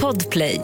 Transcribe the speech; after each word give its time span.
Podplay. 0.00 0.60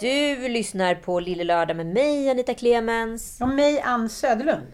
Du 0.00 0.48
lyssnar 0.48 0.94
på 0.94 1.20
Lille 1.20 1.44
Lördag 1.44 1.76
med 1.76 1.86
mig, 1.86 2.30
Anita 2.30 2.54
Clemens. 2.54 3.40
Och 3.40 3.48
mig, 3.48 3.80
Ann 3.80 4.08
Söderlund. 4.08 4.66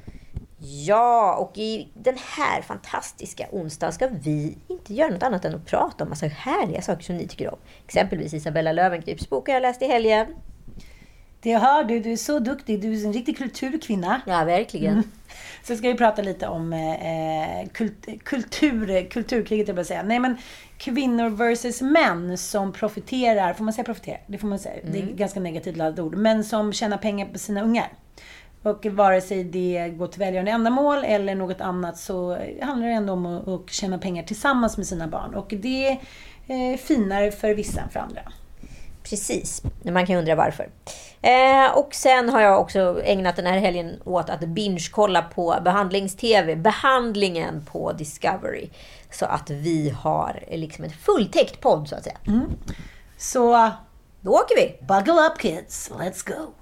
Ja, 0.59 1.37
och 1.37 1.59
i 1.59 1.89
den 1.95 2.17
här 2.37 2.63
fantastiska 2.63 3.47
onsdagen 3.53 3.93
ska 3.93 4.09
vi 4.09 4.59
inte 4.69 4.95
göra 4.95 5.09
något 5.09 5.23
annat 5.23 5.45
än 5.45 5.55
att 5.55 5.67
prata 5.67 6.05
om 6.05 6.11
massa 6.11 6.27
härliga 6.27 6.83
saker 6.83 7.03
som 7.03 7.17
ni 7.17 7.29
tycker 7.29 7.53
om. 7.53 7.59
Exempelvis 7.85 8.35
Isabella 8.35 8.73
Löwenkrips 8.73 9.31
bok 9.31 9.49
jag 9.49 9.63
läst 9.63 9.83
i 9.83 9.87
helgen. 9.87 10.27
Det 11.47 11.59
hör 11.59 11.85
du, 11.85 12.01
du 12.01 12.13
är 12.13 12.17
så 12.17 12.39
duktig. 12.39 12.81
Du 12.81 12.93
är 12.93 13.07
en 13.07 13.13
riktig 13.13 13.39
kulturkvinna. 13.39 14.21
Ja, 14.27 14.45
verkligen. 14.45 14.93
Mm. 14.93 15.11
Så 15.65 15.77
ska 15.77 15.89
vi 15.89 15.95
prata 15.95 16.23
lite 16.23 16.47
om 16.49 16.73
eh, 16.73 17.69
kult, 17.73 18.07
kultur, 18.25 19.11
kulturkriget, 19.11 19.69
jag 19.69 19.87
säga. 19.87 20.03
Nej, 20.03 20.19
men 20.19 20.37
kvinnor 20.79 21.31
versus 21.31 21.83
män 21.83 22.39
som 22.39 22.73
profiterar. 22.73 23.55
Får 23.55 23.65
man 23.65 23.73
säga 23.73 23.85
profiterar? 23.85 24.21
Det 24.27 24.39
får 24.39 24.49
man 24.49 24.59
säga. 24.59 24.81
Mm. 24.81 24.93
Det 24.93 24.99
är 24.99 25.03
ett 25.03 25.17
ganska 25.17 25.41
negativt 25.41 25.77
laddat 25.77 25.99
ord. 25.99 26.17
Men 26.17 26.45
som 26.45 26.73
tjänar 26.73 26.99
pengar 26.99 27.27
på 27.27 27.39
sina 27.39 27.63
ungar. 27.63 27.93
Och 28.63 28.87
vare 28.87 29.21
sig 29.21 29.45
det 29.45 29.89
går 29.97 30.07
till 30.07 30.19
välgörande 30.19 30.51
ändamål 30.51 31.05
eller 31.05 31.35
något 31.35 31.61
annat 31.61 31.99
så 31.99 32.39
handlar 32.63 32.89
det 32.89 32.95
ändå 32.95 33.13
om 33.13 33.27
att, 33.27 33.49
att 33.49 33.71
tjäna 33.71 33.99
pengar 33.99 34.23
tillsammans 34.23 34.77
med 34.77 34.87
sina 34.87 35.09
barn. 35.09 35.35
Och 35.35 35.55
det 35.57 35.87
är 35.87 35.99
eh, 36.47 36.77
finare 36.77 37.31
för 37.33 37.55
vissa 37.55 37.81
än 37.81 37.89
för 37.89 38.01
andra. 38.01 38.23
Precis. 39.11 39.63
Man 39.83 40.07
kan 40.07 40.17
undra 40.17 40.35
varför. 40.35 40.69
Eh, 41.27 41.77
och 41.77 41.95
sen 41.95 42.29
har 42.29 42.41
jag 42.41 42.61
också 42.61 43.03
ägnat 43.05 43.37
den 43.37 43.47
här 43.47 43.59
helgen 43.59 44.01
åt 44.05 44.31
att 44.31 44.41
binge-kolla 44.41 45.23
på 45.23 45.57
behandlings-tv. 45.65 46.57
Behandlingen 46.57 47.65
på 47.73 47.93
Discovery. 47.93 48.71
Så 49.11 49.27
att 49.27 49.51
vi 49.51 49.91
har 49.91 50.45
liksom 50.51 50.85
en 50.85 50.91
fulltäckt 50.91 51.61
podd 51.61 51.89
så 51.89 51.97
att 51.97 52.05
säga. 52.05 52.19
Mm. 52.27 52.51
Så... 53.19 53.71
Då 54.21 54.33
åker 54.33 54.57
vi! 54.57 54.87
Buckle 54.87 55.13
up 55.13 55.39
kids, 55.39 55.91
let's 55.91 56.29
go! 56.29 56.53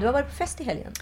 Du 0.00 0.06
har 0.06 0.12
varit 0.12 0.28
på 0.28 0.34
fest 0.34 0.60
i 0.60 0.64
helgen. 0.64 0.92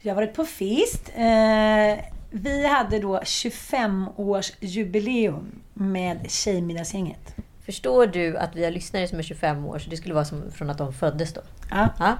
Jag 0.00 0.14
har 0.14 0.22
varit 0.22 0.34
på 0.34 0.44
fest. 0.44 1.12
Eh, 1.14 1.96
vi 2.30 2.66
hade 2.66 2.98
då 2.98 3.18
25-årsjubileum 3.18 5.44
med 5.74 6.30
Tjejmiddagsgänget. 6.30 7.36
Förstår 7.64 8.06
du 8.06 8.36
att 8.36 8.56
vi 8.56 8.64
har 8.64 8.70
lyssnare 8.70 9.08
som 9.08 9.18
är 9.18 9.22
25 9.22 9.64
år, 9.64 9.78
så 9.78 9.90
det 9.90 9.96
skulle 9.96 10.14
vara 10.14 10.24
som 10.24 10.52
från 10.52 10.70
att 10.70 10.78
de 10.78 10.92
föddes 10.92 11.32
då? 11.32 11.40
Ja. 11.70 11.88
ja. 11.98 12.18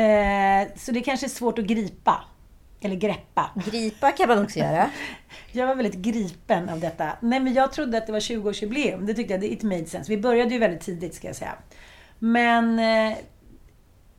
Eh, 0.00 0.68
så 0.76 0.92
det 0.92 1.00
kanske 1.00 1.26
är 1.26 1.28
svårt 1.28 1.58
att 1.58 1.64
gripa. 1.64 2.24
Eller 2.80 2.96
greppa. 2.96 3.50
Gripa 3.70 4.12
kan 4.12 4.28
man 4.28 4.44
också 4.44 4.58
göra. 4.58 4.90
jag 5.52 5.66
var 5.66 5.74
väldigt 5.74 5.94
gripen 5.94 6.68
av 6.68 6.80
detta. 6.80 7.16
Nej, 7.20 7.40
men 7.40 7.54
jag 7.54 7.72
trodde 7.72 7.98
att 7.98 8.06
det 8.06 8.12
var 8.12 8.20
20-årsjubileum. 8.20 9.06
Det 9.06 9.14
tyckte 9.14 9.34
jag, 9.34 9.44
it 9.44 9.62
made 9.62 9.86
sense. 9.86 10.10
Vi 10.10 10.18
började 10.18 10.50
ju 10.50 10.58
väldigt 10.58 10.80
tidigt, 10.80 11.14
ska 11.14 11.26
jag 11.26 11.36
säga. 11.36 11.54
Men 12.18 12.78
eh, 12.78 13.16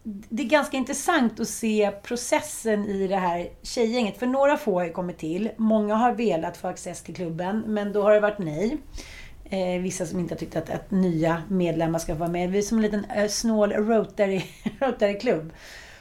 det 0.08 0.44
är 0.44 0.48
ganska 0.48 0.78
intressant 0.78 1.40
att 1.40 1.48
se 1.48 1.92
processen 2.04 2.86
i 2.86 3.08
det 3.08 3.16
här 3.16 3.50
tjejgänget. 3.62 4.18
För 4.18 4.28
några 4.28 4.58
få 4.58 4.80
har 4.80 4.86
ju 4.86 4.92
kommit 4.92 5.18
till. 5.18 5.50
Många 5.58 5.96
har 5.96 6.12
velat 6.12 6.58
få 6.58 6.68
access 6.68 7.02
till 7.02 7.16
klubben, 7.16 7.64
men 7.68 7.94
då 7.94 8.04
har 8.04 8.14
det 8.14 8.20
varit 8.20 8.40
nej. 8.40 8.78
Eh, 9.50 9.82
vissa 9.82 10.06
som 10.06 10.20
inte 10.20 10.34
har 10.34 10.40
tyckt 10.40 10.56
att, 10.56 10.70
att, 10.70 10.92
nya 10.92 11.44
medlemmar 11.48 12.00
ska 12.00 12.14
få 12.14 12.20
vara 12.20 12.30
med. 12.30 12.52
Vi 12.52 12.58
är 12.58 12.62
som 12.62 12.78
en 12.78 12.82
liten 12.82 13.06
eh, 13.06 13.28
snål 13.28 13.74
Rotary, 13.74 14.42
Rotary-klubb. 14.80 15.54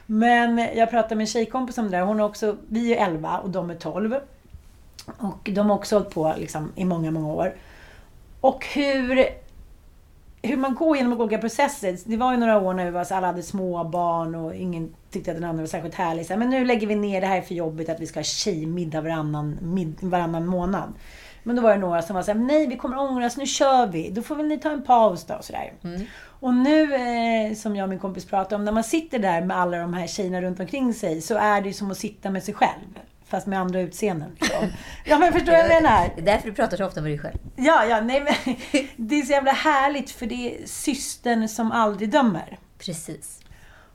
Men 0.07 0.59
jag 0.59 0.91
pratade 0.91 1.15
med 1.15 1.23
en 1.23 1.27
tjejkompis 1.27 1.79
om 1.79 1.85
det 1.91 1.97
där. 1.97 2.05
Hon 2.05 2.21
har 2.21 2.27
också, 2.27 2.57
vi 2.69 2.95
är 2.95 3.07
11 3.07 3.39
och 3.39 3.51
de 3.51 3.71
är 3.71 3.75
12. 3.75 4.15
Och 5.07 5.51
de 5.53 5.71
har 5.71 5.77
också 5.77 5.97
hållit 5.97 6.15
på 6.15 6.35
liksom, 6.39 6.73
i 6.77 6.85
många, 6.85 7.11
många 7.11 7.33
år. 7.33 7.55
Och 8.41 8.67
hur 8.67 9.29
hur 10.44 10.56
man 10.56 10.75
går 10.75 10.97
genom 10.97 11.21
olika 11.21 11.38
processer. 11.38 11.99
Det 12.05 12.16
var 12.16 12.32
ju 12.32 12.38
några 12.38 12.60
år 12.60 12.75
när 12.75 12.84
vi 12.84 12.91
var 12.91 13.05
så 13.05 13.15
alla 13.15 13.27
hade 13.27 13.43
små 13.43 13.84
barn 13.84 14.34
och 14.34 14.55
ingen 14.55 14.94
tyckte 15.10 15.31
att 15.31 15.37
den 15.37 15.44
andra 15.44 15.62
var 15.62 15.69
särskilt 15.69 15.94
härlig. 15.94 16.27
Så 16.27 16.37
men 16.37 16.50
nu 16.50 16.65
lägger 16.65 16.87
vi 16.87 16.94
ner 16.94 17.21
det 17.21 17.27
här 17.27 17.41
för 17.41 17.55
jobbet 17.55 17.88
att 17.88 18.00
vi 18.00 18.06
ska 18.06 18.19
ha 18.19 18.25
tjejmiddag 18.25 19.00
varannan, 19.00 19.59
mid, 19.62 19.97
varannan 20.00 20.47
månad. 20.47 20.93
Men 21.43 21.56
då 21.56 21.62
var 21.62 21.71
det 21.71 21.77
några 21.77 22.03
som 22.03 22.16
var 22.16 22.22
såhär, 22.22 22.38
nej 22.38 22.66
vi 22.66 22.77
kommer 22.77 22.99
ångras, 22.99 23.37
nu 23.37 23.47
kör 23.47 23.87
vi. 23.87 24.10
Då 24.10 24.22
får 24.22 24.37
väl 24.37 24.47
ni 24.47 24.59
ta 24.59 24.71
en 24.71 24.84
paus 24.84 25.25
då 25.25 25.34
och 25.34 25.44
sådär. 25.44 25.72
Mm. 25.84 26.03
Och 26.41 26.55
nu, 26.55 26.94
eh, 26.94 27.55
som 27.55 27.76
jag 27.76 27.84
och 27.84 27.91
min 27.91 27.99
kompis 27.99 28.25
pratade 28.25 28.55
om, 28.56 28.65
när 28.65 28.72
man 28.72 28.84
sitter 28.84 29.19
där 29.19 29.41
med 29.41 29.59
alla 29.59 29.78
de 29.78 29.94
här 29.94 30.06
tjejerna 30.06 30.41
runt 30.41 30.61
omkring 30.61 30.94
sig 30.94 31.21
så 31.21 31.34
är 31.34 31.61
det 31.61 31.66
ju 31.66 31.72
som 31.72 31.91
att 31.91 31.99
sitta 31.99 32.31
med 32.31 32.43
sig 32.43 32.55
själv 32.55 32.99
fast 33.34 33.47
med 33.47 33.61
andra 33.61 33.81
utseenden. 33.81 34.37
Liksom. 34.41 34.69
Ja, 35.05 35.19
men 35.19 35.32
förstår 35.32 35.53
du 35.53 35.59
vad 35.59 35.70
jag 35.70 35.82
menar? 35.82 36.11
Det 36.17 36.20
är 36.20 36.26
därför 36.26 36.49
du 36.49 36.55
pratar 36.55 36.76
så 36.76 36.87
ofta 36.87 37.00
med 37.00 37.11
dig 37.11 37.19
själv. 37.19 37.38
Ja, 37.56 37.85
ja, 37.85 38.00
nej 38.00 38.20
men 38.20 38.56
det 39.09 39.20
är 39.20 39.23
så 39.23 39.32
jävla 39.32 39.53
härligt 39.53 40.11
för 40.11 40.26
det 40.26 40.35
är 40.35 40.67
systern 40.67 41.49
som 41.49 41.73
aldrig 41.73 42.11
dömer. 42.11 42.59
Precis. 42.79 43.41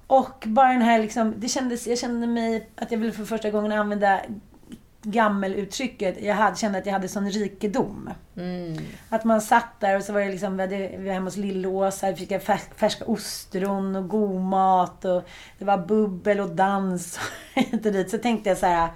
Och 0.08 0.44
bara 0.48 0.68
den 0.72 0.82
här 0.82 1.00
liksom, 1.00 1.34
det 1.38 1.48
kändes, 1.48 1.88
jag 1.88 2.00
kände 2.00 2.28
mig 2.28 2.70
att 2.76 2.92
jag 2.92 3.00
ville 3.00 3.12
för 3.12 3.26
första 3.26 3.50
gången 3.50 3.72
använda 3.72 4.22
gammeluttrycket. 5.02 6.22
Jag 6.22 6.36
hade, 6.36 6.56
kände 6.56 6.78
att 6.78 6.86
jag 6.86 6.94
hade 6.94 7.08
sån 7.08 7.32
rikedom. 7.32 8.10
Mm. 8.38 8.78
Att 9.10 9.24
man 9.24 9.42
satt 9.42 9.80
där 9.80 9.98
och 9.98 10.04
så 10.04 10.14
var 10.14 10.22
det 10.22 10.30
liksom, 10.30 10.58
vi, 10.58 10.64
hade, 10.64 10.98
vi 10.98 11.06
var 11.06 11.14
hemma 11.14 11.26
hos 11.26 11.38
Lill-Åsa, 11.38 12.12
vi 12.12 12.16
fick 12.16 12.42
färska 12.76 13.06
ostron 13.06 13.96
och 13.96 14.10
god 14.10 14.42
mat 14.42 15.06
och 15.06 15.24
det 15.58 15.66
var 15.66 15.78
bubbel 15.78 16.40
och 16.40 16.50
dans. 16.50 17.20
och 17.74 17.78
dit. 17.82 18.10
Så 18.10 18.18
tänkte 18.18 18.50
jag 18.50 18.58
så 18.58 18.66
här, 18.66 18.90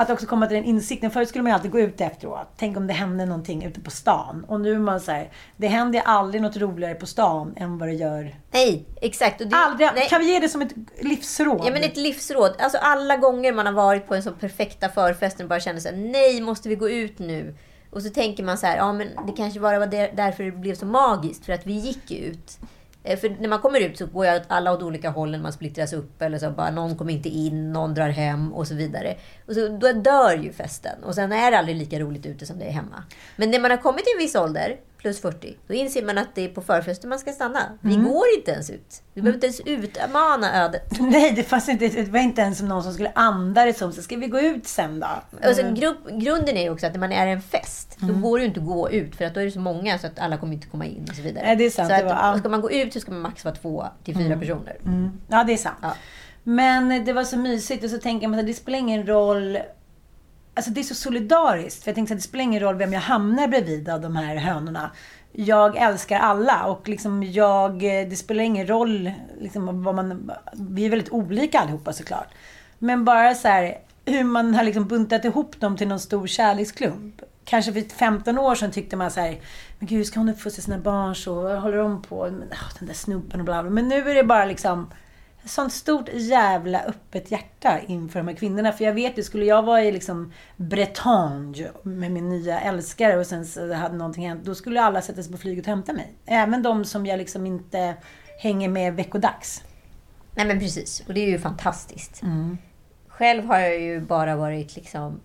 att 0.00 0.10
också 0.10 0.26
komma 0.26 0.46
till 0.46 0.56
den 0.56 0.64
insikten. 0.64 1.10
Förut 1.10 1.28
skulle 1.28 1.42
man 1.42 1.50
ju 1.50 1.54
alltid 1.54 1.70
gå 1.70 1.80
ut 1.80 2.00
efteråt. 2.00 2.48
Tänk 2.56 2.76
om 2.76 2.86
det 2.86 2.92
hände 2.92 3.26
någonting 3.26 3.64
ute 3.64 3.80
på 3.80 3.90
stan. 3.90 4.44
Och 4.48 4.60
nu 4.60 4.74
är 4.74 4.78
man 4.78 5.00
så 5.00 5.12
här, 5.12 5.30
det 5.56 5.66
händer 5.66 5.98
ju 5.98 6.04
aldrig 6.04 6.42
något 6.42 6.56
roligare 6.56 6.94
på 6.94 7.06
stan 7.06 7.54
än 7.56 7.78
vad 7.78 7.88
det 7.88 7.94
gör... 7.94 8.36
Nej, 8.50 8.86
exakt. 9.00 9.40
Och 9.40 9.46
det, 9.46 9.56
Aldrig, 9.56 9.88
nej. 9.94 10.08
Kan 10.08 10.20
vi 10.20 10.32
ge 10.32 10.38
det 10.38 10.48
som 10.48 10.62
ett 10.62 10.74
livsråd? 11.00 11.62
Ja 11.64 11.72
men 11.72 11.82
ett 11.82 11.96
livsråd. 11.96 12.54
Alltså 12.58 12.78
alla 12.78 13.16
gånger 13.16 13.52
man 13.52 13.66
har 13.66 13.72
varit 13.72 14.06
på 14.06 14.14
en 14.14 14.22
så 14.22 14.32
perfekta 14.32 14.88
förfesten 14.88 15.44
och 15.44 15.48
bara 15.48 15.60
känner 15.60 15.80
sig 15.80 15.96
nej, 15.96 16.40
måste 16.40 16.68
vi 16.68 16.74
gå 16.74 16.90
ut 16.90 17.18
nu? 17.18 17.54
Och 17.90 18.02
så 18.02 18.10
tänker 18.10 18.44
man 18.44 18.58
så 18.58 18.66
här, 18.66 18.76
ja 18.76 18.92
men 18.92 19.08
det 19.26 19.32
kanske 19.36 19.60
bara 19.60 19.78
var 19.78 19.86
där, 19.86 20.10
därför 20.16 20.44
det 20.44 20.52
blev 20.52 20.74
så 20.74 20.86
magiskt, 20.86 21.46
för 21.46 21.52
att 21.52 21.66
vi 21.66 21.72
gick 21.72 22.10
ut. 22.10 22.58
Eh, 23.04 23.18
för 23.18 23.36
när 23.40 23.48
man 23.48 23.58
kommer 23.58 23.80
ut 23.80 23.98
så 23.98 24.06
går 24.06 24.26
ju 24.26 24.40
alla 24.48 24.72
åt 24.72 24.82
olika 24.82 25.10
hållen, 25.10 25.42
man 25.42 25.52
splittras 25.52 25.92
upp 25.92 26.22
eller 26.22 26.38
så 26.38 26.50
bara 26.50 26.70
någon 26.70 26.96
kommer 26.96 27.12
inte 27.12 27.28
in, 27.28 27.72
någon 27.72 27.94
drar 27.94 28.08
hem 28.08 28.52
och 28.52 28.66
så 28.66 28.74
vidare. 28.74 29.16
Och 29.46 29.54
så, 29.54 29.68
då 29.68 29.92
dör 29.92 30.36
ju 30.36 30.52
festen. 30.52 31.04
Och 31.04 31.14
sen 31.14 31.32
är 31.32 31.50
det 31.50 31.58
aldrig 31.58 31.76
lika 31.76 32.00
roligt 32.00 32.26
ute 32.26 32.46
som 32.46 32.58
det 32.58 32.64
är 32.64 32.72
hemma. 32.72 33.04
Men 33.36 33.50
när 33.50 33.60
man 33.60 33.70
har 33.70 33.78
kommit 33.78 34.04
till 34.04 34.14
en 34.14 34.18
viss 34.18 34.34
ålder, 34.34 34.76
plus 35.00 35.20
40, 35.20 35.56
då 35.68 35.74
inser 35.74 36.02
man 36.04 36.18
att 36.18 36.34
det 36.34 36.44
är 36.44 36.48
på 36.48 36.62
förfesten 36.62 37.10
man 37.10 37.18
ska 37.18 37.32
stanna. 37.32 37.78
Vi 37.80 37.96
går 37.96 38.24
inte 38.36 38.50
ens 38.50 38.70
ut. 38.70 39.02
Vi 39.14 39.22
behöver 39.22 39.34
inte 39.36 39.46
ens 39.46 39.60
utmana 39.60 40.64
ödet. 40.64 40.82
Nej, 41.00 41.32
det, 41.36 41.42
fanns 41.42 41.68
inte, 41.68 41.88
det 41.88 42.08
var 42.10 42.18
inte 42.20 42.40
ens 42.42 42.58
som 42.58 42.68
någon 42.68 42.82
som 42.82 42.92
skulle 42.92 43.12
anda 43.14 43.64
det 43.64 43.74
som. 43.74 43.92
Så 43.92 44.02
ska 44.02 44.16
vi 44.16 44.26
gå 44.26 44.40
ut 44.40 44.66
sen 44.66 45.00
då? 45.00 45.06
Och 45.48 45.54
sen 45.56 45.74
grupp, 45.74 45.98
grunden 46.10 46.56
är 46.56 46.62
ju 46.62 46.70
också 46.70 46.86
att 46.86 46.92
när 46.92 47.00
man 47.00 47.12
är 47.12 47.26
en 47.26 47.42
fest, 47.42 47.96
då 48.00 48.14
går 48.14 48.38
det 48.38 48.42
ju 48.42 48.48
inte 48.48 48.60
att 48.60 48.66
gå 48.66 48.90
ut. 48.90 49.16
För 49.16 49.24
att 49.24 49.34
då 49.34 49.40
är 49.40 49.44
det 49.44 49.50
så 49.50 49.60
många 49.60 49.98
så 49.98 50.06
att 50.06 50.18
alla 50.18 50.36
kommer 50.36 50.52
inte 50.54 50.66
komma 50.66 50.86
in 50.86 51.06
och 51.10 51.16
så 51.16 51.22
vidare. 51.22 51.44
Nej, 51.46 51.56
det 51.56 51.64
är 51.66 51.70
sant. 51.70 51.88
Så 51.90 51.96
Det 51.96 52.04
var- 52.04 52.12
att, 52.32 52.38
ska 52.38 52.48
man 52.48 52.60
gå 52.60 52.70
ut 52.70 52.92
så 52.92 53.00
ska 53.00 53.12
man 53.12 53.20
max 53.20 53.44
vara 53.44 53.54
två 53.54 53.86
till 54.04 54.16
fyra 54.16 54.36
personer. 54.38 54.76
Ja, 55.28 55.44
det 55.44 55.52
är 55.52 55.56
sant. 55.56 55.78
Ja. 55.82 55.94
Men 56.42 57.04
det 57.04 57.12
var 57.12 57.24
så 57.24 57.36
mysigt 57.36 57.84
och 57.84 57.90
så 57.90 57.98
tänker 57.98 58.28
man 58.28 58.40
att 58.40 58.46
det 58.46 58.54
spelar 58.54 58.78
ingen 58.78 59.06
roll 59.06 59.58
Alltså 60.60 60.70
det 60.70 60.80
är 60.80 60.84
så 60.84 60.94
solidariskt. 60.94 61.84
För 61.84 61.90
jag 61.90 61.94
tänkte 61.94 62.14
att 62.14 62.18
det 62.18 62.24
spelar 62.24 62.44
ingen 62.44 62.60
roll 62.60 62.76
vem 62.76 62.92
jag 62.92 63.00
hamnar 63.00 63.48
bredvid 63.48 63.88
av 63.88 64.00
de 64.00 64.16
här 64.16 64.36
hönorna. 64.36 64.90
Jag 65.32 65.76
älskar 65.76 66.18
alla 66.18 66.64
och 66.64 66.88
liksom 66.88 67.22
jag, 67.22 67.80
det 67.80 68.18
spelar 68.18 68.44
ingen 68.44 68.66
roll 68.66 69.12
liksom 69.40 69.82
vad 69.82 69.94
man... 69.94 70.30
Vi 70.52 70.86
är 70.86 70.90
väldigt 70.90 71.10
olika 71.10 71.60
allihopa 71.60 71.92
såklart. 71.92 72.28
Men 72.78 73.04
bara 73.04 73.34
så 73.34 73.48
här, 73.48 73.78
hur 74.04 74.24
man 74.24 74.54
har 74.54 74.64
liksom 74.64 74.88
buntat 74.88 75.24
ihop 75.24 75.60
dem 75.60 75.76
till 75.76 75.88
någon 75.88 76.00
stor 76.00 76.26
kärleksklump. 76.26 77.22
Kanske 77.44 77.72
för 77.72 77.80
15 77.80 78.38
år 78.38 78.54
sedan 78.54 78.70
tyckte 78.70 78.96
man 78.96 79.10
så 79.10 79.20
här, 79.20 79.40
men 79.78 79.88
gud, 79.88 80.06
ska 80.06 80.20
hon 80.20 80.28
uppfostra 80.28 80.62
sina 80.62 80.78
barn 80.78 81.14
så? 81.14 81.34
Vad 81.34 81.60
håller 81.60 81.76
de 81.76 82.02
på? 82.02 82.24
Men, 82.24 82.48
oh, 82.48 82.78
den 82.78 82.88
där 82.88 82.94
snubben 82.94 83.40
och 83.40 83.44
bla 83.44 83.62
bla. 83.62 83.70
Men 83.70 83.88
nu 83.88 84.10
är 84.10 84.14
det 84.14 84.24
bara 84.24 84.44
liksom 84.44 84.90
sånt 85.44 85.72
stort 85.72 86.08
jävla 86.12 86.82
öppet 86.82 87.30
hjärta 87.30 87.80
inför 87.86 88.18
de 88.18 88.28
här 88.28 88.34
kvinnorna. 88.34 88.72
För 88.72 88.84
jag 88.84 88.94
vet 88.94 89.18
ju, 89.18 89.22
skulle 89.22 89.44
jag 89.44 89.62
vara 89.62 89.82
i 89.82 89.92
liksom 89.92 90.32
Bretagne 90.56 91.70
med 91.82 92.12
min 92.12 92.28
nya 92.28 92.60
älskare 92.60 93.18
och 93.18 93.26
sen 93.26 93.46
så 93.46 93.72
hade 93.72 93.96
någonting 93.96 94.28
hänt, 94.28 94.44
då 94.44 94.54
skulle 94.54 94.82
alla 94.82 95.02
sätta 95.02 95.22
sig 95.22 95.32
på 95.32 95.38
flyget 95.38 95.64
och 95.64 95.70
hämta 95.70 95.92
mig. 95.92 96.14
Även 96.26 96.62
de 96.62 96.84
som 96.84 97.06
jag 97.06 97.18
liksom 97.18 97.46
inte 97.46 97.94
hänger 98.38 98.68
med 98.68 98.94
veckodags. 98.94 99.62
Nej 100.34 100.46
men 100.46 100.58
precis. 100.58 101.02
Och 101.08 101.14
det 101.14 101.20
är 101.20 101.28
ju 101.28 101.38
fantastiskt. 101.38 102.22
Mm. 102.22 102.58
Själv 103.08 103.44
har 103.44 103.58
jag 103.58 103.80
ju 103.80 104.00
bara 104.00 104.36
varit 104.36 104.76
liksom 104.76 105.20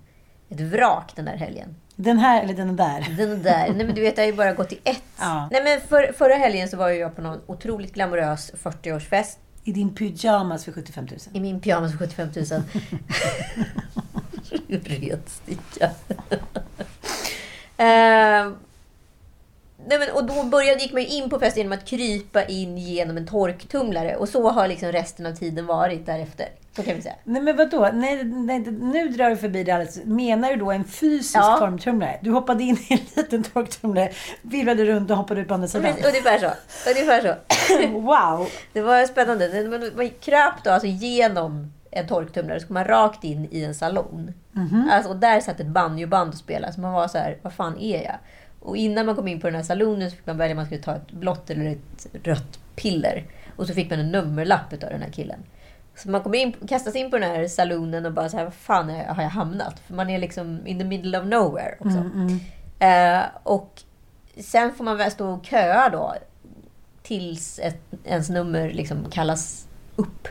ett 0.50 0.62
vrak 0.62 1.12
den 1.16 1.26
där 1.26 1.38
helgen. 1.38 1.76
Den 1.96 2.18
här 2.18 2.44
eller 2.44 2.54
den 2.54 2.76
där. 2.76 3.16
Den 3.18 3.44
där. 3.44 3.74
Nej 3.74 3.86
men 3.86 3.96
du 3.96 4.02
vet, 4.02 4.18
jag 4.18 4.24
har 4.24 4.32
ju 4.32 4.38
bara 4.38 4.54
gått 4.54 4.72
i 4.72 4.80
ett. 4.84 5.04
Ja. 5.20 5.50
Nej 5.52 5.64
men 5.64 5.82
för, 5.82 6.14
förra 6.14 6.36
helgen 6.36 6.70
så 6.70 6.78
var 6.78 6.90
jag 6.90 7.16
på 7.16 7.22
någon 7.22 7.42
otroligt 7.46 7.94
glamorös 7.94 8.54
40-årsfest. 8.54 9.38
I 9.68 9.72
din 9.72 9.96
pyjamas 9.96 10.66
för 10.66 10.72
75 10.72 11.06
000. 11.06 11.18
I 11.34 11.40
min 11.40 11.62
pyjamas 11.62 11.92
för 11.92 11.98
75 11.98 12.30
000. 12.36 12.64
Retsticka. 14.68 15.92
uh, 17.80 18.54
nej 19.88 20.00
men, 20.00 20.10
och 20.12 20.26
då 20.26 20.44
började, 20.44 20.82
gick 20.82 20.94
man 20.94 21.02
ju 21.02 21.08
in 21.08 21.30
på 21.30 21.40
festen 21.40 21.64
genom 21.64 21.78
att 21.78 21.86
krypa 21.86 22.44
in 22.44 22.78
genom 22.78 23.18
en 23.18 23.28
torktumlare. 23.28 24.16
Och 24.16 24.30
så 24.30 24.50
har 24.50 24.68
liksom 24.68 24.92
resten 24.92 25.26
av 25.26 25.32
tiden 25.32 25.66
varit 25.66 26.06
därefter. 26.06 26.48
Så 26.76 26.84
kan 26.84 26.96
vi 26.96 27.02
säga. 27.02 27.16
Nej 27.24 27.42
men 27.42 27.56
vadå? 27.58 27.90
Nej, 27.94 28.24
nej, 28.24 28.60
nu 28.60 29.10
drar 29.10 29.30
du 29.30 29.38
förbi 29.38 29.64
det 29.64 29.72
alldeles. 29.72 30.00
Menar 30.06 30.50
du 30.50 30.56
då 30.56 30.72
en 30.72 30.84
fysisk 30.84 31.36
Ja. 31.36 31.56
formtumlare? 31.60 32.20
Du 32.22 32.32
hoppade 32.32 32.64
in 32.64 32.78
i 32.90 32.94
en 32.94 33.00
liten 33.16 33.44
torktumlare, 33.44 34.12
virvlade 34.42 34.86
runt 34.86 35.12
och 35.12 35.18
hoppade 35.18 35.42
ut 35.42 35.48
på 35.48 35.54
andra 35.54 35.68
sidan. 35.68 35.92
Ungefär 36.06 36.38
så. 36.40 36.50
Ungefär 36.90 37.22
så. 37.22 37.36
Wow! 38.00 38.48
Det 38.74 38.82
var 38.82 39.06
spännande. 39.06 39.64
Man, 39.70 39.92
man 39.96 40.10
kröp 40.10 40.54
då 40.64 40.72
alltså 40.72 40.88
genom 40.88 41.72
en 41.92 42.08
torktumlare 42.08 42.60
så 42.60 42.68
kom 42.68 42.74
man 42.74 42.86
rakt 42.86 43.24
in 43.24 43.48
i 43.52 43.64
en 43.64 43.76
salon. 43.76 44.34
Alltså, 44.92 45.10
och 45.10 45.16
där 45.18 45.40
satt 45.40 45.60
ett 45.60 45.68
banjoband 45.68 46.32
och 46.32 46.38
spelade. 46.40 46.74
Så 46.74 46.82
man 46.82 46.94
var 46.94 47.08
så 47.08 47.18
här, 47.18 47.38
vad 47.42 47.54
fan 47.54 47.78
är 47.80 48.04
jag? 48.04 48.16
Och 48.66 48.78
innan 48.78 49.06
man 49.06 49.16
kom 49.16 49.28
in 49.28 49.40
på 49.40 49.48
den 49.48 49.56
här 49.56 49.64
salonen 49.64 50.12
så 50.12 50.16
fick 50.18 50.26
man 50.26 50.38
välja 50.38 50.52
om 50.52 50.56
man 50.56 50.66
skulle 50.66 50.82
ta 50.82 50.96
ett 50.96 51.12
blått 51.12 51.50
eller 51.50 51.66
ett 51.66 52.08
rött 52.24 52.60
piller. 52.76 53.24
Och 53.56 53.68
så 53.68 53.74
fick 53.74 53.90
man 53.90 54.00
en 54.00 54.12
nummerlapp 54.12 54.74
av 54.74 54.80
den 54.80 55.02
här 55.02 55.10
killen. 55.10 55.40
Så 55.96 56.10
man 56.10 56.22
kommer 56.22 56.38
in, 56.38 56.54
kastas 56.68 56.96
in 56.96 57.12
på 57.12 57.18
den 57.18 57.30
här 57.30 57.48
salonen 57.48 58.06
och 58.06 58.14
bara 58.14 58.30
så 58.30 58.38
här, 58.38 58.44
vad 58.44 58.54
fan 58.54 58.90
är, 58.90 59.06
har 59.06 59.24
jag 59.24 59.30
hamnat? 59.30 59.80
För 59.80 59.94
man 59.94 60.10
är 60.10 60.20
liksom 60.20 60.68
in 60.68 60.80
the 60.80 60.86
middle 60.86 61.20
of 61.20 61.26
nowhere 61.26 61.76
också. 61.80 61.98
Eh, 62.80 63.24
och 63.44 63.82
sen 64.38 64.74
får 64.74 64.84
man 64.84 64.98
väl 64.98 65.12
stå 65.12 65.30
och 65.30 65.46
köa 65.46 65.90
då 65.90 66.16
tills 67.04 67.60
ett, 67.60 67.82
ens 68.04 68.30
nummer 68.30 68.70
liksom 68.70 69.10
kallas 69.12 69.68
upp. 69.96 70.28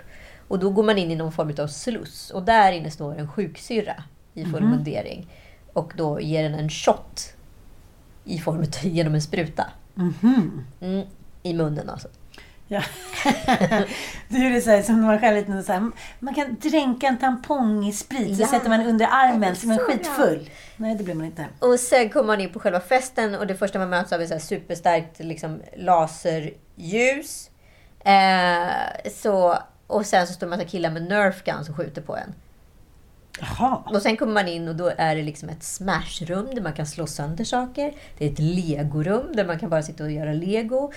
Och 0.48 0.58
då 0.58 0.70
går 0.70 0.82
man 0.82 0.98
in 0.98 1.10
i 1.10 1.16
någon 1.16 1.32
form 1.32 1.54
av 1.58 1.66
sluss. 1.66 2.30
Och 2.30 2.42
där 2.42 2.72
inne 2.72 2.90
står 2.90 3.18
en 3.18 3.28
sjuksyrra 3.28 4.02
i 4.34 4.44
full 4.44 4.64
mundering. 4.64 5.26
Och 5.72 5.92
då 5.96 6.20
ger 6.20 6.42
den 6.42 6.54
en 6.54 6.70
shot 6.70 7.34
i 8.24 8.38
form 8.38 8.58
av, 8.60 8.66
genom 8.82 9.14
en 9.14 9.22
spruta. 9.22 9.66
Mm, 9.96 11.02
I 11.42 11.54
munnen 11.54 11.90
alltså. 11.90 12.08
Ja. 12.68 12.82
du 14.28 14.44
gjorde 14.44 14.60
så 14.60 14.70
här, 14.70 14.82
som 14.82 15.00
när 15.00 15.06
man 15.06 15.18
själv 15.20 15.36
är 15.36 15.40
liten, 15.40 15.64
så 15.64 15.72
här, 15.72 15.90
man 16.18 16.34
kan 16.34 16.56
dränka 16.62 17.06
en 17.06 17.18
tampong 17.18 17.86
i 17.86 17.92
sprit, 17.92 18.36
så 18.36 18.42
Ja. 18.42 18.46
sätter 18.48 18.68
man 18.68 18.86
under 18.86 19.06
armen 19.10 19.56
så 19.56 19.66
man 19.66 19.78
är 19.78 19.82
skitfull. 19.82 20.50
Nej, 20.76 20.94
det 20.94 21.04
blir 21.04 21.14
man 21.14 21.26
inte. 21.26 21.46
Och 21.58 21.80
sen 21.80 22.08
kommer 22.10 22.26
man 22.26 22.40
in 22.40 22.52
på 22.52 22.60
själva 22.60 22.80
festen 22.80 23.34
och 23.34 23.46
det 23.46 23.54
första 23.54 23.78
man 23.78 23.90
möts 23.90 24.12
av 24.12 24.20
är 24.22 24.26
så 24.26 24.32
här 24.32 24.40
superstarkt 24.40 25.18
liksom, 25.18 25.60
laserljus. 25.76 27.50
Eh, 28.04 29.10
så, 29.14 29.58
och 29.86 30.06
sen 30.06 30.26
så 30.26 30.32
står 30.32 30.46
en 30.46 30.50
massa 30.50 30.64
killar 30.64 30.90
med 30.90 31.02
nerf 31.02 31.44
guns 31.44 31.68
och 31.68 31.76
skjuter 31.76 32.02
på 32.02 32.16
en. 32.16 32.34
Jaha. 33.40 33.82
Och 33.86 34.02
sen 34.02 34.16
kommer 34.16 34.32
man 34.32 34.48
in 34.48 34.68
och 34.68 34.76
då 34.76 34.92
är 34.98 35.16
det 35.16 35.22
liksom 35.22 35.48
ett 35.48 35.62
smashrum 35.62 36.48
där 36.54 36.62
man 36.62 36.72
kan 36.72 36.86
slå 36.86 37.06
sönder 37.06 37.44
saker. 37.44 37.92
Det 38.18 38.26
är 38.26 38.30
ett 38.32 38.38
legorum 38.38 39.26
där 39.36 39.44
man 39.46 39.58
kan 39.58 39.70
bara 39.70 39.82
sitta 39.82 40.04
och 40.04 40.10
göra 40.10 40.32
lego. 40.32 40.92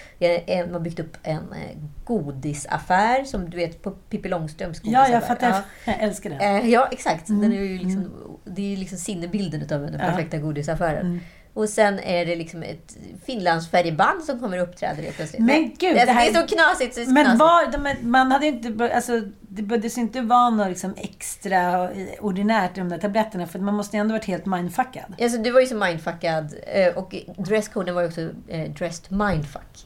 Man 0.66 0.74
har 0.74 0.80
byggt 0.80 1.00
upp 1.00 1.18
en 1.24 1.38
eh, 1.38 1.78
godisaffär 2.06 3.24
som 3.24 3.50
du 3.50 3.58
vet 3.58 3.82
på 3.84 3.92
Pippi 3.92 4.30
Långstrumps 4.30 4.82
Ja, 4.84 4.92
jag 4.92 5.06
godisaffär. 5.22 5.36
fattar. 5.52 5.64
Jag 5.86 6.02
älskar 6.02 6.30
det. 6.30 6.36
Eh, 6.36 6.70
ja, 6.70 6.88
exakt. 6.92 7.28
Den 7.28 7.54
är 7.54 7.62
ju 7.62 7.78
liksom, 7.78 8.12
Det 8.46 8.62
är 8.62 8.70
ju 8.70 8.76
liksom 8.76 8.98
sinnebilden 8.98 9.62
av 9.62 9.68
den 9.92 10.00
perfekta 10.00 10.38
godisaffären. 10.38 11.20
Och 11.58 11.70
sen 11.70 12.00
är 12.00 12.26
det 12.26 12.36
liksom 12.36 12.64
ett 12.64 12.98
finlandsfärgband 13.26 14.24
som 14.24 14.40
kommer 14.40 14.58
och 14.62 14.68
uppträder 14.70 15.04
helt 15.04 15.16
plötsligt. 15.16 15.42
Men 15.42 15.64
gud, 15.78 15.96
det, 15.96 16.06
det 16.06 16.12
här- 16.12 16.32
det 16.32 16.38
är 16.40 16.42
så 16.48 16.56
knasigt 16.56 16.94
så 16.94 17.00
det 17.00 17.04
är 17.04 17.06
så 17.06 17.12
Men 17.12 17.26
knasigt. 17.38 17.40
var, 17.80 18.04
man 18.04 18.32
hade 18.32 18.46
inte, 18.48 18.96
alltså, 18.96 19.22
det 19.42 19.62
behövdes 19.62 19.98
inte 19.98 20.22
vara 20.22 20.50
något 20.50 20.68
liksom 20.68 20.94
extra 20.98 21.90
ordinärt 22.20 22.78
i 22.78 22.80
de 22.80 22.90
där 22.90 22.98
tabletterna, 22.98 23.48
för 23.48 23.60
man 23.60 23.74
måste 23.76 23.98
ju 23.98 24.02
ändå 24.02 24.14
varit 24.14 24.26
helt 24.26 24.46
mindfuckad. 24.46 25.16
Alltså, 25.22 25.38
du 25.38 25.52
var 25.52 25.60
ju 25.62 25.66
så 25.68 25.76
mindfuckad. 25.76 26.54
eh, 26.68 26.98
Och 26.98 27.16
dresscoden 27.38 27.96
var 27.96 28.02
ju 28.02 28.08
också 28.08 28.22
eh, 28.48 28.72
dressed 28.72 29.12
mindfuck. 29.18 29.86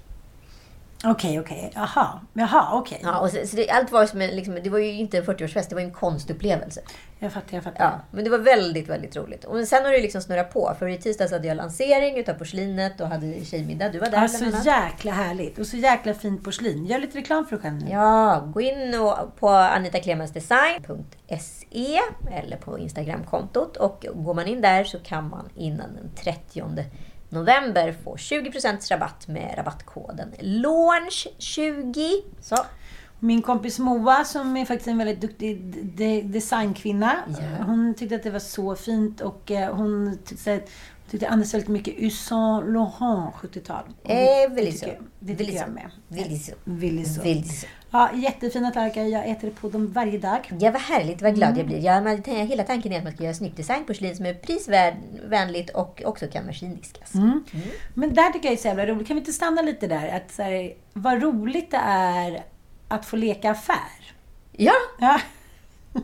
Okej, 1.05 1.39
okej. 1.39 1.71
Jaha. 1.75 2.19
Jaha, 2.33 2.69
okej. 2.71 2.99
Ja, 3.03 3.19
och 3.19 3.29
så, 3.29 3.47
så 3.47 3.55
det, 3.55 3.69
allt 3.69 3.91
var 3.91 4.05
som 4.05 4.21
en, 4.21 4.29
liksom, 4.35 4.57
det 4.63 4.69
var 4.69 4.79
ju 4.79 4.91
inte 4.93 5.17
en 5.17 5.23
40-årsfest, 5.23 5.65
det 5.69 5.75
var 5.75 5.81
ju 5.81 5.87
en 5.87 5.93
konstupplevelse. 5.93 6.81
Jag 7.23 7.33
fattar, 7.33 7.53
jag 7.57 7.63
fattar. 7.63 7.83
Ja, 7.83 7.99
men 8.11 8.23
det 8.23 8.29
var 8.29 8.37
väldigt, 8.37 8.89
väldigt 8.89 9.15
roligt. 9.15 9.45
Och 9.45 9.67
sen 9.67 9.85
har 9.85 9.91
det 9.91 10.01
liksom 10.01 10.21
snurrat 10.21 10.53
på. 10.53 10.75
För 10.79 10.87
i 10.87 10.97
tisdags 10.97 11.31
hade 11.31 11.47
jag 11.47 11.57
lansering 11.57 12.17
utav 12.17 12.33
porslinet 12.33 13.01
och 13.01 13.07
hade 13.07 13.45
tjejmiddag. 13.45 13.89
Du 13.89 13.99
var 13.99 14.07
där 14.09 14.21
Ja, 14.21 14.27
så 14.27 14.45
annat. 14.45 14.65
jäkla 14.65 15.11
härligt. 15.11 15.59
Och 15.59 15.67
så 15.67 15.77
jäkla 15.77 16.13
fint 16.13 16.43
porslin. 16.43 16.85
Gör 16.85 16.99
lite 16.99 17.17
reklam 17.17 17.45
för 17.45 17.55
dig 17.55 17.61
själv 17.63 17.75
nu. 17.75 17.87
Ja, 17.91 18.43
gå 18.53 18.61
in 18.61 18.99
och, 18.99 19.35
på 19.39 19.49
anitaklemensdesign.se 19.49 21.99
eller 22.31 22.57
på 22.57 22.79
Instagramkontot. 22.79 23.77
Och 23.77 24.05
går 24.13 24.33
man 24.33 24.47
in 24.47 24.61
där 24.61 24.83
så 24.83 24.99
kan 24.99 25.29
man 25.29 25.49
innan 25.55 25.93
den 25.93 26.11
30 26.15 26.63
november 27.29 27.95
få 28.03 28.15
20% 28.15 28.91
rabatt 28.91 29.27
med 29.27 29.53
rabattkoden 29.57 30.33
LAUNCH20. 30.39 32.11
Så. 32.41 32.55
Min 33.23 33.41
kompis 33.41 33.79
Moa, 33.79 34.23
som 34.25 34.57
är 34.57 34.65
faktiskt 34.65 34.87
en 34.87 34.97
väldigt 34.97 35.21
duktig 35.21 35.61
de- 35.95 36.21
designkvinna. 36.21 37.15
Ja. 37.27 37.63
Hon 37.65 37.93
tyckte 37.93 38.15
att 38.15 38.23
det 38.23 38.29
var 38.31 38.39
så 38.39 38.75
fint 38.75 39.21
och 39.21 39.51
eh, 39.51 39.75
hon 39.75 40.17
tyckte 40.25 40.53
att 40.53 40.69
Tyckte 41.11 41.27
andas 41.29 41.53
väldigt 41.53 41.69
mycket 41.69 41.93
Yves 41.99 42.25
Saint 42.25 42.65
Laurent 42.69 43.35
70-tal. 43.35 43.83
Och 44.03 44.09
Eh, 44.11 44.49
det 44.49 44.55
väldigt 44.55 44.73
tycker 44.81 44.85
så. 44.87 44.93
jag- 44.93 45.03
Det 45.19 45.35
tycker 45.35 45.37
Väldigt 45.43 45.55
jag 45.55 45.65
så. 45.65 45.71
med. 45.71 45.91
Väldigt 46.07 46.45
så. 46.45 46.51
Väldigt 46.63 47.07
så. 47.13 47.21
Väldigt 47.21 47.51
så. 47.59 47.67
Ja, 47.91 48.09
jättefina 48.15 48.71
tallrikar. 48.71 49.01
Jag 49.03 49.29
äter 49.29 49.49
på 49.49 49.69
dem 49.69 49.87
varje 49.91 50.17
dag. 50.17 50.51
Ja, 50.59 50.71
vad 50.71 50.81
härligt. 50.81 51.21
Vad 51.21 51.35
glad 51.35 51.49
Mm. 51.49 51.57
jag 51.59 51.67
blir. 51.67 51.79
Ja, 51.85 52.01
men, 52.01 52.23
t- 52.23 52.43
hela 52.43 52.63
tanken 52.63 52.91
är 52.93 52.97
att 52.97 53.03
man 53.03 53.13
ska 53.13 53.23
göra 53.23 53.33
snyggt 53.33 53.57
designporslin 53.57 54.15
som 54.15 54.25
är 54.25 54.33
prisvänligt 54.33 55.69
och 55.69 56.01
också 56.05 56.27
kan 56.27 56.45
maskindiskas. 56.45 57.13
Mm. 57.15 57.43
Men 57.93 58.13
där 58.13 58.29
tycker 58.31 58.47
jag 58.47 58.53
är 58.53 58.61
så 58.61 58.67
jävla 58.67 58.85
roligt. 58.85 59.07
Kan 59.07 59.15
vi 59.15 59.19
inte 59.19 59.33
stanna 59.33 59.61
lite 59.61 59.87
där? 59.87 60.07
Att 60.07 60.31
så 60.31 60.41
här, 60.43 60.73
vad 60.93 61.21
roligt 61.23 61.71
det 61.71 61.81
är 61.83 62.43
att 62.91 63.05
få 63.05 63.15
leka 63.15 63.51
affär. 63.51 64.13
Ja, 64.51 64.73
Ja. 64.99 65.19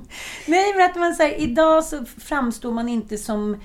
Nej, 0.47 0.73
men 0.75 0.89
att 0.89 0.95
man 0.95 1.13
säger 1.15 1.37
idag 1.37 1.83
så 1.83 2.05
framstår 2.05 2.71
man 2.71 2.89
inte 2.89 3.17
som 3.17 3.61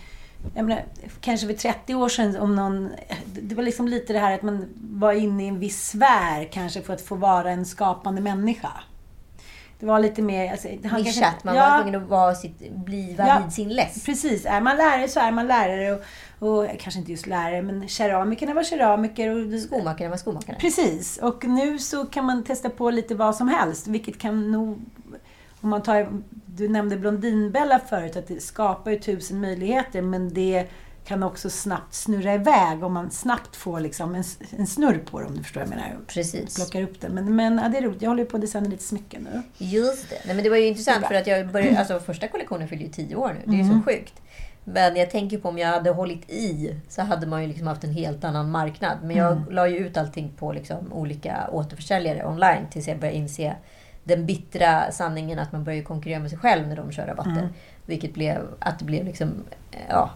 jag 0.54 0.64
menar, 0.64 0.84
kanske 1.20 1.46
för 1.46 1.54
30 1.54 1.94
år 1.94 2.08
sedan, 2.08 2.36
om 2.36 2.56
någon, 2.56 2.90
det 3.26 3.54
var 3.54 3.62
liksom 3.62 3.88
lite 3.88 4.12
det 4.12 4.18
här 4.18 4.34
att 4.34 4.42
man 4.42 4.68
var 4.76 5.12
inne 5.12 5.44
i 5.44 5.48
en 5.48 5.58
viss 5.60 5.88
sfär 5.88 6.48
kanske 6.52 6.82
för 6.82 6.92
att 6.94 7.00
få 7.00 7.14
vara 7.14 7.50
en 7.50 7.66
skapande 7.66 8.20
människa. 8.20 8.70
Det 9.78 9.86
var 9.86 9.98
lite 10.00 10.22
mer... 10.22 10.50
Alltså, 10.52 10.68
han 10.68 10.78
kanske 10.78 10.98
nischat. 11.02 11.44
Man 11.44 11.56
ja, 11.56 11.70
var 11.70 11.82
tvungen 11.82 12.02
att 12.02 12.08
vara 12.08 12.34
sitt, 12.34 12.72
bli 12.72 13.14
Ja. 13.18 13.40
vid 13.44 13.52
sin 13.52 13.68
läst. 13.68 14.06
Precis. 14.06 14.46
Är 14.46 14.60
man 14.60 14.76
lärare 14.76 15.08
så 15.08 15.20
är 15.20 15.32
man 15.32 15.46
lärare. 15.46 15.92
Och, 15.92 16.02
och 16.42 16.66
kanske 16.80 17.00
inte 17.00 17.11
just 17.11 17.26
lärare, 17.26 17.62
men 17.62 17.88
keramikerna 17.88 18.54
var 18.54 18.64
keramiker. 18.64 19.54
Och, 19.54 19.61
Skomakarna 19.61 20.11
var 20.11 20.16
skomakarna. 20.16 20.58
Precis. 20.58 21.18
Och 21.18 21.44
nu 21.44 21.78
så 21.78 22.04
kan 22.04 22.25
man 22.25 22.44
testa 22.44 22.70
på 22.70 22.90
lite 22.90 23.14
vad 23.14 23.37
som 23.37 23.49
helst. 23.49 23.87
Vilket 23.87 24.18
kan 24.18 24.52
nog... 24.52 24.78
Om 25.61 25.70
man 25.70 25.82
tar, 25.82 26.08
du 26.46 26.68
nämnde 26.68 26.96
Blondinbella 26.96 27.78
förut, 27.78 28.16
att 28.16 28.28
det 28.28 28.42
skapar 28.42 28.90
ju 28.90 28.99
tusen 28.99 29.40
möjligheter. 29.40 30.02
Men 30.02 30.34
det 30.34 30.66
kan 31.04 31.22
också 31.22 31.50
snabbt 31.50 31.94
snurra 31.94 32.34
iväg 32.34 32.82
om 32.82 32.92
man 32.92 33.11
snabbt 33.11 33.56
får 33.56 33.80
liksom 33.80 34.14
en, 34.14 34.25
en 34.56 34.66
snurr 34.66 34.99
på 34.99 35.20
det, 35.20 35.26
om 35.26 35.37
du 35.37 35.42
förstår 35.42 35.61
vad 35.61 35.68
jag 35.70 35.76
menar. 35.76 35.96
Precis. 36.06 36.54
Plockar 36.54 36.82
upp 36.82 37.00
det. 37.00 37.08
Men, 37.08 37.37
men 37.37 37.58
ja, 37.58 37.68
det 37.68 37.78
är 37.78 37.82
roligt. 37.82 38.02
Jag 38.02 38.11
håller 38.11 38.22
ju 38.22 38.28
på 38.28 38.37
att 38.37 38.40
designa 38.40 38.68
lite 38.68 38.84
smycken 38.84 39.28
nu. 39.32 39.42
Just 39.58 40.11
det. 40.11 40.18
Nej, 40.26 40.34
men 40.34 40.44
det 40.44 40.50
var 40.50 40.56
ju 40.56 40.66
intressant 40.66 41.06
för 41.06 41.14
att 41.14 41.26
jag 41.26 41.52
började, 41.52 41.78
alltså 41.78 42.00
första 42.00 42.28
kollektionen 42.28 42.68
fyller 42.68 42.82
ju 42.84 42.90
tio 42.90 43.16
år 43.16 43.28
nu. 43.28 43.52
Det 43.52 43.61
är 43.61 43.64
ju 43.64 43.70
så 43.72 43.80
sjukt. 43.87 44.14
Men 44.64 44.97
jag 44.97 45.11
tänker 45.11 45.38
på 45.38 45.49
om 45.49 45.59
jag 45.59 45.69
hade 45.69 45.90
hållit 45.90 46.31
i 46.31 46.76
så 46.88 47.02
hade 47.02 47.26
man 47.26 47.42
ju 47.42 47.49
liksom 47.49 47.66
haft 47.66 47.85
en 47.85 47.92
helt 47.92 48.25
annan 48.25 48.50
marknad. 48.50 48.99
Men 49.02 49.16
jag 49.16 49.52
la 49.52 49.69
ju 49.69 49.76
ut 49.76 49.97
allting 49.97 50.33
på 50.38 50.52
liksom 50.52 50.92
olika 50.92 51.49
återförsäljare 51.52 52.26
online 52.26 52.66
tills 52.71 52.88
jag 52.88 52.99
började 52.99 53.19
inse 53.19 53.57
den 54.04 54.26
bittra 54.26 54.92
sanningen 54.92 55.38
att 55.38 55.52
man 55.52 55.64
börjar 55.64 55.82
konkurrera 55.82 56.21
med 56.21 56.30
sig 56.30 56.38
själv 56.38 56.68
när 56.68 56.76
de 56.76 56.92
kör 56.92 57.06
rabatter. 57.06 57.49
Vilket 57.87 58.14
blev 58.14 58.49
att 58.59 58.78
det 58.78 58.85
blev 58.85 59.04
liksom, 59.04 59.28
eh, 59.71 59.78
ja, 59.88 60.11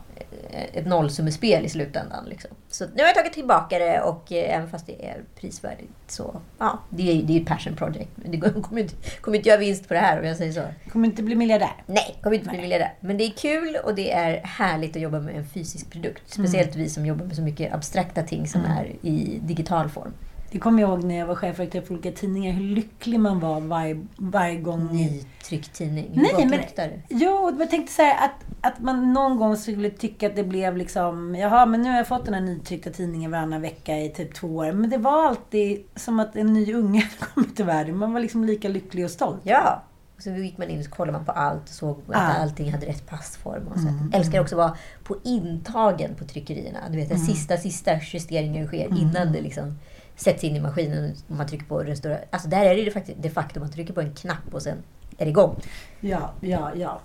ett 0.73 0.87
nollsummespel 0.87 1.65
i 1.65 1.69
slutändan. 1.69 2.25
Liksom. 2.25 2.51
Så 2.69 2.85
nu 2.85 3.03
har 3.03 3.07
jag 3.07 3.15
tagit 3.15 3.33
tillbaka 3.33 3.79
det 3.79 4.01
och 4.01 4.33
eh, 4.33 4.57
även 4.57 4.69
fast 4.69 4.87
det 4.87 5.07
är 5.07 5.21
prisvärdigt 5.41 5.93
så, 6.07 6.41
ja, 6.59 6.79
det 6.91 7.11
är 7.11 7.31
är 7.31 7.41
ett 7.41 7.47
passion 7.47 7.77
project. 7.77 8.11
Men 8.15 8.31
det 8.31 8.41
kommer 8.63 8.81
inte, 8.81 8.95
kommer 9.21 9.37
inte 9.37 9.49
göra 9.49 9.61
vinst 9.61 9.89
på 9.89 9.95
det 9.95 10.01
här 10.01 10.21
om 10.21 10.27
jag 10.27 10.37
säger 10.37 10.53
så. 10.53 10.91
Kommer 10.91 11.09
inte 11.09 11.23
bli 11.23 11.35
miljardär. 11.35 11.83
Nej, 11.87 12.17
kommer 12.23 12.37
inte 12.37 12.49
bli 12.49 12.61
miljardär. 12.61 12.95
Men 13.01 13.17
det 13.17 13.25
är 13.25 13.31
kul 13.31 13.77
och 13.85 13.95
det 13.95 14.13
är 14.13 14.41
härligt 14.45 14.97
att 14.97 15.03
jobba 15.03 15.21
med 15.21 15.37
en 15.37 15.47
fysisk 15.47 15.91
produkt. 15.91 16.23
Speciellt 16.27 16.77
vi 16.77 16.89
som 16.89 17.07
jobbar 17.07 17.25
med 17.25 17.37
så 17.37 17.43
mycket 17.43 17.75
abstrakta 17.75 18.23
ting 18.23 18.49
som 18.49 18.61
är 18.65 18.93
i 19.03 19.41
digital 19.43 19.89
form. 19.89 20.13
Det 20.57 20.61
kommer 20.61 20.83
jag 20.83 20.91
ihåg 20.91 21.05
när 21.05 21.19
jag 21.19 21.27
var 21.27 21.35
chefredaktör 21.35 21.81
för 21.81 21.95
olika 21.95 22.13
tidningar, 22.13 22.53
hur 22.53 22.65
lycklig 22.75 23.21
man 23.21 23.41
var 23.41 23.61
varje, 23.61 24.07
varje 24.17 24.57
gång. 24.61 24.93
Ny 24.97 25.23
tryckt 25.45 25.73
tidning. 25.75 26.11
Hur 26.15 26.23
Nej, 26.23 26.33
gott 26.37 26.41
men- 26.51 26.59
luktar 26.61 26.89
det? 26.89 27.01
Jo, 27.09 27.57
jag 27.59 27.71
tänkte 27.71 27.93
så 27.93 28.03
här 28.03 28.25
att, 28.25 28.35
att 28.73 28.81
man 28.81 29.13
någon 29.13 29.37
gång 29.37 29.57
skulle 29.57 29.91
tycka 29.91 30.27
att 30.27 30.37
det 30.37 30.45
blev 30.45 30.77
liksom, 30.77 31.35
jaha, 31.35 31.67
men 31.67 31.83
nu 31.83 31.89
har 31.91 31.97
jag 31.97 32.09
fått 32.09 32.25
den 32.25 32.35
här 32.35 32.41
nytryckta 32.41 32.91
tidningen 32.91 33.31
varannan 33.31 33.61
vecka 33.63 33.99
i 33.99 34.09
typ 34.11 34.35
två 34.35 34.49
år. 34.57 34.73
Men 34.73 34.91
det 34.91 34.99
var 34.99 35.27
alltid 35.29 35.85
som 35.97 36.21
att 36.21 36.37
en 36.37 36.53
ny 36.53 36.75
unge 36.75 37.05
kom 37.35 37.45
till 37.45 37.65
världen. 37.65 37.97
Man 37.97 38.13
var 38.13 38.21
liksom 38.21 38.45
lika 38.45 38.69
lycklig 38.69 39.05
och 39.05 39.11
stolt. 39.11 39.41
Ja. 39.43 39.83
Och 40.17 40.23
så 40.23 40.31
gick 40.31 40.59
man 40.59 40.69
in 40.71 40.79
och 40.79 40.85
så 40.85 40.91
kollade 40.91 41.19
man 41.19 41.25
på 41.27 41.33
allt 41.33 41.63
och 41.63 41.69
såg 41.69 41.99
att 42.09 42.17
Ah. 42.17 42.43
allting 42.43 42.73
hade 42.73 42.87
rätt 42.87 43.07
passform. 43.07 43.67
Och 43.69 43.79
så. 43.81 43.89
Älskar 44.19 44.41
också 44.41 44.55
att 44.55 44.59
vara 44.59 44.77
på 45.05 45.17
intagen 45.25 46.15
på 46.15 46.25
tryckerierna. 46.25 46.79
Du 46.91 46.97
vet, 46.97 47.09
den 47.09 47.19
sista, 47.19 47.57
sista 47.57 47.91
justeringen 48.13 48.67
sker 48.67 48.87
innan 49.01 49.33
det 49.33 49.41
liksom 49.41 49.79
sätts 50.17 50.45
in 50.45 50.57
i 50.57 50.61
maskinen 50.61 51.15
och 51.29 51.37
man 51.37 51.47
trycker 51.47 51.67
på 51.67 51.79
restaurang. 51.79 52.19
Alltså 52.31 52.49
där 52.49 52.65
är 52.65 52.75
det 52.75 52.81
ju 52.81 52.91
faktiskt 52.91 53.23
de 53.23 53.31
facto 53.31 53.61
man 53.61 53.71
trycker 53.73 53.93
på 53.95 54.01
en 54.01 54.15
knapp 54.15 54.55
och 54.55 54.63
sen 54.63 54.83
är 55.19 55.25
det 55.25 55.31
igång. 55.31 55.61
Ja, 56.01 56.33
ja, 56.41 56.73
ja. 56.77 57.01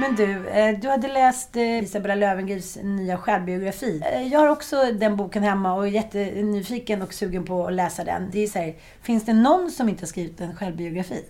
Men 0.00 0.16
du, 0.16 0.48
eh, 0.48 0.78
du 0.78 0.88
hade 0.88 1.08
läst 1.08 1.56
eh, 1.56 1.78
Isabella 1.82 2.14
Löwengrips 2.14 2.78
nya 2.82 3.18
självbiografi. 3.18 4.02
Eh, 4.12 4.26
Jag 4.32 4.40
har 4.40 4.48
också 4.48 4.76
den 4.92 5.16
boken 5.16 5.42
hemma 5.42 5.74
och 5.74 5.86
är 5.86 5.90
jättenyfiken 5.90 7.02
och 7.02 7.14
sugen 7.14 7.44
på 7.44 7.66
att 7.66 7.72
läsa 7.72 8.04
den. 8.04 8.28
Det 8.32 8.38
är 8.42 8.46
så 8.46 8.58
här, 8.58 8.74
finns 9.02 9.24
det 9.24 9.32
någon 9.32 9.70
som 9.70 9.88
inte 9.88 10.02
har 10.02 10.06
skrivit 10.06 10.40
en 10.40 10.56
självbiografi? 10.56 11.24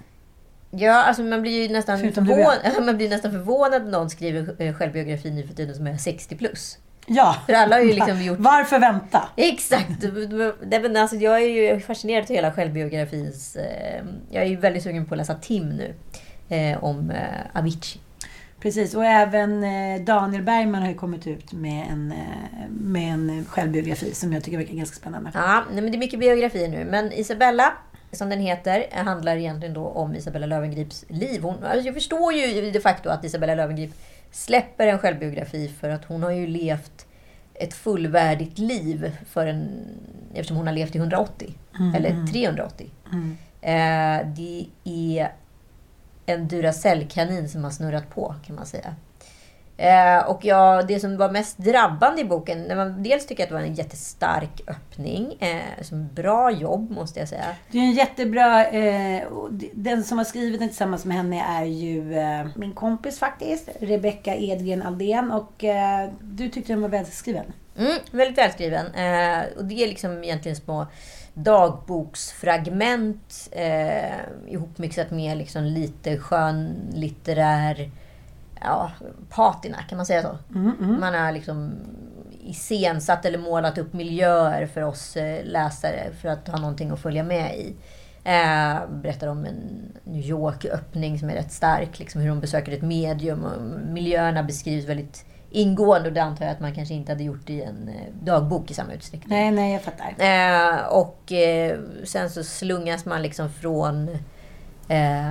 Ja, 0.70 1.02
alltså 1.04 1.22
man 1.22 1.42
blir 1.42 1.62
ju 1.62 1.72
nästan, 1.72 1.98
förvånad, 1.98 2.56
man 2.86 2.96
blir 2.96 3.10
nästan 3.10 3.30
förvånad 3.30 3.84
när 3.84 3.90
någon 3.90 4.10
skriver 4.10 4.72
självbiografi 4.72 5.30
nu 5.30 5.46
för 5.46 5.54
tiden 5.54 5.74
som 5.74 5.86
är 5.86 5.96
60 5.96 6.36
plus. 6.36 6.78
Ja. 7.12 7.36
För 7.46 7.52
alla 7.52 7.76
har 7.76 7.82
ju 7.82 7.92
liksom 7.92 8.22
gjort... 8.22 8.38
Varför 8.38 8.78
vänta? 8.78 9.28
Exakt! 9.36 10.04
Nej, 10.62 10.80
men 10.82 10.96
alltså, 10.96 11.16
jag 11.16 11.42
är 11.42 11.46
ju 11.46 11.80
fascinerad 11.80 12.22
av 12.22 12.28
hela 12.28 12.52
självbiografins... 12.52 13.56
Eh, 13.56 14.04
jag 14.30 14.42
är 14.42 14.48
ju 14.48 14.56
väldigt 14.56 14.82
sugen 14.82 15.06
på 15.06 15.14
att 15.14 15.18
läsa 15.18 15.34
Tim 15.34 15.68
nu. 15.68 15.94
Eh, 16.48 16.84
om 16.84 17.10
eh, 17.10 17.58
Avicii. 17.58 18.00
Precis, 18.60 18.94
och 18.94 19.04
även 19.04 19.64
Daniel 20.04 20.42
Bergman 20.42 20.82
har 20.82 20.88
ju 20.88 20.94
kommit 20.94 21.26
ut 21.26 21.52
med 21.52 21.86
en, 21.90 22.14
med 22.70 23.12
en 23.12 23.44
självbiografi 23.48 24.14
som 24.14 24.32
jag 24.32 24.44
tycker 24.44 24.58
verkar 24.58 24.74
ganska 24.74 24.96
spännande. 24.96 25.30
Ja, 25.34 25.64
nej, 25.72 25.82
men 25.82 25.92
det 25.92 25.96
är 25.96 25.98
mycket 25.98 26.20
biografier 26.20 26.68
nu. 26.68 26.84
Men 26.84 27.12
Isabella, 27.12 27.72
som 28.12 28.28
den 28.28 28.40
heter, 28.40 28.86
handlar 29.04 29.36
egentligen 29.36 29.74
då 29.74 29.86
om 29.86 30.14
Isabella 30.14 30.46
Löwengrips 30.46 31.04
liv. 31.08 31.42
Hon, 31.42 31.64
alltså 31.64 31.86
jag 31.86 31.94
förstår 31.94 32.32
ju 32.32 32.70
de 32.70 32.80
facto 32.80 33.08
att 33.08 33.24
Isabella 33.24 33.54
Löwengrip 33.54 33.90
släpper 34.30 34.86
en 34.86 34.98
självbiografi 34.98 35.68
för 35.80 35.88
att 35.88 36.04
hon 36.04 36.22
har 36.22 36.30
ju 36.30 36.46
levt 36.46 37.06
ett 37.54 37.74
fullvärdigt 37.74 38.58
liv 38.58 39.16
för 39.26 39.46
en, 39.46 39.88
eftersom 40.34 40.56
hon 40.56 40.66
har 40.66 40.74
levt 40.74 40.94
i 40.94 40.98
180. 40.98 41.54
Eller 41.96 42.26
380. 42.26 42.90
Eh, 43.60 44.26
det 44.36 44.66
är 44.84 45.32
en 46.26 46.48
Duracell-kanin 46.48 47.48
som 47.48 47.64
har 47.64 47.70
snurrat 47.70 48.10
på, 48.10 48.34
kan 48.46 48.56
man 48.56 48.66
säga. 48.66 48.94
Eh, 49.80 50.30
och 50.30 50.44
ja, 50.44 50.82
det 50.88 51.00
som 51.00 51.16
var 51.16 51.30
mest 51.30 51.58
drabbande 51.58 52.20
i 52.20 52.24
boken, 52.24 52.62
när 52.62 52.76
man 52.76 53.02
dels 53.02 53.26
tycker 53.26 53.42
att 53.42 53.48
det 53.48 53.54
var 53.54 53.62
en 53.62 53.74
jättestark 53.74 54.60
öppning, 54.66 55.36
eh, 55.40 55.82
som 55.82 56.08
bra 56.14 56.50
jobb 56.50 56.90
måste 56.90 57.20
jag 57.20 57.28
säga. 57.28 57.44
Det 57.70 57.78
är 57.78 57.82
en 57.82 57.92
jättebra... 57.92 58.66
Eh, 58.66 59.22
den 59.72 60.04
som 60.04 60.18
har 60.18 60.24
skrivit 60.24 60.60
den 60.60 60.68
tillsammans 60.68 61.04
med 61.04 61.16
henne 61.16 61.42
är 61.42 61.64
ju 61.64 62.18
eh, 62.18 62.46
min 62.54 62.72
kompis 62.72 63.18
faktiskt, 63.18 63.68
Rebecca 63.80 64.34
Edgren 64.34 64.82
Aldén. 64.82 65.30
Och 65.30 65.64
eh, 65.64 66.08
du 66.20 66.48
tyckte 66.48 66.72
den 66.72 66.82
var 66.82 66.88
välskriven. 66.88 67.52
Mm, 67.78 67.98
väldigt 68.10 68.38
välskriven. 68.38 68.86
Eh, 68.86 69.44
och 69.56 69.64
det 69.64 69.84
är 69.84 69.88
liksom 69.88 70.24
egentligen 70.24 70.56
små 70.56 70.86
dagboksfragment 71.34 73.48
eh, 73.52 74.14
ihopmixat 74.48 75.10
med 75.10 75.36
liksom 75.36 75.64
lite 75.64 76.18
skön 76.18 76.74
litterär 76.94 77.90
ja, 78.60 78.90
patina, 79.28 79.76
kan 79.82 79.96
man 79.96 80.06
säga 80.06 80.22
så? 80.22 80.38
Man 81.00 81.14
har 81.14 81.32
liksom 81.32 81.72
iscensatt 82.44 83.24
eller 83.24 83.38
målat 83.38 83.78
upp 83.78 83.92
miljöer 83.92 84.66
för 84.66 84.82
oss 84.82 85.16
eh, 85.16 85.44
läsare 85.44 86.10
för 86.20 86.28
att 86.28 86.48
ha 86.48 86.58
någonting 86.58 86.90
att 86.90 87.00
följa 87.00 87.22
med 87.22 87.56
i. 87.56 87.74
Eh, 88.24 88.88
berättar 88.90 89.26
om 89.26 89.44
en 89.44 89.92
New 90.04 90.26
York-öppning 90.26 91.18
som 91.18 91.30
är 91.30 91.34
rätt 91.34 91.52
stark. 91.52 91.98
Liksom 91.98 92.20
hur 92.20 92.28
de 92.28 92.40
besöker 92.40 92.72
ett 92.72 92.82
medium. 92.82 93.44
Och 93.44 93.62
miljöerna 93.92 94.42
beskrivs 94.42 94.88
väldigt 94.88 95.24
ingående 95.50 96.08
och 96.08 96.14
det 96.14 96.22
antar 96.22 96.44
jag 96.44 96.52
att 96.52 96.60
man 96.60 96.74
kanske 96.74 96.94
inte 96.94 97.12
hade 97.12 97.24
gjort 97.24 97.50
i 97.50 97.62
en 97.62 97.88
eh, 97.88 98.24
dagbok 98.24 98.70
i 98.70 98.74
samma 98.74 98.92
utsträckning. 98.92 99.38
Nej, 99.38 99.50
nej, 99.50 99.72
jag 99.72 99.82
fattar. 99.82 100.14
Eh, 100.18 100.86
och 100.86 101.32
eh, 101.32 101.78
sen 102.04 102.30
så 102.30 102.44
slungas 102.44 103.04
man 103.04 103.22
liksom 103.22 103.50
från 103.50 104.18
eh, 104.90 105.30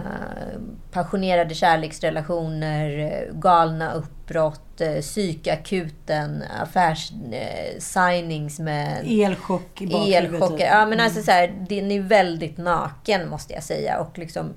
passionerade 0.91 1.55
kärleksrelationer, 1.55 2.99
eh, 2.99 3.33
galna 3.33 3.93
uppbrott, 3.93 4.81
eh, 4.81 5.01
psykakuten, 5.01 6.43
affärssignings 6.61 8.59
med 8.59 9.03
Elchock 9.05 9.81
i 9.81 10.13
elchocker. 10.13 10.57
typ. 10.57 10.67
Ja, 10.67 10.85
men 10.85 10.99
alltså 10.99 11.21
så 11.21 11.31
här, 11.31 11.65
den 11.69 11.91
är 11.91 11.99
väldigt 11.99 12.57
naken 12.57 13.29
måste 13.29 13.53
jag 13.53 13.63
säga. 13.63 13.99
Och 13.99 14.17
liksom, 14.17 14.53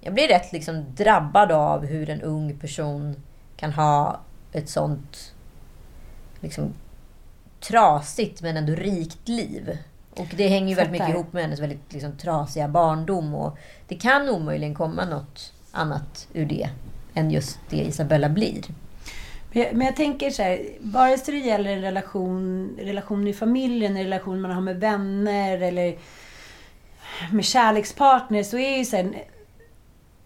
jag 0.00 0.14
blir 0.14 0.28
rätt 0.28 0.52
liksom 0.52 0.84
drabbad 0.94 1.52
av 1.52 1.86
hur 1.86 2.10
en 2.10 2.22
ung 2.22 2.58
person 2.58 3.22
kan 3.56 3.72
ha 3.72 4.20
ett 4.52 4.68
sånt 4.68 5.34
liksom, 6.40 6.74
trasigt 7.60 8.42
men 8.42 8.56
ändå 8.56 8.74
rikt 8.74 9.28
liv. 9.28 9.78
Och 10.16 10.28
det 10.36 10.48
hänger 10.48 10.68
ju 10.68 10.74
väldigt 10.74 10.92
mycket 10.92 11.08
ihop 11.08 11.32
med 11.32 11.42
hennes 11.42 11.60
väldigt 11.60 11.92
liksom, 11.92 12.16
trasiga 12.16 12.68
barndom. 12.68 13.34
Och 13.34 13.58
det 13.88 13.94
kan 13.94 14.28
omöjligen 14.28 14.74
komma 14.74 15.04
något 15.04 15.52
annat 15.72 16.28
ur 16.32 16.46
det 16.46 16.68
än 17.14 17.30
just 17.30 17.58
det 17.70 17.76
Isabella 17.76 18.28
blir. 18.28 18.62
Men 19.52 19.62
jag, 19.62 19.74
men 19.74 19.86
jag 19.86 19.96
tänker 19.96 20.30
så 20.30 20.42
här, 20.42 20.66
vare 20.80 21.18
sig 21.18 21.40
det 21.40 21.46
gäller 21.46 21.70
en 21.70 21.82
relation, 21.82 22.70
relation 22.80 23.28
i 23.28 23.32
familjen, 23.32 23.96
en 23.96 24.02
relation 24.02 24.40
man 24.40 24.50
har 24.50 24.60
med 24.60 24.80
vänner 24.80 25.60
eller 25.60 25.98
med 27.32 27.44
kärlekspartner 27.44 28.42
så 28.42 28.58
är 28.58 28.78
ju 28.78 28.84
så 28.84 28.96
här, 28.96 29.24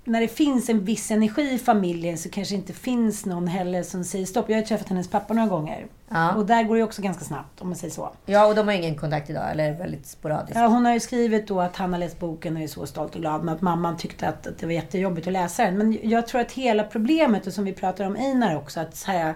när 0.08 0.20
det 0.20 0.28
finns 0.28 0.68
en 0.68 0.84
viss 0.84 1.10
energi 1.10 1.52
i 1.52 1.58
familjen 1.58 2.18
så 2.18 2.30
kanske 2.30 2.54
det 2.54 2.58
inte 2.58 2.72
finns 2.72 3.26
någon 3.26 3.46
heller 3.46 3.82
som 3.82 4.04
säger 4.04 4.26
stopp. 4.26 4.48
Jag 4.48 4.56
har 4.56 4.62
träffat 4.62 4.88
hennes 4.88 5.08
pappa 5.08 5.34
några 5.34 5.48
gånger. 5.48 5.86
Ja. 6.08 6.34
Och 6.34 6.46
där 6.46 6.62
går 6.62 6.76
det 6.76 6.82
också 6.82 7.02
ganska 7.02 7.24
snabbt, 7.24 7.60
om 7.60 7.68
man 7.68 7.76
säger 7.76 7.94
så. 7.94 8.10
Ja, 8.26 8.46
och 8.46 8.54
de 8.54 8.68
har 8.68 8.74
ingen 8.74 8.96
kontakt 8.96 9.30
idag, 9.30 9.50
eller 9.50 9.72
väldigt 9.72 10.06
sporadiskt. 10.06 10.56
Ja, 10.56 10.66
hon 10.66 10.84
har 10.84 10.92
ju 10.92 11.00
skrivit 11.00 11.48
då 11.48 11.60
att 11.60 11.76
han 11.76 11.92
har 11.92 12.00
läst 12.00 12.18
boken 12.18 12.56
och 12.56 12.62
är 12.62 12.66
så 12.66 12.86
stolt 12.86 13.14
och 13.14 13.20
glad. 13.20 13.44
Men 13.44 13.54
att 13.54 13.60
mamman 13.60 13.96
tyckte 13.96 14.28
att, 14.28 14.46
att 14.46 14.58
det 14.58 14.66
var 14.66 14.72
jättejobbigt 14.72 15.26
att 15.26 15.32
läsa 15.32 15.64
den. 15.64 15.78
Men 15.78 15.98
jag 16.02 16.26
tror 16.26 16.40
att 16.40 16.52
hela 16.52 16.84
problemet, 16.84 17.46
och 17.46 17.52
som 17.52 17.64
vi 17.64 17.72
pratar 17.72 18.04
om 18.04 18.16
Einar 18.16 18.56
också, 18.56 18.80
att 18.80 19.04
här, 19.06 19.34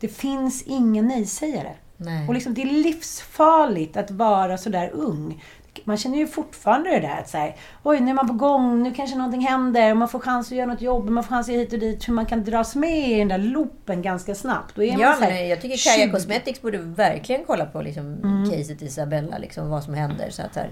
det 0.00 0.08
finns 0.08 0.62
ingen 0.62 1.08
nej-sägare. 1.08 1.72
Nej. 1.96 2.28
Och 2.28 2.34
liksom, 2.34 2.54
det 2.54 2.62
är 2.62 2.66
livsfarligt 2.66 3.96
att 3.96 4.10
vara 4.10 4.58
sådär 4.58 4.90
ung. 4.92 5.42
Man 5.84 5.96
känner 5.96 6.18
ju 6.18 6.26
fortfarande 6.26 6.90
det 6.90 7.00
där 7.00 7.18
att 7.20 7.28
säga, 7.28 7.52
oj 7.82 8.00
nu 8.00 8.10
är 8.10 8.14
man 8.14 8.28
på 8.28 8.34
gång, 8.34 8.82
nu 8.82 8.94
kanske 8.94 9.16
någonting 9.16 9.40
händer, 9.40 9.94
man 9.94 10.08
får 10.08 10.18
chans 10.18 10.46
att 10.46 10.56
göra 10.56 10.66
något 10.66 10.80
jobb, 10.82 11.08
man 11.10 11.24
får 11.24 11.28
chans 11.34 11.48
att 11.48 11.54
hit 11.54 11.72
och 11.72 11.78
dit. 11.78 12.08
Hur 12.08 12.12
man 12.12 12.26
kan 12.26 12.44
dras 12.44 12.74
med 12.76 13.10
i 13.10 13.18
den 13.18 13.28
där 13.28 13.38
loopen 13.38 14.02
ganska 14.02 14.34
snabbt. 14.34 14.74
Då 14.74 14.82
är 14.82 15.00
Ja, 15.00 15.14
så 15.18 15.24
här 15.24 15.30
men 15.30 15.48
jag 15.48 15.60
tycker 15.60 15.90
Kaja 15.90 16.06
20. 16.06 16.12
Cosmetics 16.12 16.62
borde 16.62 16.78
verkligen 16.78 17.44
kolla 17.46 17.66
på 17.66 17.82
liksom, 17.82 18.04
Mm. 18.22 18.50
caset 18.50 18.82
Isabella, 18.82 19.38
liksom, 19.38 19.68
vad 19.70 19.84
som 19.84 19.94
händer. 19.94 20.30
Så 20.30 20.42
att 20.42 20.54
så 20.54 20.60
här, 20.60 20.70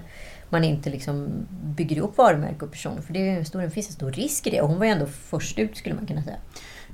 man 0.49 0.63
inte 0.63 0.89
liksom, 0.89 1.29
bygger 1.63 2.01
upp 2.01 2.17
varumärke 2.17 2.65
och 2.65 2.71
person. 2.71 3.01
För 3.01 3.13
det, 3.13 3.29
är 3.29 3.37
en 3.37 3.45
stor, 3.45 3.61
det 3.61 3.69
finns 3.69 3.87
en 3.87 3.93
stor 3.93 4.11
risk 4.11 4.47
i 4.47 4.49
det. 4.49 4.61
Och 4.61 4.67
hon 4.69 4.77
var 4.79 4.85
ju 4.85 4.91
ändå 4.91 5.05
först 5.05 5.59
ut, 5.59 5.77
skulle 5.77 5.95
man 5.95 6.05
kunna 6.05 6.23
säga. 6.23 6.37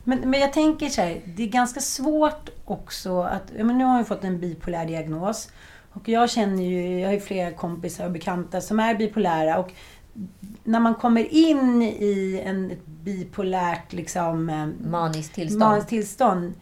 Men, 0.04 0.20
men 0.20 0.40
jag 0.40 0.54
tänker 0.54 0.90
så 0.90 1.02
här, 1.02 1.22
det 1.26 1.44
är 1.44 1.48
ganska 1.48 1.80
svårt 1.80 2.50
också 2.66 3.22
att... 3.22 3.44
Men 3.56 3.78
nu 3.78 3.84
har 3.84 3.96
hon 3.96 4.06
fått 4.06 4.24
en 4.24 4.40
bipolär 4.40 4.86
diagnos. 4.86 5.50
Och 5.98 6.10
jag 6.10 6.30
känner 6.30 6.63
ju, 6.63 7.00
jag 7.00 7.08
har 7.08 7.13
ju 7.13 7.20
flera 7.20 7.51
kompisar 7.51 8.06
och 8.06 8.12
bekanta 8.12 8.62
som 8.62 8.80
är 8.80 8.96
bipolära. 8.96 9.60
Och 9.60 9.72
när 10.63 10.80
man 10.80 10.96
kommer 10.96 11.34
in 11.34 11.82
i 11.82 12.42
en, 12.46 12.72
ett 12.72 12.86
bipolärt 12.86 13.94
liksom... 13.94 14.50
eh, 14.50 14.68
Maniskt 14.89 15.34
tillstånd. 15.34 15.60
maniskt 15.60 15.89
tillstånd. 15.89 16.54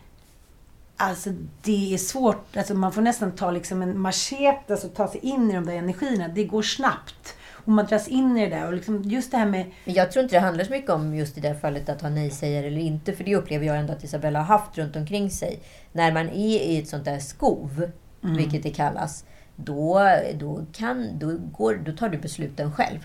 Alltså 0.98 1.30
det 1.62 1.94
är 1.94 1.98
svårt. 1.98 2.58
Alltså 2.58 2.74
man 2.74 2.92
får 2.92 3.02
nästan 3.02 3.32
ta 3.32 3.52
liksom 3.52 3.82
en 3.82 4.00
machete 4.00 4.74
och 4.74 4.94
ta 4.96 5.08
sig 5.08 5.20
in 5.22 5.52
i 5.52 5.54
de 5.54 5.66
där 5.66 5.74
energierna. 5.74 6.28
Det 6.28 6.44
går 6.44 6.62
snabbt. 6.62 7.36
Och 7.52 7.72
man 7.72 7.86
dras 7.86 8.08
in 8.08 8.38
i 8.38 8.50
det 8.50 8.56
där. 8.56 8.68
Och 8.68 8.74
liksom 8.74 9.02
just 9.04 9.32
det 9.32 9.38
här 9.38 9.46
med... 9.46 9.72
Jag 9.86 10.12
tror 10.12 10.24
inte 10.24 10.36
det 10.36 10.40
handlar 10.40 10.64
så 10.64 10.72
mycket 10.72 10.90
om 10.90 11.16
just 11.16 11.38
i 11.38 11.42
det 11.42 11.48
här 11.48 11.56
fallet 11.56 11.90
att 11.90 12.02
ha 12.02 12.10
nej-sägare 12.10 12.68
eller 12.68 12.82
inte. 12.82 13.14
För 13.14 13.24
det 13.24 13.36
upplever 13.36 13.66
jag 13.66 13.78
ändå 13.78 13.94
att 13.94 14.04
Isabella 14.04 14.40
har 14.40 14.58
haft 14.58 14.78
runt 14.78 14.96
omkring 14.96 15.30
sig. 15.30 15.60
När 15.92 16.12
man 16.12 16.30
är 16.30 16.60
i 16.60 16.80
ett 16.80 16.88
sånt 16.88 17.06
där 17.06 17.20
skov, 17.20 17.92
Mm. 18.26 18.38
vilket 18.38 18.64
det 18.64 18.70
kallas, 18.70 19.26
då, 19.56 20.02
då, 20.34 20.66
kan, 20.74 21.20
då, 21.20 21.38
går, 21.52 21.76
då 21.86 21.92
tar 21.92 22.10
du 22.10 22.18
besluten 22.18 22.72
själv. 22.72 23.00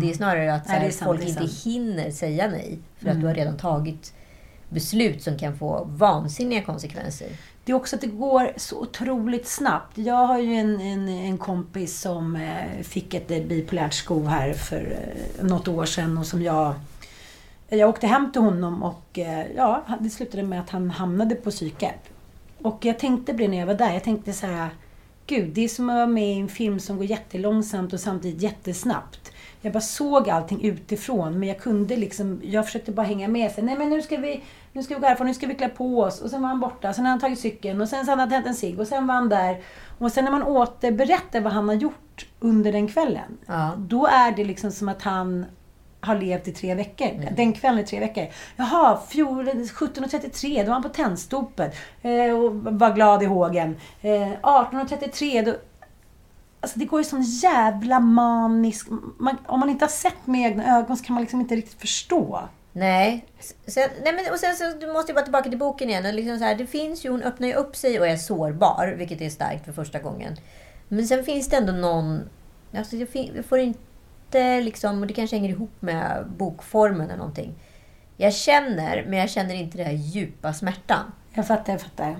Det 0.00 0.10
är 0.10 0.14
snarare 0.14 0.54
att 0.54 0.66
här, 0.66 0.86
är 0.86 0.90
sant, 0.90 1.08
folk 1.08 1.28
inte. 1.28 1.40
Mm. 1.40 1.50
hinner 1.64 2.10
säga 2.10 2.48
nej. 2.48 2.78
För 2.98 3.10
att 3.10 3.20
du 3.20 3.26
har 3.26 3.34
redan 3.34 3.56
tagit 3.56 4.12
beslut 4.68 5.22
som 5.22 5.38
kan 5.38 5.58
få 5.58 5.84
vansinniga 5.84 6.62
konsekvenser. 6.62 7.28
Det 7.64 7.72
är 7.72 7.76
också 7.76 7.96
att 7.96 8.02
det 8.02 8.06
går 8.06 8.52
så 8.56 8.80
otroligt 8.80 9.48
snabbt. 9.48 9.98
Jag 9.98 10.26
har 10.26 10.38
ju 10.38 10.54
en, 10.54 10.80
en, 10.80 11.08
en 11.08 11.38
kompis 11.38 12.00
som 12.00 12.36
eh, 12.36 12.82
fick 12.82 13.14
ett 13.14 13.30
eh, 13.30 13.42
bipolärt 13.42 13.94
skov 13.94 14.26
här 14.26 14.52
för 14.52 14.98
eh, 15.38 15.44
något 15.44 15.68
år 15.68 15.84
sedan 15.84 16.18
och 16.18 16.26
som 16.26 16.42
jag... 16.42 16.74
Jag 17.68 17.88
åkte 17.88 18.06
hem 18.06 18.32
till 18.32 18.42
honom 18.42 18.82
och 18.82 19.18
ja, 19.56 19.84
det 20.00 20.10
slutade 20.10 20.42
med 20.42 20.60
att 20.60 20.70
han 20.70 20.90
hamnade 20.90 21.34
på 21.34 21.50
psyket. 21.50 22.10
Och 22.62 22.84
jag 22.84 22.98
tänkte 22.98 23.32
på 23.32 23.38
det 23.38 23.48
när 23.48 23.58
jag 23.58 23.66
var 23.66 23.74
där. 23.74 23.92
Jag 23.92 24.04
tänkte 24.04 24.32
så 24.32 24.46
här... 24.46 24.68
Gud, 25.28 25.48
det 25.48 25.64
är 25.64 25.68
som 25.68 25.90
att 25.90 25.94
vara 25.94 26.06
med 26.06 26.36
i 26.36 26.40
en 26.40 26.48
film 26.48 26.80
som 26.80 26.96
går 26.96 27.06
jättelångsamt 27.06 27.92
och 27.92 28.00
samtidigt 28.00 28.42
jättesnabbt. 28.42 29.32
Jag 29.60 29.72
bara 29.72 29.80
såg 29.80 30.30
allting 30.30 30.64
utifrån, 30.64 31.38
men 31.38 31.48
jag 31.48 31.58
kunde 31.60 31.96
liksom... 31.96 32.40
Jag 32.44 32.66
försökte 32.66 32.92
bara 32.92 33.06
hänga 33.06 33.28
med. 33.28 33.52
Så, 33.52 33.62
Nej, 33.62 33.78
men 33.78 33.90
nu 33.90 34.02
ska 34.02 34.16
vi, 34.16 34.42
nu 34.72 34.82
ska 34.82 34.94
vi 34.94 35.00
gå 35.00 35.06
härifrån, 35.06 35.26
nu 35.26 35.34
ska 35.34 35.46
vi 35.46 35.54
klä 35.54 35.68
på 35.68 36.00
oss. 36.00 36.20
Och 36.20 36.30
sen 36.30 36.42
var 36.42 36.48
han 36.48 36.60
borta, 36.60 36.92
sen 36.92 37.04
hade 37.04 37.12
han 37.12 37.20
tagit 37.20 37.38
cykeln 37.38 37.80
och 37.80 37.88
sen 37.88 38.04
så 38.04 38.10
hade 38.12 38.22
han 38.22 38.30
tänt 38.30 38.46
en 38.46 38.54
cigg 38.54 38.80
och 38.80 38.86
sen 38.86 39.06
var 39.06 39.14
han 39.14 39.28
där. 39.28 39.60
Och 39.98 40.12
sen 40.12 40.24
när 40.24 40.30
man 40.32 40.42
återberättar 40.42 41.40
vad 41.40 41.52
han 41.52 41.68
har 41.68 41.74
gjort 41.74 42.26
under 42.40 42.72
den 42.72 42.88
kvällen, 42.88 43.38
Ja. 43.46 43.72
då 43.78 44.06
är 44.06 44.32
det 44.36 44.44
liksom 44.44 44.70
som 44.70 44.88
att 44.88 45.02
han 45.02 45.46
har 46.06 46.18
levt 46.18 46.48
i 46.48 46.52
tre 46.52 46.74
veckor. 46.74 47.30
Den 47.36 47.52
kvällen 47.52 47.78
i 47.78 47.84
tre 47.84 48.00
veckor. 48.00 48.26
Jaha, 48.56 49.00
fjol, 49.08 49.48
17.33, 49.48 50.60
då 50.60 50.66
var 50.66 50.72
han 50.72 50.82
på 50.82 50.88
Tennstopet 50.88 51.74
eh, 52.02 52.30
och 52.30 52.54
var 52.54 52.94
glad 52.94 53.22
i 53.22 53.26
hågen. 53.26 53.76
Eh, 54.02 54.32
18.33, 54.42 55.44
då... 55.44 55.54
Alltså 56.60 56.78
det 56.78 56.84
går 56.84 57.00
ju 57.00 57.04
sån 57.04 57.22
jävla 57.22 58.00
manisk... 58.00 58.88
Man, 59.18 59.36
om 59.46 59.60
man 59.60 59.70
inte 59.70 59.84
har 59.84 59.90
sett 59.90 60.26
med 60.26 60.50
egna 60.50 60.78
ögon 60.78 60.96
så 60.96 61.04
kan 61.04 61.14
man 61.14 61.22
liksom 61.22 61.40
inte 61.40 61.56
riktigt 61.56 61.80
förstå. 61.80 62.40
Nej. 62.72 63.26
Sen, 63.66 63.88
nej 64.04 64.12
men, 64.12 64.32
och 64.32 64.38
sen 64.38 64.56
så 64.56 64.64
du 64.80 64.92
måste 64.92 65.12
jag 65.12 65.16
bara 65.16 65.22
tillbaka 65.22 65.50
till 65.50 65.58
boken 65.58 65.88
igen. 65.88 66.06
Och 66.06 66.14
liksom 66.14 66.38
så 66.38 66.44
här, 66.44 66.54
det 66.54 66.66
finns 66.66 67.04
ju, 67.04 67.10
hon 67.10 67.22
öppnar 67.22 67.48
ju 67.48 67.54
upp 67.54 67.76
sig 67.76 68.00
och 68.00 68.06
är 68.06 68.16
sårbar, 68.16 68.94
vilket 68.98 69.20
är 69.20 69.30
starkt 69.30 69.64
för 69.64 69.72
första 69.72 69.98
gången. 69.98 70.36
Men 70.88 71.06
sen 71.06 71.24
finns 71.24 71.48
det 71.48 71.56
ändå 71.56 71.72
någon... 71.72 72.20
Alltså 72.76 72.96
jag 72.96 73.08
får 73.48 73.58
inte 73.58 73.80
liksom... 74.62 75.00
Och 75.00 75.06
det 75.06 75.14
kanske 75.14 75.36
hänger 75.36 75.50
ihop 75.50 75.72
med 75.80 76.26
bokformen 76.36 77.06
eller 77.06 77.16
någonting. 77.16 77.54
Jag 78.16 78.34
känner, 78.34 79.04
men 79.08 79.18
jag 79.18 79.30
känner 79.30 79.54
inte 79.54 79.78
den 79.78 79.86
här 79.86 79.94
djupa 79.94 80.52
smärtan. 80.52 81.12
Jag 81.34 81.46
fattar, 81.46 81.72
jag 81.72 81.80
fattar. 81.80 82.16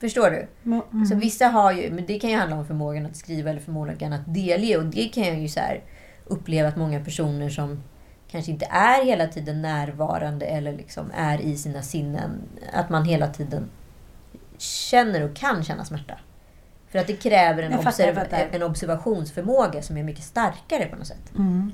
Förstår 0.00 0.30
du? 0.30 0.48
Mm, 0.64 0.82
mm. 0.92 1.06
Så 1.06 1.14
vissa 1.14 1.46
har 1.46 1.72
ju, 1.72 1.90
men 1.90 2.06
det 2.06 2.18
kan 2.18 2.30
ju 2.30 2.36
handla 2.36 2.56
om 2.56 2.66
förmågan 2.66 3.06
att 3.06 3.16
skriva 3.16 3.50
eller 3.50 3.60
förmågan 3.60 4.12
att 4.12 4.34
delge. 4.34 4.78
Och 4.78 4.84
det 4.84 5.08
kan 5.08 5.24
jag 5.24 5.38
ju 5.38 5.48
så 5.48 5.60
här 5.60 5.82
uppleva 6.24 6.68
att 6.68 6.76
många 6.76 7.04
personer 7.04 7.50
som 7.50 7.82
kanske 8.30 8.50
inte 8.50 8.66
är 8.70 9.04
hela 9.04 9.26
tiden 9.26 9.62
närvarande 9.62 10.46
eller 10.46 10.72
liksom 10.72 11.10
är 11.14 11.40
i 11.40 11.56
sina 11.56 11.82
sinnen, 11.82 12.42
att 12.72 12.90
man 12.90 13.04
hela 13.04 13.28
tiden 13.28 13.70
känner 14.58 15.22
och 15.22 15.36
kan 15.36 15.64
känna 15.64 15.84
smärta. 15.84 16.18
För 16.90 16.98
att 16.98 17.06
det 17.06 17.16
kräver 17.16 17.62
en, 17.62 17.72
fattar, 17.72 17.90
observ- 17.90 18.14
fattar. 18.14 18.48
en 18.52 18.62
observationsförmåga 18.62 19.82
som 19.82 19.96
är 19.96 20.02
mycket 20.02 20.24
starkare 20.24 20.86
på 20.86 20.96
något 20.96 21.06
sätt. 21.06 21.34
Mm. 21.36 21.72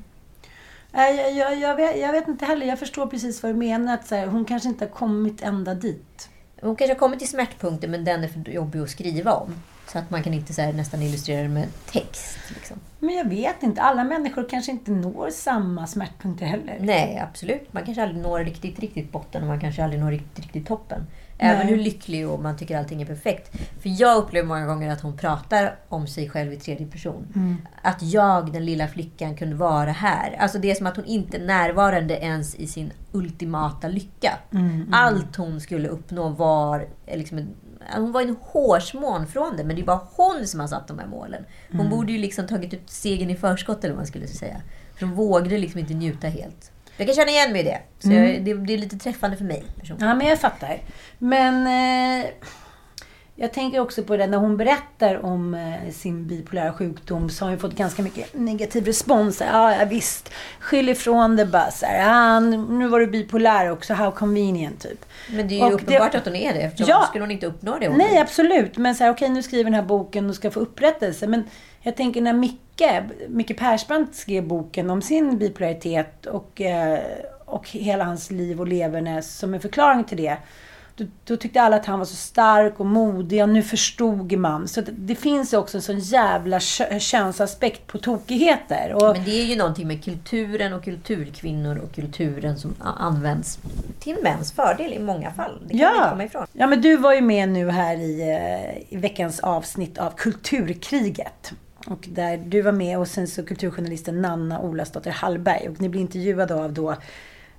Jag, 0.93 1.33
jag, 1.37 1.59
jag, 1.59 1.77
vet, 1.77 2.01
jag 2.01 2.13
vet 2.13 2.29
inte 2.29 2.45
heller. 2.45 2.67
Jag 2.67 2.79
förstår 2.79 3.07
precis 3.07 3.43
vad 3.43 3.53
du 3.53 3.59
menar. 3.59 3.95
Att 3.95 4.07
så 4.07 4.15
här, 4.15 4.27
hon 4.27 4.45
kanske 4.45 4.69
inte 4.69 4.85
har 4.85 4.91
kommit 4.91 5.43
ända 5.43 5.75
dit. 5.75 6.29
Hon 6.61 6.77
kanske 6.77 6.95
har 6.95 6.99
kommit 6.99 7.19
till 7.19 7.29
smärtpunkten 7.29 7.91
men 7.91 8.05
den 8.05 8.25
är 8.25 8.29
för 8.29 8.51
jobbig 8.51 8.81
att 8.81 8.91
skriva 8.91 9.33
om. 9.33 9.55
Så 9.87 9.99
att 9.99 10.11
man 10.11 10.23
kan 10.23 10.35
inte 10.35 10.55
så 10.55 10.63
här, 10.63 10.73
nästan 10.73 11.03
illustrera 11.03 11.43
det 11.43 11.49
med 11.49 11.69
text. 11.87 12.39
Liksom. 12.55 12.77
Men 12.99 13.15
jag 13.15 13.25
vet 13.25 13.63
inte. 13.63 13.83
Alla 13.83 14.05
människor 14.05 14.49
kanske 14.51 14.73
inte 14.73 14.91
når 14.91 15.31
samma 15.31 15.87
smärtpunkter 15.87 16.47
heller. 16.47 16.77
Nej, 16.81 17.19
absolut. 17.19 17.73
Man 17.73 17.85
kanske 17.85 18.03
aldrig 18.03 18.23
når 18.23 18.39
riktigt, 18.41 18.79
riktigt 18.79 19.13
botten 19.13 19.43
och 19.43 19.49
man 19.49 19.61
kanske 19.61 19.85
aldrig 19.85 20.03
når 20.03 20.11
riktigt, 20.11 20.45
riktigt 20.45 20.67
toppen. 20.67 21.07
Även 21.39 21.67
Nej. 21.67 21.77
hur 21.77 21.85
lycklig 21.85 22.29
och 22.29 22.41
man 22.43 22.57
tycker 22.57 22.79
allting 22.79 23.03
är 23.03 23.07
perfekt. 23.07 23.51
För 23.83 24.01
jag 24.01 24.17
upplever 24.19 24.49
många 24.49 24.67
gånger 24.67 24.93
att 24.93 25.01
hon 25.01 25.17
pratar 25.17 25.77
om 25.89 26.07
sig 26.07 26.31
själv 26.31 26.53
i 26.53 26.57
tredje 26.57 26.87
person. 26.87 27.27
Mm. 27.35 27.57
Att 27.83 28.03
jag, 28.03 28.53
den 28.53 28.65
lilla 28.65 28.89
flickan, 28.89 29.37
kunde 29.37 29.57
vara 29.57 29.91
här. 29.93 30.37
Alltså 30.39 30.59
det 30.59 30.71
är 30.71 30.75
som 30.75 30.87
att 30.87 30.97
hon 30.97 31.05
inte 31.05 31.37
är 31.37 31.45
närvarande 31.47 32.15
ens 32.17 32.55
i 32.55 32.67
sin 32.67 32.93
ultimata 33.13 33.89
lycka. 33.89 34.39
Mm, 34.53 34.89
Allt 34.93 35.37
hon 35.37 35.61
skulle 35.61 35.89
uppnå 35.89 36.29
var 36.29 36.87
eh, 37.07 37.19
liksom 37.19 37.49
hon 37.97 38.13
var 38.13 38.23
en 38.23 38.37
hårsmån 38.41 39.27
från 39.27 39.57
det, 39.57 39.65
men 39.65 39.77
det 39.77 39.83
bara 39.83 40.01
hon 40.17 40.47
som 40.47 40.61
har 40.61 40.67
satt 40.67 40.89
de 40.89 40.99
här 40.99 41.07
målen. 41.07 41.45
Hon 41.71 41.81
Mm. 41.81 41.91
borde 41.91 42.13
ju 42.13 42.19
liksom 42.19 42.47
tagit 42.47 42.75
ut 42.75 42.91
segern 42.91 43.31
i 43.31 43.37
förskott, 43.37 43.85
eller 43.85 43.95
vad 43.95 43.99
man 44.01 44.07
skulle 44.07 44.27
säga. 44.27 44.57
För 44.95 45.07
hon 45.07 45.15
vågade 45.15 45.59
liksom 45.59 45.81
inte 45.81 45.95
njuta 45.95 46.27
helt. 46.29 46.71
Jag 46.97 47.07
kan 47.07 47.15
känna 47.17 47.31
igen 47.31 47.53
mig 47.53 47.61
i 47.61 47.65
det. 47.65 47.81
Så 47.99 48.09
Mm. 48.11 48.25
jag, 48.35 48.45
det, 48.45 48.55
det 48.55 48.75
är 48.75 48.79
lite 48.79 48.97
träffande 48.97 49.37
för 49.37 49.45
mig 49.45 49.65
personligen. 49.81 50.09
Ja, 50.09 50.15
men 50.15 50.27
jag 50.27 50.41
fattar. 50.41 50.79
Men 51.19 51.67
eh, 51.67 52.27
jag 53.37 53.53
tänker 53.53 53.81
också 53.81 54.03
på 54.03 54.17
det 54.17 54.27
när 54.27 54.39
hon 54.39 54.57
berättar 54.57 55.25
om 55.25 55.55
eh, 55.55 55.93
sin 55.93 56.27
bipolära 56.27 56.73
sjukdom 56.73 57.31
så 57.31 57.45
har 57.45 57.51
hon 57.51 57.59
fått 57.59 57.75
ganska 57.77 58.03
mycket 58.03 58.35
negativ 58.35 58.85
respons. 58.87 59.41
Ja, 59.53 59.75
ja 59.77 59.85
visst. 59.85 60.31
Skyll 60.61 60.89
ifrån 60.89 61.37
det 61.37 61.47
bara. 61.47 61.71
Så 61.71 61.87
här, 61.87 62.05
ah, 62.37 62.41
nu 62.41 62.89
var 62.89 63.01
du 63.01 63.07
bipolär 63.07 63.71
också. 63.71 63.95
How 63.95 64.11
convenient, 64.11 64.81
typ. 64.81 65.05
Men 65.31 65.49
det 65.49 65.55
är 65.55 65.57
ju 65.59 65.65
Och 65.65 65.73
uppenbart 65.83 66.13
det- 66.13 66.19
att 66.19 66.25
hon 66.25 66.37
är 66.37 66.53
det. 66.55 66.61
Eftersom 66.61 66.87
Ja. 66.91 67.05
skulle 67.09 67.25
hon 67.25 67.31
inte 67.31 67.47
uppnå 67.47 67.79
det. 67.79 67.89
Nej, 67.89 68.19
absolut. 68.19 68.77
Men 68.77 68.95
så 68.95 69.05
här, 69.05 69.11
okej, 69.11 69.29
nu 69.29 69.43
skriver 69.43 69.65
den 69.65 69.75
här 69.75 69.83
boken 69.83 70.29
och 70.31 70.35
ska 70.37 70.51
få 70.51 70.61
upprättelse. 70.61 71.27
Men 71.27 71.45
jag 71.85 71.97
tänker 71.97 72.21
när 72.21 72.33
Micke, 72.33 72.83
Micke 73.29 73.59
Persbrandt 73.59 74.15
skrev 74.15 74.47
boken 74.47 74.91
om 74.91 75.03
sin 75.03 75.39
bipolaritet 75.39 76.27
och, 76.27 76.61
eh, 76.61 76.99
och 77.45 77.69
hela 77.71 78.05
hans 78.05 78.31
liv 78.31 78.61
och 78.61 78.69
leverne 78.69 79.23
som 79.23 79.55
en 79.55 79.61
förklaring 79.61 80.05
till 80.05 80.17
det. 80.17 80.37
Då, 80.97 81.05
då 81.25 81.37
tyckte 81.37 81.63
alla 81.63 81.77
att 81.77 81.87
han 81.87 81.99
var 81.99 82.07
så 82.07 82.17
stark 82.17 82.81
och 82.81 82.87
modig 82.87 83.43
och 83.43 83.49
nu 83.49 83.63
förstod 83.63 84.33
man. 84.33 84.69
Så 84.69 84.81
det, 84.81 84.93
det 84.93 85.15
finns 85.15 85.53
också 85.53 85.79
en 85.79 85.83
sån 85.83 85.99
jävla 85.99 86.61
kö, 86.61 87.01
könsaspekt 87.01 87.87
på 87.87 87.99
tokigheter. 87.99 88.93
Och, 88.95 89.17
Men 89.17 89.25
det 89.25 89.41
är 89.41 89.45
ju 89.45 89.57
någonting 89.57 89.89
med 89.89 90.05
kulturen 90.05 90.73
och 90.73 90.85
kulturkvinnor 90.85 91.79
och 91.79 91.95
kulturen 91.95 92.59
som 92.59 92.75
används 92.81 93.59
till 94.01 94.17
mäns 94.23 94.53
fördel 94.53 94.93
i 94.93 94.99
många 94.99 95.31
fall. 95.31 95.63
Det 95.67 95.79
kan 95.79 95.79
ja. 95.79 96.01
man 96.01 96.11
komma 96.11 96.25
ifrån. 96.25 96.47
Ja, 96.53 96.67
men 96.67 96.81
du 96.81 96.97
var 96.97 97.15
ju 97.15 97.21
med 97.21 97.49
nu 97.49 97.71
här 97.71 97.97
i, 97.97 98.21
eh, 98.21 98.95
i 98.95 98.97
veckans 98.97 99.41
avsnitt 99.41 99.99
av 99.99 100.11
Kulturkriget. 100.11 101.53
Och 101.87 102.09
där 102.09 102.37
du 102.37 102.63
var 102.63 102.73
med 102.73 102.99
och 102.99 103.09
sen 103.09 103.29
så 103.29 103.45
kulturjournalisten 103.45 104.23
Nanna 104.23 104.61
Olasdotter 104.61 105.11
Hallberg. 105.11 105.69
Och 105.69 105.81
ni 105.81 105.89
blir 105.89 106.01
intervjuade 106.01 106.55
av 106.55 106.73
då 106.73 106.97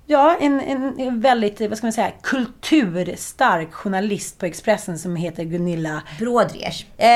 Ja, 0.08 0.36
en, 0.40 0.60
en 0.60 1.20
väldigt, 1.20 1.60
vad 1.60 1.78
ska 1.78 1.86
man 1.86 1.92
säga, 1.92 2.12
kulturstark 2.22 3.72
journalist 3.72 4.38
på 4.38 4.46
Expressen 4.46 4.98
som 4.98 5.16
heter 5.16 5.44
Gunilla 5.44 6.02
Brådrers. 6.18 6.86
Eh, 6.96 7.06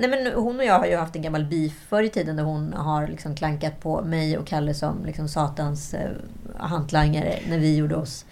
nej 0.00 0.08
men 0.08 0.32
hon 0.32 0.58
och 0.58 0.64
jag 0.64 0.78
har 0.78 0.86
ju 0.86 0.96
haft 0.96 1.16
en 1.16 1.22
gammal 1.22 1.44
beef 1.44 1.72
förr 1.88 2.02
i 2.02 2.08
tiden 2.08 2.36
där 2.36 2.44
hon 2.44 2.72
har 2.72 3.06
liksom 3.06 3.36
klankat 3.36 3.80
på 3.80 4.02
mig 4.02 4.38
och 4.38 4.46
Kalle 4.46 4.74
som 4.74 5.04
liksom 5.06 5.28
satans 5.28 5.94
eh, 5.94 6.10
hantlangare 6.56 7.38
när 7.48 7.58
vi 7.58 7.76
gjorde 7.76 7.96
oss 7.96 8.24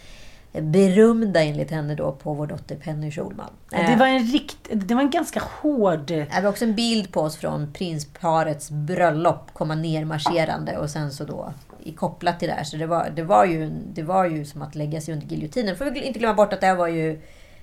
berömda 0.60 1.42
enligt 1.42 1.70
henne 1.70 1.94
då 1.94 2.12
på 2.12 2.34
vår 2.34 2.46
dotter 2.46 2.76
Penny 2.76 3.10
Schulman. 3.10 3.50
Det 3.70 3.96
var 3.98 4.06
en 4.06 4.26
rikt, 4.26 4.58
det 4.72 4.94
var 4.94 5.02
en 5.02 5.10
ganska 5.10 5.42
hård... 5.60 6.06
Det 6.06 6.40
var 6.42 6.48
också 6.48 6.64
en 6.64 6.74
bild 6.74 7.12
på 7.12 7.20
oss 7.20 7.36
från 7.36 7.72
prinsparets 7.72 8.70
bröllop 8.70 9.50
komma 9.52 9.74
ner 9.74 10.04
marscherande 10.04 10.78
och 10.78 10.90
sen 10.90 11.12
så 11.12 11.24
då 11.24 11.52
kopplat 11.96 12.38
till 12.38 12.48
det 12.48 12.54
här. 12.54 12.64
Så 12.64 12.76
det 12.76 12.86
var, 12.86 13.12
det, 13.16 13.22
var 13.22 13.44
ju, 13.44 13.70
det 13.70 14.02
var 14.02 14.24
ju 14.24 14.44
som 14.44 14.62
att 14.62 14.74
lägga 14.74 15.00
sig 15.00 15.14
under 15.14 15.26
giljotinen. 15.26 15.76
Får 15.76 15.84
vi 15.84 16.00
inte 16.00 16.18
glömma 16.18 16.34
bort 16.34 16.52
att 16.52 16.60
det 16.60 16.66
här 16.66 16.74
var 16.74 16.88
ju 16.88 17.20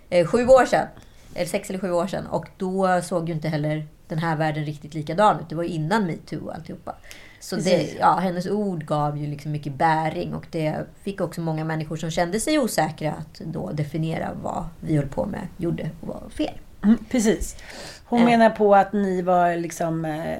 eh, 0.09 0.27
sju 0.27 0.47
år 0.47 0.65
sedan. 0.65 0.87
Eller 1.35 1.45
sex 1.45 1.69
eller 1.69 1.79
sju 1.79 1.91
år 1.91 2.07
sedan. 2.07 2.27
Och 2.27 2.45
då 2.57 3.01
såg 3.01 3.29
ju 3.29 3.35
inte 3.35 3.49
heller 3.49 3.87
den 4.07 4.19
här 4.19 4.35
världen 4.35 4.65
riktigt 4.65 4.93
likadan 4.93 5.39
ut. 5.39 5.49
Det 5.49 5.55
var 5.55 5.63
ju 5.63 5.69
innan 5.69 6.05
metoo 6.05 6.45
och 6.45 6.55
alltihopa. 6.55 6.95
Så 7.39 7.55
det, 7.55 7.93
ja, 7.99 8.15
hennes 8.15 8.47
ord 8.47 8.85
gav 8.85 9.17
ju 9.17 9.27
liksom 9.27 9.51
mycket 9.51 9.73
bäring 9.73 10.33
och 10.33 10.45
det 10.51 10.75
fick 11.03 11.21
också 11.21 11.41
många 11.41 11.63
människor 11.63 11.97
som 11.97 12.11
kände 12.11 12.39
sig 12.39 12.59
osäkra 12.59 13.11
att 13.11 13.39
då 13.39 13.71
definiera 13.71 14.29
vad 14.43 14.65
vi 14.79 14.95
höll 14.95 15.07
på 15.07 15.25
med, 15.25 15.47
gjorde 15.57 15.89
och 16.01 16.07
var 16.07 16.29
fel. 16.29 16.53
Mm, 16.83 16.97
precis. 17.09 17.55
Hon 18.05 18.19
äh. 18.19 18.25
menar 18.25 18.49
på 18.49 18.75
att 18.75 18.93
ni 18.93 19.21
var 19.21 19.55
liksom 19.55 20.05
eh, 20.05 20.37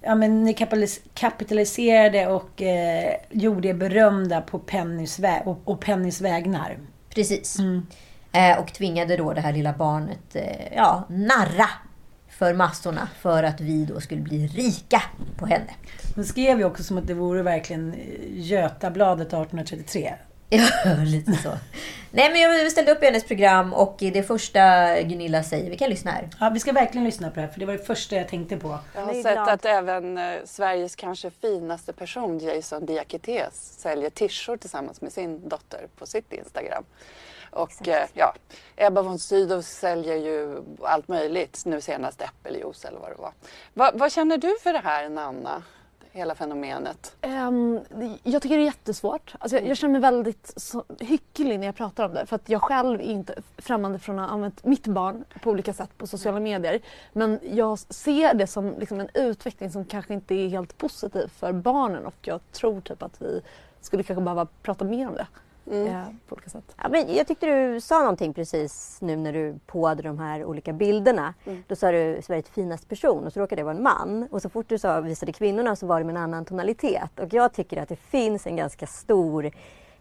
ja, 0.00 0.14
men 0.14 0.44
ni 0.44 0.54
kapitaliserade 1.14 2.26
och 2.26 2.62
eh, 2.62 3.14
gjorde 3.30 3.68
er 3.68 3.74
berömda 3.74 4.40
på 4.40 4.58
Pennys, 4.58 5.18
vä 5.18 5.42
och, 5.44 5.60
och 5.64 5.80
Pennys 5.80 6.20
vägnar. 6.20 6.78
Precis. 7.14 7.58
Mm. 7.58 7.86
Eh, 8.32 8.58
och 8.58 8.72
tvingade 8.72 9.16
då 9.16 9.32
det 9.32 9.40
här 9.40 9.52
lilla 9.52 9.72
barnet 9.72 10.36
eh, 10.36 10.76
ja, 10.76 11.06
narra 11.08 11.68
för 12.28 12.54
massorna 12.54 13.08
för 13.20 13.42
att 13.42 13.60
vi 13.60 13.84
då 13.84 14.00
skulle 14.00 14.20
bli 14.20 14.46
rika 14.46 15.02
på 15.36 15.46
henne. 15.46 15.74
Hon 16.14 16.24
skrev 16.24 16.58
ju 16.58 16.64
också 16.64 16.82
som 16.82 16.98
att 16.98 17.06
det 17.06 17.14
vore 17.14 17.42
verkligen 17.42 17.94
Götabladet 18.30 19.26
1833. 19.26 20.14
Ja, 20.84 20.94
lite 21.04 21.32
så. 21.32 21.52
Nej, 22.10 22.32
men 22.32 22.40
jag 22.40 22.72
ställde 22.72 22.92
upp 22.92 23.02
i 23.02 23.06
hennes 23.06 23.24
program 23.24 23.72
och 23.72 23.96
det 23.98 24.22
första 24.22 24.60
Gunilla 25.02 25.42
säger, 25.42 25.70
vi 25.70 25.76
kan 25.76 25.90
lyssna 25.90 26.10
här. 26.10 26.28
Ja, 26.40 26.50
vi 26.50 26.60
ska 26.60 26.72
verkligen 26.72 27.04
lyssna 27.04 27.30
på 27.30 27.34
det 27.34 27.40
här, 27.40 27.48
för 27.48 27.60
det 27.60 27.66
var 27.66 27.72
det 27.72 27.84
första 27.84 28.16
jag 28.16 28.28
tänkte 28.28 28.56
på. 28.56 28.78
Jag 28.94 29.02
har 29.02 29.22
sett 29.22 29.38
att 29.38 29.64
även 29.64 30.18
eh, 30.18 30.34
Sveriges 30.44 30.96
kanske 30.96 31.30
finaste 31.30 31.92
person, 31.92 32.38
Jason 32.38 32.86
Diakité,s 32.86 33.74
säljer 33.78 34.10
tishor 34.10 34.56
tillsammans 34.56 35.00
med 35.00 35.12
sin 35.12 35.48
dotter 35.48 35.86
på 35.98 36.06
sitt 36.06 36.32
Instagram. 36.32 36.84
Och 37.52 37.88
eh, 37.88 38.08
ja, 38.12 38.34
Ebba 38.76 39.02
von 39.02 39.18
Sydow 39.18 39.60
säljer 39.60 40.16
ju 40.16 40.62
allt 40.82 41.08
möjligt, 41.08 41.62
nu 41.66 41.80
senast 41.80 42.20
äppeljuice 42.20 42.84
eller 42.84 42.98
vad 42.98 43.10
det 43.10 43.22
var. 43.22 43.32
Va, 43.74 43.90
vad 43.94 44.12
känner 44.12 44.38
du 44.38 44.56
för 44.62 44.72
det 44.72 44.78
här, 44.78 45.08
Nanna? 45.08 45.62
hela 46.12 46.34
fenomenet? 46.34 47.16
Um, 47.22 47.80
jag 48.22 48.42
tycker 48.42 48.56
det 48.56 48.62
är 48.62 48.64
jättesvårt. 48.64 49.34
Alltså 49.38 49.56
jag, 49.56 49.66
jag 49.66 49.76
känner 49.76 49.92
mig 49.92 50.00
väldigt 50.00 50.52
så, 50.56 50.84
hycklig 51.00 51.58
när 51.58 51.66
jag 51.66 51.76
pratar 51.76 52.04
om 52.04 52.14
det 52.14 52.26
för 52.26 52.36
att 52.36 52.48
jag 52.48 52.62
själv 52.62 53.00
är 53.00 53.04
inte 53.04 53.34
främmande 53.58 53.98
från 53.98 54.18
att 54.18 54.28
ha 54.28 54.34
använt 54.34 54.64
mitt 54.64 54.86
barn 54.86 55.24
på 55.42 55.50
olika 55.50 55.72
sätt 55.72 55.98
på 55.98 56.06
sociala 56.06 56.40
medier. 56.40 56.80
Men 57.12 57.38
jag 57.42 57.78
ser 57.78 58.34
det 58.34 58.46
som 58.46 58.74
liksom 58.78 59.00
en 59.00 59.08
utveckling 59.14 59.70
som 59.70 59.84
kanske 59.84 60.14
inte 60.14 60.34
är 60.34 60.48
helt 60.48 60.78
positiv 60.78 61.28
för 61.28 61.52
barnen 61.52 62.06
och 62.06 62.16
jag 62.22 62.40
tror 62.52 62.80
typ 62.80 63.02
att 63.02 63.22
vi 63.22 63.42
skulle 63.80 64.02
kanske 64.02 64.22
behöva 64.22 64.46
prata 64.62 64.84
mer 64.84 65.08
om 65.08 65.14
det. 65.14 65.26
Mm. 65.70 65.86
Eh, 65.86 66.04
på 66.28 66.34
olika 66.34 66.50
sätt. 66.50 66.74
Ja, 66.82 66.88
men 66.88 67.14
jag 67.14 67.26
tyckte 67.26 67.46
du 67.46 67.80
sa 67.80 67.98
någonting 67.98 68.34
precis 68.34 68.98
nu 69.00 69.16
när 69.16 69.32
du 69.32 69.58
påade 69.66 70.02
de 70.02 70.18
här 70.18 70.44
olika 70.44 70.72
bilderna. 70.72 71.34
Mm. 71.44 71.62
Då 71.68 71.76
sa 71.76 71.92
du 71.92 72.20
Sveriges 72.22 72.48
finaste 72.48 72.86
person 72.86 73.26
och 73.26 73.32
så 73.32 73.40
råkade 73.40 73.60
det 73.60 73.64
vara 73.64 73.76
en 73.76 73.82
man. 73.82 74.28
Och 74.30 74.42
så 74.42 74.48
fort 74.48 74.68
du 74.68 74.78
sa, 74.78 75.00
visade 75.00 75.32
kvinnorna 75.32 75.76
så 75.76 75.86
var 75.86 75.98
det 75.98 76.04
med 76.04 76.16
en 76.16 76.22
annan 76.22 76.44
tonalitet. 76.44 77.20
Och 77.20 77.34
jag 77.34 77.52
tycker 77.52 77.82
att 77.82 77.88
det 77.88 77.96
finns 77.96 78.46
en 78.46 78.56
ganska 78.56 78.86
stor 78.86 79.50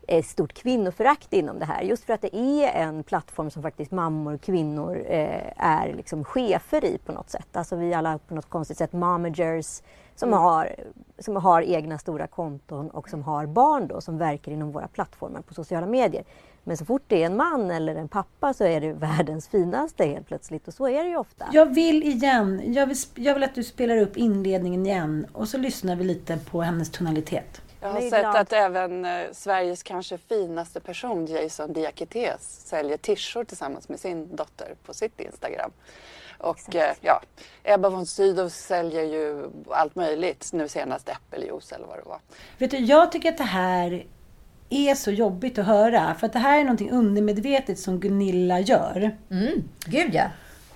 eh, 0.07 0.23
stort 0.23 0.53
kvinnoförakt 0.53 1.33
inom 1.33 1.59
det 1.59 1.65
här. 1.65 1.81
Just 1.81 2.03
för 2.03 2.13
att 2.13 2.21
det 2.21 2.35
är 2.35 2.83
en 2.83 3.03
plattform 3.03 3.49
som 3.49 3.61
faktiskt 3.61 3.91
mammor 3.91 4.33
och 4.33 4.41
kvinnor 4.41 5.03
eh, 5.07 5.51
är 5.57 5.93
liksom 5.93 6.23
chefer 6.23 6.85
i 6.85 6.97
på 6.97 7.11
något 7.11 7.29
sätt. 7.29 7.47
Alltså 7.53 7.75
vi 7.75 7.93
alla 7.93 8.17
på 8.17 8.35
något 8.35 8.49
konstigt 8.49 8.77
sätt 8.77 8.93
momagers 8.93 9.81
som, 10.21 10.29
mm. 10.29 10.39
har, 10.39 10.75
som 11.19 11.35
har 11.35 11.61
egna 11.61 11.97
stora 11.97 12.27
konton 12.27 12.89
och 12.89 13.09
som 13.09 13.23
har 13.23 13.45
barn 13.45 13.87
då 13.87 14.01
som 14.01 14.17
verkar 14.17 14.51
inom 14.51 14.71
våra 14.71 14.87
plattformar 14.87 15.41
på 15.41 15.53
sociala 15.53 15.87
medier. 15.87 16.23
Men 16.63 16.77
så 16.77 16.85
fort 16.85 17.01
det 17.07 17.21
är 17.21 17.25
en 17.25 17.37
man 17.37 17.71
eller 17.71 17.95
en 17.95 18.07
pappa 18.07 18.53
så 18.53 18.63
är 18.63 18.81
det 18.81 18.93
världens 19.07 19.47
finaste 19.47 20.05
helt 20.05 20.27
plötsligt 20.27 20.67
och 20.67 20.73
så 20.73 20.87
är 20.87 21.03
det 21.03 21.09
ju 21.09 21.17
ofta. 21.17 21.45
Jag 21.51 21.65
vill 21.75 22.03
igen, 22.03 22.73
jag 22.73 22.87
vill, 22.87 22.97
jag 23.15 23.33
vill 23.33 23.43
att 23.43 23.55
du 23.55 23.63
spelar 23.63 23.97
upp 23.97 24.17
inledningen 24.17 24.85
igen 24.85 25.27
och 25.33 25.47
så 25.47 25.57
lyssnar 25.57 25.95
vi 25.95 26.03
lite 26.03 26.37
på 26.37 26.61
hennes 26.61 26.91
tonalitet. 26.91 27.61
Jag 27.81 27.89
har 27.89 28.01
sett 28.01 28.25
att 28.25 28.53
även 28.53 29.05
eh, 29.05 29.21
Sveriges 29.31 29.83
kanske 29.83 30.17
finaste 30.17 30.79
person, 30.79 31.25
Jason 31.25 31.73
Diakité, 31.73 32.33
säljer 32.39 32.97
tishor 32.97 33.43
tillsammans 33.43 33.89
med 33.89 33.99
sin 33.99 34.35
dotter 34.35 34.75
på 34.85 34.93
sitt 34.93 35.19
Instagram. 35.19 35.71
Och 36.41 36.75
eh, 36.75 36.95
ja, 37.01 37.21
Ebba 37.63 37.89
von 37.89 38.05
Sydow 38.05 38.49
säljer 38.49 39.03
ju 39.03 39.49
allt 39.69 39.95
möjligt, 39.95 40.49
nu 40.53 40.67
senast 40.67 41.09
äppeljuice 41.09 41.71
eller 41.71 41.87
vad 41.87 41.97
det 41.97 42.03
var. 42.05 42.19
Vet 42.57 42.71
du, 42.71 42.77
jag 42.77 43.11
tycker 43.11 43.29
att 43.29 43.37
det 43.37 43.43
här 43.43 44.05
är 44.69 44.95
så 44.95 45.11
jobbigt 45.11 45.57
att 45.57 45.65
höra. 45.65 46.15
För 46.15 46.25
att 46.27 46.33
det 46.33 46.39
här 46.39 46.59
är 46.59 46.63
någonting 46.63 46.91
undermedvetet 46.91 47.79
som 47.79 47.99
Gunilla 47.99 48.59
gör. 48.59 49.17
Mm, 49.31 49.63
gud 49.85 50.15
ja. 50.15 50.23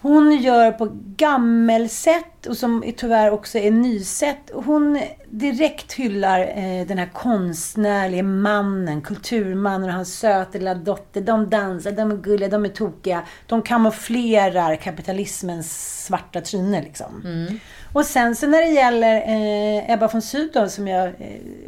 Hon 0.05 0.41
gör 0.41 0.71
på 0.71 0.89
gammelsätt 1.15 2.45
och 2.45 2.57
som 2.57 2.83
tyvärr 2.97 3.31
också 3.31 3.57
är 3.57 3.71
nysätt. 3.71 4.51
Hon 4.53 5.01
direkt 5.29 5.93
hyllar 5.93 6.39
eh, 6.39 6.87
den 6.87 6.97
här 6.97 7.09
konstnärliga 7.13 8.23
mannen, 8.23 9.01
kulturmannen 9.01 9.89
och 9.89 9.95
hans 9.95 10.19
söta 10.19 10.57
lilla 10.57 10.75
dotter. 10.75 11.21
De 11.21 11.49
dansar, 11.49 11.91
de 11.91 12.11
är 12.11 12.15
gulliga, 12.17 12.49
de 12.49 12.65
är 12.65 12.69
tokiga. 12.69 13.23
De 13.47 13.61
kamouflerar 13.61 14.75
kapitalismens 14.75 16.03
svarta 16.05 16.41
tryne 16.41 16.81
liksom. 16.81 17.21
Mm. 17.25 17.59
Och 17.95 18.05
sen 18.05 18.35
så 18.35 18.47
när 18.47 18.61
det 18.61 18.67
gäller 18.67 19.15
eh, 19.15 19.91
Ebba 19.91 20.07
von 20.07 20.21
Sydow, 20.21 20.67
som 20.67 20.87
jag, 20.87 21.07
eh, 21.07 21.13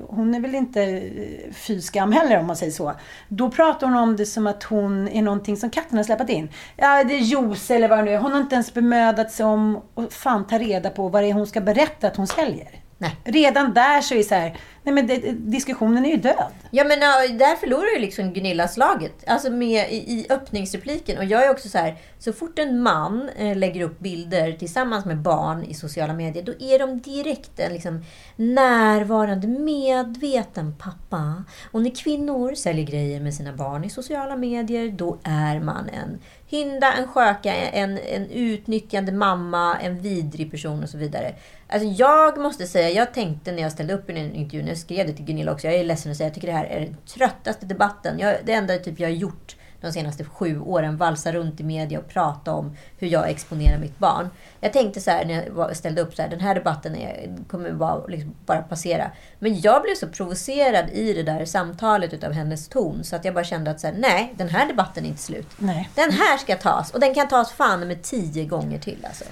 hon 0.07 0.35
är 0.35 0.39
väl 0.39 0.55
inte 0.55 0.81
eh, 0.81 1.53
fy 1.53 1.81
heller 1.95 2.39
om 2.39 2.47
man 2.47 2.55
säger 2.55 2.71
så. 2.71 2.93
Då 3.27 3.51
pratar 3.51 3.87
hon 3.87 3.95
om 3.95 4.15
det 4.15 4.25
som 4.25 4.47
att 4.47 4.63
hon 4.63 5.07
är 5.07 5.21
någonting 5.21 5.57
som 5.57 5.69
katten 5.69 5.97
har 5.97 6.03
släpat 6.03 6.29
in. 6.29 6.49
Ja, 6.75 7.03
det 7.03 7.13
är 7.13 7.19
juice 7.19 7.71
eller 7.71 7.87
vad 7.87 7.99
det 7.99 8.03
nu 8.03 8.11
är. 8.11 8.17
Hon 8.17 8.31
har 8.31 8.39
inte 8.39 8.55
ens 8.55 8.73
bemödat 8.73 9.31
sig 9.31 9.45
om 9.45 9.81
att 9.95 10.13
fan 10.13 10.47
ta 10.47 10.57
reda 10.57 10.89
på 10.89 11.09
vad 11.09 11.23
det 11.23 11.29
är 11.29 11.33
hon 11.33 11.47
ska 11.47 11.61
berätta 11.61 12.07
att 12.07 12.17
hon 12.17 12.27
säljer. 12.27 12.69
Nej. 12.97 13.15
Redan 13.23 13.73
där 13.73 14.01
så 14.01 14.15
är 14.15 14.23
så 14.23 14.35
här, 14.35 14.57
nej 14.83 14.93
men 14.93 15.07
det, 15.07 15.31
diskussionen 15.31 16.05
är 16.05 16.09
ju 16.09 16.17
död. 16.17 16.53
Ja 16.71 16.83
men 16.83 16.99
där 17.37 17.55
förlorar 17.55 17.93
ju 17.95 17.99
liksom 17.99 18.33
Gunilla 18.33 18.67
slaget. 18.67 19.23
Alltså 19.27 19.49
med 19.51 19.91
i, 19.91 19.95
i 19.95 20.25
öppningsrepliken. 20.29 21.17
Och 21.17 21.25
jag 21.25 21.45
är 21.45 21.51
också 21.51 21.69
så 21.69 21.77
här, 21.77 21.95
så 22.19 22.33
fort 22.33 22.59
en 22.59 22.81
man 22.81 23.29
eh, 23.37 23.57
lägger 23.57 23.81
upp 23.81 23.99
bilder 23.99 24.51
tillsammans 24.51 25.05
med 25.05 25.17
barn 25.17 25.63
i 25.63 25.73
sociala 25.73 26.13
medier, 26.13 26.43
då 26.43 26.51
är 26.59 26.79
de 26.79 26.99
direkt 26.99 27.59
en 27.59 27.73
liksom 27.73 28.03
närvarande, 28.35 29.47
medveten 29.47 30.75
pappa. 30.79 31.43
Och 31.71 31.81
när 31.81 31.95
kvinnor 31.95 32.55
säljer 32.55 32.85
grejer 32.85 33.21
med 33.21 33.33
sina 33.33 33.53
barn 33.53 33.83
i 33.83 33.89
sociala 33.89 34.35
medier, 34.35 34.91
då 34.91 35.17
är 35.23 35.59
man 35.59 35.89
en 35.89 36.19
hynda, 36.49 36.93
en 36.93 37.07
sköka, 37.07 37.55
en, 37.55 37.97
en 37.97 38.29
utnyttjande 38.29 39.11
mamma, 39.11 39.77
en 39.79 40.01
vidrig 40.01 40.51
person 40.51 40.83
och 40.83 40.89
så 40.89 40.97
vidare. 40.97 41.35
Alltså 41.67 41.87
jag 41.87 42.37
måste 42.37 42.67
säga, 42.67 42.89
jag 42.89 43.13
tänkte 43.13 43.51
när 43.51 43.61
jag 43.61 43.71
ställde 43.71 43.93
upp 43.93 44.09
i 44.09 44.13
den 44.13 44.33
intervjun, 44.33 44.67
jag 44.67 44.77
skrev 44.77 45.07
det 45.07 45.13
till 45.13 45.25
Gunilla 45.25 45.51
också, 45.51 45.67
jag 45.67 45.75
är 45.75 45.83
ledsen 45.83 46.11
att 46.11 46.17
säga, 46.17 46.27
jag 46.27 46.35
tycker 46.35 46.47
det 46.47 46.53
här 46.53 46.65
är 46.65 46.79
den 46.79 46.97
tröttaste 47.05 47.65
debatten. 47.65 48.19
Jag, 48.19 48.35
det 48.45 48.53
enda 48.53 48.77
typ 48.77 48.99
jag 48.99 49.07
har 49.07 49.13
gjort 49.15 49.55
de 49.81 49.91
senaste 49.91 50.23
sju 50.23 50.59
åren, 50.59 50.97
valsa 50.97 51.31
runt 51.31 51.59
i 51.59 51.63
media 51.63 51.99
och 51.99 52.07
prata 52.07 52.53
om 52.53 52.77
hur 52.97 53.07
jag 53.07 53.29
exponerar 53.29 53.79
mitt 53.79 53.99
barn. 53.99 54.29
Jag 54.59 54.73
tänkte 54.73 55.01
så 55.01 55.11
här 55.11 55.25
när 55.25 55.49
jag 55.55 55.77
ställde 55.77 56.01
upp 56.01 56.15
så 56.15 56.21
här, 56.21 56.29
den 56.29 56.39
här 56.39 56.55
debatten 56.55 56.95
är, 56.95 57.35
kommer 57.47 57.71
bara, 57.71 58.07
liksom, 58.07 58.35
bara 58.45 58.61
passera. 58.61 59.11
Men 59.39 59.61
jag 59.61 59.81
blev 59.81 59.95
så 59.95 60.07
provocerad 60.07 60.89
i 60.89 61.13
det 61.13 61.23
där 61.23 61.45
samtalet 61.45 62.13
utav 62.13 62.31
hennes 62.31 62.67
ton 62.67 63.03
så 63.03 63.15
att 63.15 63.25
jag 63.25 63.33
bara 63.33 63.43
kände 63.43 63.71
att 63.71 63.79
så 63.79 63.87
här, 63.87 63.95
nej, 63.97 64.33
den 64.37 64.49
här 64.49 64.67
debatten 64.67 65.05
är 65.05 65.07
inte 65.07 65.21
slut. 65.21 65.47
Nej. 65.57 65.89
Den 65.95 66.11
här 66.11 66.37
ska 66.37 66.55
tas 66.55 66.91
och 66.91 66.99
den 66.99 67.13
kan 67.13 67.27
tas 67.27 67.51
fan 67.51 67.87
med 67.87 68.03
tio 68.03 68.45
gånger 68.45 68.79
till 68.79 69.05
alltså. 69.07 69.25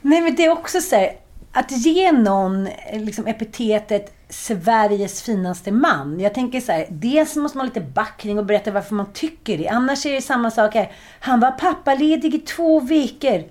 Nej 0.00 0.20
men 0.20 0.34
det 0.34 0.44
är 0.44 0.50
också 0.50 0.80
så 0.80 0.96
här, 0.96 1.16
att 1.52 1.70
ge 1.70 2.12
någon 2.12 2.68
liksom, 2.92 3.26
epitetet 3.26 4.14
Sveriges 4.30 5.22
finaste 5.22 5.72
man. 5.72 6.20
Jag 6.20 6.34
tänker 6.34 6.60
så 6.60 6.72
här, 6.72 6.86
dels 6.90 7.36
måste 7.36 7.58
man 7.58 7.66
ha 7.66 7.74
lite 7.74 7.86
backning 7.86 8.38
och 8.38 8.44
berätta 8.46 8.70
varför 8.70 8.94
man 8.94 9.12
tycker 9.12 9.58
det. 9.58 9.68
Annars 9.68 10.06
är 10.06 10.12
det 10.12 10.22
samma 10.22 10.50
sak 10.50 10.74
här. 10.74 10.92
Han 11.20 11.40
var 11.40 11.50
pappaledig 11.50 12.34
i 12.34 12.38
två 12.38 12.80
veckor. 12.80 13.44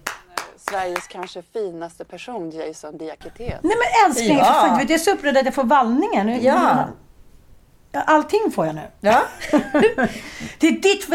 Sveriges 0.57 1.07
kanske 1.07 1.41
finaste 1.53 2.03
person, 2.05 2.51
Jason 2.51 2.97
Diakité. 2.97 3.43
Nej 3.63 3.75
men 3.77 4.09
älskling, 4.09 4.37
Ja. 4.37 4.45
för, 4.45 4.75
för, 4.75 4.81
jag 4.81 4.91
är 4.91 4.97
så 4.97 5.11
upprörd 5.11 5.37
att 5.37 5.45
jag 5.45 5.53
får 5.53 5.63
vallningar. 5.63 6.23
Nu, 6.23 6.37
Ja. 6.41 6.87
Allting 7.91 8.51
får 8.51 8.65
jag 8.65 8.75
nu. 8.75 8.81
Ja. 9.01 9.23
Det 10.59 10.67
är 10.67 10.71
ditt 10.71 11.05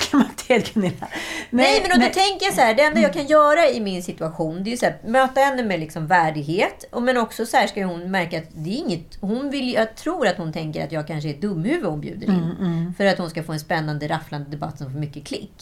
klimakteriet 0.00 0.74
Gunilla. 0.74 1.08
Nej, 1.50 1.82
men 1.82 1.92
och 1.92 1.98
då 1.98 2.20
tänker 2.20 2.46
jag 2.46 2.54
så 2.54 2.60
här, 2.60 2.74
det 2.74 2.82
enda 2.82 3.00
jag 3.00 3.12
kan 3.12 3.26
göra 3.26 3.68
i 3.68 3.80
min 3.80 4.02
situation, 4.02 4.64
det 4.64 4.72
är 4.72 4.76
så 4.76 4.86
här, 4.86 4.98
möta 5.04 5.40
henne 5.40 5.62
med 5.62 5.80
liksom 5.80 6.06
värdighet. 6.06 6.84
Och 6.90 7.02
men 7.02 7.16
också 7.16 7.46
så 7.46 7.56
här 7.56 7.66
ska 7.66 7.84
hon 7.84 8.10
märka 8.10 8.38
att 8.38 8.48
det 8.54 8.70
är 8.70 8.76
inget, 8.76 9.18
hon 9.20 9.50
vill, 9.50 9.72
jag 9.72 9.96
tror 9.96 10.26
att 10.26 10.36
hon 10.36 10.52
tänker 10.52 10.84
att 10.84 10.92
jag 10.92 11.06
kanske 11.06 11.28
är 11.28 11.34
ett 11.34 11.40
dumhuvud 11.40 11.84
hon 11.84 12.00
bjuder 12.00 12.26
in. 12.26 12.94
För 12.96 13.04
att 13.04 13.18
hon 13.18 13.30
ska 13.30 13.42
få 13.42 13.52
en 13.52 13.60
spännande, 13.60 14.08
rafflande 14.08 14.50
debatt 14.50 14.78
som 14.78 14.92
får 14.92 14.98
mycket 14.98 15.26
klick. 15.26 15.52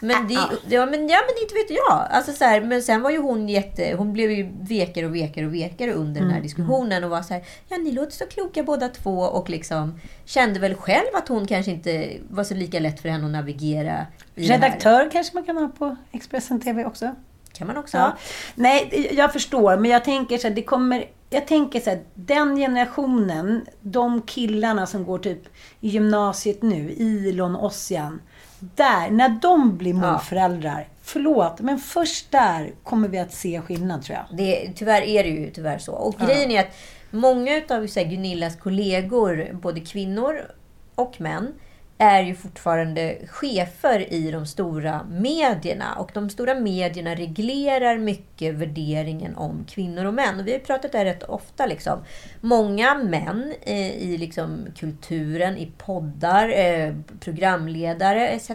Men, 0.00 0.28
det, 0.28 0.34
ja, 0.34 0.86
men, 0.86 1.08
ja, 1.08 1.18
men 1.26 1.42
inte 1.42 1.54
vet 1.54 1.70
jag. 1.70 2.06
Alltså, 2.10 2.32
så 2.32 2.44
här, 2.44 2.60
men 2.60 2.82
sen 2.82 3.02
var 3.02 3.10
ju 3.10 3.18
hon 3.18 3.48
jätte, 3.48 3.94
hon 3.98 4.12
blev 4.12 4.30
ju 4.30 4.48
vekare 4.60 5.06
och 5.06 5.14
vekare 5.14 5.46
och 5.46 5.54
vekare 5.54 5.92
under 5.92 6.20
den 6.20 6.30
här 6.30 6.40
diskussionen. 6.40 7.04
Och 7.04 7.10
var 7.10 7.22
så 7.22 7.34
här, 7.34 7.44
ja 7.68 7.76
ni 7.76 7.92
låter 7.92 8.12
så 8.12 8.26
kloka 8.26 8.62
båda 8.62 8.88
två. 8.88 9.18
Och 9.18 9.50
liksom 9.50 10.00
kände 10.24 10.60
väl 10.60 10.74
själv 10.74 11.06
att 11.14 11.28
hon 11.28 11.46
kanske 11.46 11.70
inte 11.72 12.16
var 12.30 12.44
så 12.44 12.54
lika 12.54 12.80
lätt 12.80 13.00
för 13.00 13.08
henne 13.08 13.24
att 13.26 13.32
navigera. 13.32 14.06
Redaktör 14.34 15.10
kanske 15.12 15.34
man 15.34 15.44
kan 15.44 15.56
ha 15.56 15.68
på 15.68 15.96
Expressen 16.12 16.60
TV 16.60 16.84
också. 16.84 17.14
kan 17.52 17.66
man 17.66 17.76
också 17.76 17.96
Ja. 17.96 18.02
ha. 18.02 18.16
Nej, 18.54 19.08
jag 19.12 19.32
förstår. 19.32 19.76
Men 19.76 19.90
jag 19.90 20.04
tänker 20.04 20.38
så 20.38 20.48
här, 20.48 20.54
det 20.54 20.62
kommer... 20.62 21.04
Jag 21.30 21.46
tänker 21.46 21.80
så 21.80 21.90
här, 21.90 22.00
den 22.14 22.56
generationen, 22.56 23.66
de 23.80 24.22
killarna 24.22 24.86
som 24.86 25.04
går 25.04 25.18
typ 25.18 25.42
i 25.80 25.88
gymnasiet 25.88 26.62
nu, 26.62 26.90
Ilon, 26.92 27.56
Ossian. 27.56 28.20
Där, 28.58 29.10
när 29.10 29.28
de 29.28 29.76
blir 29.76 29.94
morföräldrar. 29.94 30.88
Förlåt, 31.02 31.60
men 31.60 31.78
först 31.78 32.30
där 32.30 32.72
kommer 32.82 33.08
vi 33.08 33.18
att 33.18 33.32
se 33.32 33.60
skillnad 33.60 34.02
tror 34.02 34.18
jag. 34.18 34.38
Det, 34.38 34.72
tyvärr 34.76 35.02
är 35.02 35.22
det 35.24 35.28
ju 35.28 35.50
tyvärr 35.50 35.78
så. 35.78 35.92
Och 35.92 36.14
grejen 36.18 36.50
är 36.50 36.60
att 36.60 36.76
många 37.14 37.62
av 37.68 37.86
Gunillas 37.86 38.56
kollegor, 38.56 39.48
både 39.52 39.80
kvinnor 39.80 40.40
och 40.94 41.20
män, 41.20 41.52
är 41.98 42.22
ju 42.22 42.34
fortfarande 42.34 43.18
chefer 43.26 44.12
i 44.12 44.30
de 44.30 44.46
stora 44.46 45.06
medierna. 45.10 45.94
Och 45.94 46.10
de 46.14 46.30
stora 46.30 46.54
medierna 46.54 47.14
reglerar 47.14 47.98
mycket 47.98 48.54
värderingen 48.54 49.36
om 49.36 49.64
kvinnor 49.68 50.04
och 50.04 50.14
män. 50.14 50.40
Och 50.40 50.46
vi 50.46 50.50
har 50.50 50.58
ju 50.58 50.64
pratat 50.64 50.94
här 50.94 51.04
rätt 51.04 51.22
ofta. 51.22 51.66
Liksom. 51.66 51.98
Många 52.40 52.94
män 52.94 53.54
eh, 53.62 54.02
i 54.02 54.16
liksom, 54.18 54.66
kulturen, 54.76 55.56
i 55.56 55.72
poddar, 55.78 56.48
eh, 56.48 56.94
programledare 57.20 58.28
etc. 58.28 58.50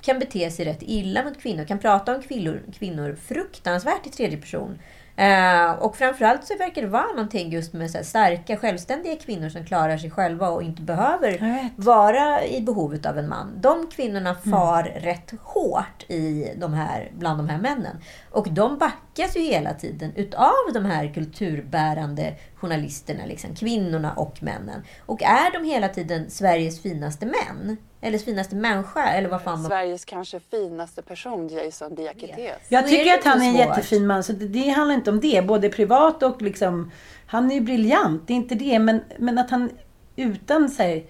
kan 0.00 0.18
bete 0.18 0.50
sig 0.50 0.64
rätt 0.64 0.82
illa 0.82 1.24
mot 1.24 1.42
kvinnor. 1.42 1.64
Kan 1.64 1.78
prata 1.78 2.16
om 2.16 2.22
kvinnor, 2.22 2.62
kvinnor 2.78 3.16
fruktansvärt 3.22 4.06
i 4.06 4.10
tredje 4.10 4.38
person. 4.38 4.78
Eh, 5.16 5.70
och 5.72 5.96
framförallt 5.96 6.44
så 6.44 6.56
verkar 6.56 6.82
det 6.82 6.88
vara 6.88 7.06
någonting 7.06 7.50
just 7.50 7.72
med 7.72 7.90
så 7.90 8.04
starka, 8.04 8.56
självständiga 8.56 9.16
kvinnor 9.16 9.48
som 9.48 9.64
klarar 9.64 9.98
sig 9.98 10.10
själva 10.10 10.48
och 10.48 10.62
inte 10.62 10.82
behöver 10.82 11.70
vara 11.76 12.44
i 12.44 12.60
behovet 12.60 13.06
av 13.06 13.18
en 13.18 13.28
man. 13.28 13.52
De 13.60 13.86
kvinnorna 13.86 14.34
far 14.34 14.82
rätt 14.82 15.32
hårt 15.42 16.04
i 16.08 16.52
de 16.56 16.74
här, 16.74 17.10
bland 17.18 17.38
de 17.38 17.48
här 17.48 17.58
männen. 17.58 17.96
Och 18.32 18.50
de 18.50 18.78
backas 18.78 19.36
ju 19.36 19.40
hela 19.40 19.74
tiden 19.74 20.12
utav 20.16 20.52
de 20.74 20.84
här 20.84 21.14
kulturbärande 21.14 22.34
journalisterna, 22.54 23.26
liksom, 23.26 23.54
kvinnorna 23.54 24.12
och 24.12 24.42
männen. 24.42 24.82
Och 25.06 25.22
är 25.22 25.52
de 25.52 25.68
hela 25.68 25.88
tiden 25.88 26.30
Sveriges 26.30 26.82
finaste 26.82 27.26
män? 27.26 27.76
Eller 28.00 28.18
finaste 28.18 28.56
människa? 28.56 29.04
Eller 29.08 29.28
vad 29.28 29.42
fan 29.42 29.60
man... 29.62 29.70
Sveriges 29.70 30.04
kanske 30.04 30.40
finaste 30.40 31.02
person, 31.02 31.48
Jason 31.48 31.94
Diakité. 31.94 32.52
Jag 32.68 32.88
tycker 32.88 33.14
att 33.14 33.24
han 33.24 33.42
är 33.42 33.46
en 33.46 33.56
jättefin 33.56 34.06
man, 34.06 34.22
så 34.22 34.32
det, 34.32 34.48
det 34.48 34.68
handlar 34.68 34.94
inte 34.94 35.10
om 35.10 35.20
det. 35.20 35.42
Både 35.42 35.68
privat 35.68 36.22
och 36.22 36.42
liksom... 36.42 36.90
Han 37.26 37.50
är 37.50 37.54
ju 37.54 37.60
briljant, 37.60 38.22
det 38.26 38.32
är 38.32 38.36
inte 38.36 38.54
det. 38.54 38.78
Men, 38.78 39.00
men 39.18 39.38
att 39.38 39.50
han 39.50 39.70
utan 40.16 40.74
här, 40.78 41.02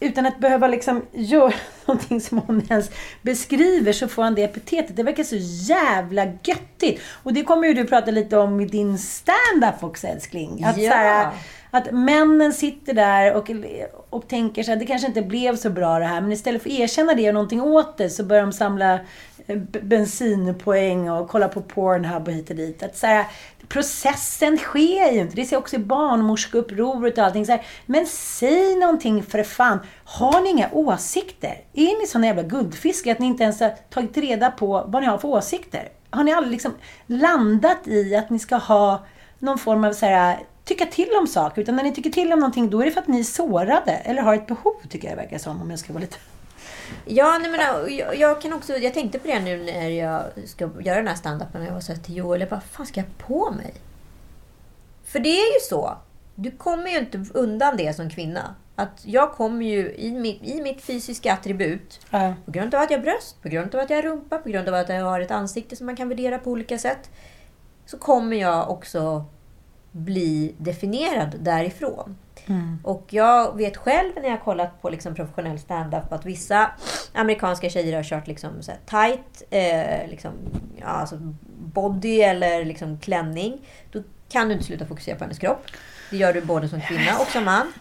utan 0.00 0.26
att 0.26 0.38
behöva 0.38 0.66
liksom 0.68 1.02
göra 1.12 1.52
någonting 1.86 2.20
som 2.20 2.38
hon 2.38 2.62
ens 2.70 2.90
beskriver 3.22 3.92
så 3.92 4.08
får 4.08 4.22
han 4.22 4.34
det 4.34 4.42
epitetet. 4.42 4.96
Det 4.96 5.02
verkar 5.02 5.24
så 5.24 5.36
jävla 5.72 6.24
göttigt. 6.24 7.02
Och 7.22 7.32
det 7.32 7.42
kommer 7.42 7.68
ju 7.68 7.74
du 7.74 7.84
prata 7.84 8.10
lite 8.10 8.36
om 8.38 8.60
i 8.60 8.66
din 8.66 8.98
stand-up 8.98 9.82
också 9.84 10.06
älskling. 10.06 10.64
Att, 10.64 10.78
Ja. 10.78 10.92
här, 10.92 11.28
att 11.70 11.92
männen 11.92 12.52
sitter 12.52 12.94
där 12.94 13.34
och, 13.34 13.50
och 14.10 14.28
tänker 14.28 14.62
så 14.62 14.70
här, 14.70 14.78
det 14.78 14.86
kanske 14.86 15.06
inte 15.08 15.22
blev 15.22 15.56
så 15.56 15.70
bra 15.70 15.98
det 15.98 16.04
här. 16.04 16.20
Men 16.20 16.32
istället 16.32 16.62
för 16.62 16.70
att 16.70 16.78
erkänna 16.78 17.12
det 17.14 17.18
och 17.18 17.24
göra 17.24 17.32
någonting 17.34 17.60
åt 17.62 17.96
det 17.98 18.10
så 18.10 18.24
börjar 18.24 18.42
de 18.42 18.52
samla 18.52 18.98
bensinpoäng 19.82 21.10
och 21.10 21.28
kolla 21.28 21.48
på 21.48 21.60
Pornhub 21.60 22.28
och 22.28 22.34
hit 22.34 22.50
och 22.50 22.56
dit. 22.56 22.82
Att 22.82 22.96
så 22.96 23.06
här, 23.06 23.26
processen 23.68 24.58
sker 24.58 25.12
ju 25.12 25.20
inte. 25.20 25.36
Det 25.36 25.44
ser 25.44 25.56
också 25.56 25.76
i 25.76 25.78
barnmorskeupproret 25.78 27.18
och 27.18 27.24
allting. 27.24 27.46
Så 27.46 27.52
här, 27.52 27.66
men 27.86 28.06
säg 28.06 28.76
någonting 28.76 29.22
för 29.22 29.42
fan. 29.42 29.78
Har 30.04 30.40
ni 30.40 30.50
inga 30.50 30.68
åsikter? 30.72 31.60
Är 31.72 32.00
ni 32.00 32.06
såna 32.06 32.26
jävla 32.26 32.42
guldfiskar 32.42 33.12
att 33.12 33.18
ni 33.18 33.26
inte 33.26 33.42
ens 33.42 33.60
har 33.60 33.70
tagit 33.90 34.16
reda 34.16 34.50
på 34.50 34.84
vad 34.88 35.02
ni 35.02 35.08
har 35.08 35.18
för 35.18 35.28
åsikter? 35.28 35.88
Har 36.10 36.24
ni 36.24 36.32
aldrig 36.32 36.52
liksom 36.52 36.74
landat 37.06 37.88
i 37.88 38.16
att 38.16 38.30
ni 38.30 38.38
ska 38.38 38.56
ha 38.56 39.06
någon 39.38 39.58
form 39.58 39.84
av 39.84 39.92
så 39.92 40.06
här, 40.06 40.38
tycka 40.64 40.86
till 40.86 41.10
om 41.20 41.26
saker? 41.26 41.62
Utan 41.62 41.76
när 41.76 41.82
ni 41.82 41.94
tycker 41.94 42.10
till 42.10 42.32
om 42.32 42.38
någonting, 42.38 42.70
då 42.70 42.80
är 42.80 42.84
det 42.84 42.90
för 42.90 43.00
att 43.00 43.08
ni 43.08 43.20
är 43.20 43.24
sårade. 43.24 43.92
Eller 43.92 44.22
har 44.22 44.34
ett 44.34 44.46
behov, 44.46 44.74
tycker 44.88 45.08
jag 45.08 45.16
det 45.16 45.22
verkar 45.22 45.38
som. 45.38 45.62
Om 45.62 45.70
jag 45.70 45.78
ska 45.78 45.92
vara 45.92 46.00
lite... 46.00 46.16
Ja, 47.10 47.38
nej, 47.42 47.50
men, 47.50 47.60
äh, 47.60 47.94
jag, 47.98 48.16
jag 48.16 48.40
kan 48.42 48.52
också... 48.52 48.72
Jag 48.76 48.94
tänkte 48.94 49.18
på 49.18 49.26
det 49.26 49.40
nu 49.40 49.64
när 49.64 49.88
jag 49.88 50.22
ska 50.44 50.68
göra 50.80 50.96
den 50.96 51.08
här 51.08 51.14
standupen. 51.14 51.64
Jag 51.64 51.72
var 51.72 51.80
så 51.80 51.92
här 51.92 52.00
till 52.00 52.16
Joel, 52.16 52.40
jag 52.40 52.48
bara, 52.50 52.60
fan 52.60 52.86
ska 52.86 53.00
jag 53.00 53.18
på 53.18 53.50
mig? 53.50 53.74
För 55.04 55.18
det 55.18 55.28
är 55.28 55.54
ju 55.54 55.60
så. 55.68 55.96
Du 56.34 56.50
kommer 56.50 56.90
ju 56.90 56.98
inte 56.98 57.24
undan 57.34 57.76
det 57.76 57.96
som 57.96 58.10
kvinna. 58.10 58.54
Att 58.76 59.00
jag 59.04 59.32
kommer 59.32 59.66
ju 59.66 59.94
i 59.94 60.12
mitt, 60.12 60.42
i 60.42 60.62
mitt 60.62 60.82
fysiska 60.82 61.32
attribut, 61.32 62.00
Ja. 62.10 62.34
på 62.44 62.50
grund 62.50 62.74
av 62.74 62.80
att 62.82 62.90
jag 62.90 62.98
har 62.98 63.02
bröst, 63.02 63.42
på 63.42 63.48
grund 63.48 63.74
av 63.74 63.80
att 63.80 63.90
jag 63.90 63.96
har 63.96 64.02
rumpa, 64.02 64.38
på 64.38 64.48
grund 64.48 64.68
av 64.68 64.74
att 64.74 64.88
jag 64.88 65.04
har 65.04 65.20
ett 65.20 65.30
ansikte 65.30 65.76
som 65.76 65.86
man 65.86 65.96
kan 65.96 66.08
värdera 66.08 66.38
på 66.38 66.50
olika 66.50 66.78
sätt, 66.78 67.10
så 67.86 67.98
kommer 67.98 68.36
jag 68.36 68.70
också 68.70 69.24
bli 69.92 70.54
definierad 70.58 71.36
därifrån. 71.40 72.18
Och 72.82 73.06
jag 73.10 73.56
vet 73.56 73.76
själv 73.76 74.12
när 74.16 74.22
jag 74.22 74.30
har 74.30 74.44
kollat 74.44 74.82
på 74.82 74.90
liksom 74.90 75.14
professionell 75.14 75.58
stand-up 75.58 76.12
att 76.12 76.26
vissa 76.26 76.70
amerikanska 77.12 77.70
tjejer 77.70 77.96
har 77.96 78.02
kört 78.02 78.26
liksom 78.26 78.62
så 78.62 78.72
tight 78.86 79.42
eh, 79.50 80.10
liksom, 80.10 80.32
ja, 80.76 80.86
alltså 80.86 81.16
body 81.58 82.20
eller 82.20 82.64
liksom 82.64 82.98
klänning. 82.98 83.66
Då 83.92 84.02
kan 84.28 84.48
du 84.48 84.54
inte 84.54 84.66
sluta 84.66 84.86
fokusera 84.86 85.16
på 85.16 85.24
hennes 85.24 85.38
kropp. 85.38 85.66
Det 86.10 86.16
gör 86.16 86.32
du 86.32 86.40
både 86.40 86.68
som 86.68 86.80
kvinna 86.80 87.18
och 87.20 87.26
som 87.26 87.44
man. 87.44 87.72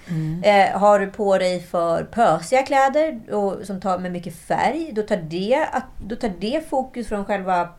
Eh, 0.43 0.79
har 0.79 0.99
du 0.99 1.07
på 1.07 1.37
dig 1.37 1.59
för 1.59 2.03
pösiga 2.03 2.63
kläder 2.63 3.33
och, 3.33 3.65
som 3.65 3.81
tar 3.81 3.99
med 3.99 4.11
mycket 4.11 4.35
färg, 4.35 4.91
då 4.93 5.01
tar, 5.01 5.17
det, 5.17 5.67
då 5.97 6.15
tar 6.15 6.31
det 6.39 6.69
fokus 6.69 7.07
från 7.07 7.25
själva 7.25 7.69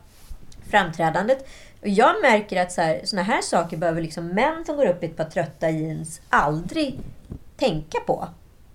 framträdandet. 0.69 1.47
Och 1.81 1.87
jag 1.87 2.21
märker 2.21 2.61
att 2.61 2.71
så 2.71 2.81
här, 2.81 3.01
såna 3.03 3.21
här 3.23 3.41
saker 3.41 3.77
behöver 3.77 4.01
liksom 4.01 4.27
män 4.27 4.65
som 4.65 4.75
går 4.75 4.85
upp 4.85 5.03
i 5.03 5.05
ett 5.05 5.17
par 5.17 5.23
trötta 5.25 5.69
jeans 5.69 6.21
aldrig 6.29 6.99
tänka 7.57 7.99
på. 7.99 8.27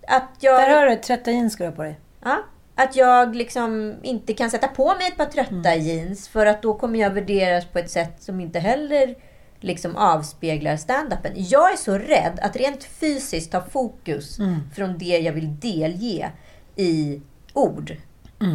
Att 0.09 0.30
jag, 0.40 0.61
Där 0.61 0.76
har 0.76 0.87
du 0.87 0.96
trötta 0.96 1.30
jeans 1.30 1.57
du 1.57 1.64
ha 1.64 1.72
på 1.72 1.83
dig. 1.83 1.98
ja, 2.24 2.42
att 2.74 2.96
jag 2.96 3.37
liksom 3.37 3.94
inte 4.02 4.35
kan 4.35 4.50
sätta 4.50 4.68
på 4.68 4.94
mig 4.94 5.09
ett 5.09 5.16
par 5.16 5.26
trötta 5.26 5.74
jeans 5.74 6.28
för 6.28 6.46
att 6.46 6.62
då 6.62 6.74
kommer 6.74 6.98
jag 6.98 7.11
värderas 7.11 7.64
på 7.66 7.78
ett 7.78 7.90
sätt 7.90 8.22
som 8.22 8.40
inte 8.40 8.59
heller 8.59 9.14
liksom 9.61 9.96
avspeglar 9.96 10.76
standupen. 10.76 11.33
Jag 11.37 11.72
är 11.72 11.76
så 11.76 11.98
rädd 11.98 12.38
att 12.42 12.57
rent 12.57 12.85
fysiskt 12.85 13.52
ta 13.52 13.61
fokus 13.61 14.38
från 14.74 14.98
det 14.98 15.18
jag 15.18 15.33
vill 15.33 15.61
delge 15.61 16.30
i 16.76 17.20
ord. 17.52 17.96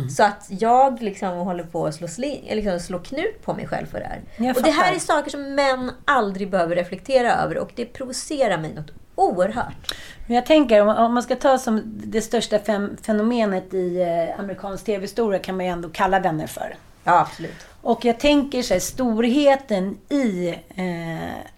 Så 0.10 0.24
att 0.24 0.48
jag 0.50 1.02
liksom 1.02 1.38
håller 1.38 1.63
på 1.63 1.86
att 1.86 1.96
slå, 1.96 2.08
eller 2.24 2.56
liksom 2.56 2.80
slå 2.80 3.00
knut 3.00 3.42
på 3.42 3.54
mig 3.54 3.68
själv 3.68 3.86
för 3.86 4.00
det 4.00 4.06
här. 4.06 4.22
Jag 4.38 4.58
och 4.58 4.63
det 4.63 4.72
här 4.72 4.96
är 4.96 5.00
saker 5.00 5.32
som 5.32 5.56
män 5.56 5.92
aldrig 6.06 6.50
behöver 6.50 6.76
reflektera 6.76 7.34
över 7.34 7.58
och 7.58 7.72
det 7.76 7.86
provocerar 7.86 8.58
mig 8.58 8.74
något 8.74 8.92
oerhört. 9.15 9.96
Men 10.28 10.36
jag 10.36 10.46
tänker, 10.46 10.82
om, 10.82 11.13
man 11.13 11.24
ska 11.24 11.36
ta 11.36 11.58
som 11.58 11.82
det 11.86 12.22
största 12.22 12.60
fenomenet 13.02 13.74
i 13.74 14.02
eh, 14.02 14.39
amerikansk 14.39 14.86
tv-historia 14.86 15.39
kan 15.39 15.58
man 15.58 15.65
ju 15.65 15.72
ändå 15.72 15.89
kalla 15.89 16.20
vänner 16.20 16.48
för. 16.48 16.76
Ja, 17.04 17.20
absolut. 17.20 17.65
Och 17.82 18.06
jag 18.06 18.20
tänker 18.20 18.62
så 18.62 18.74
här, 18.74 18.82
storheten 18.82 19.98
i 20.10 20.50
eh, 20.76 21.50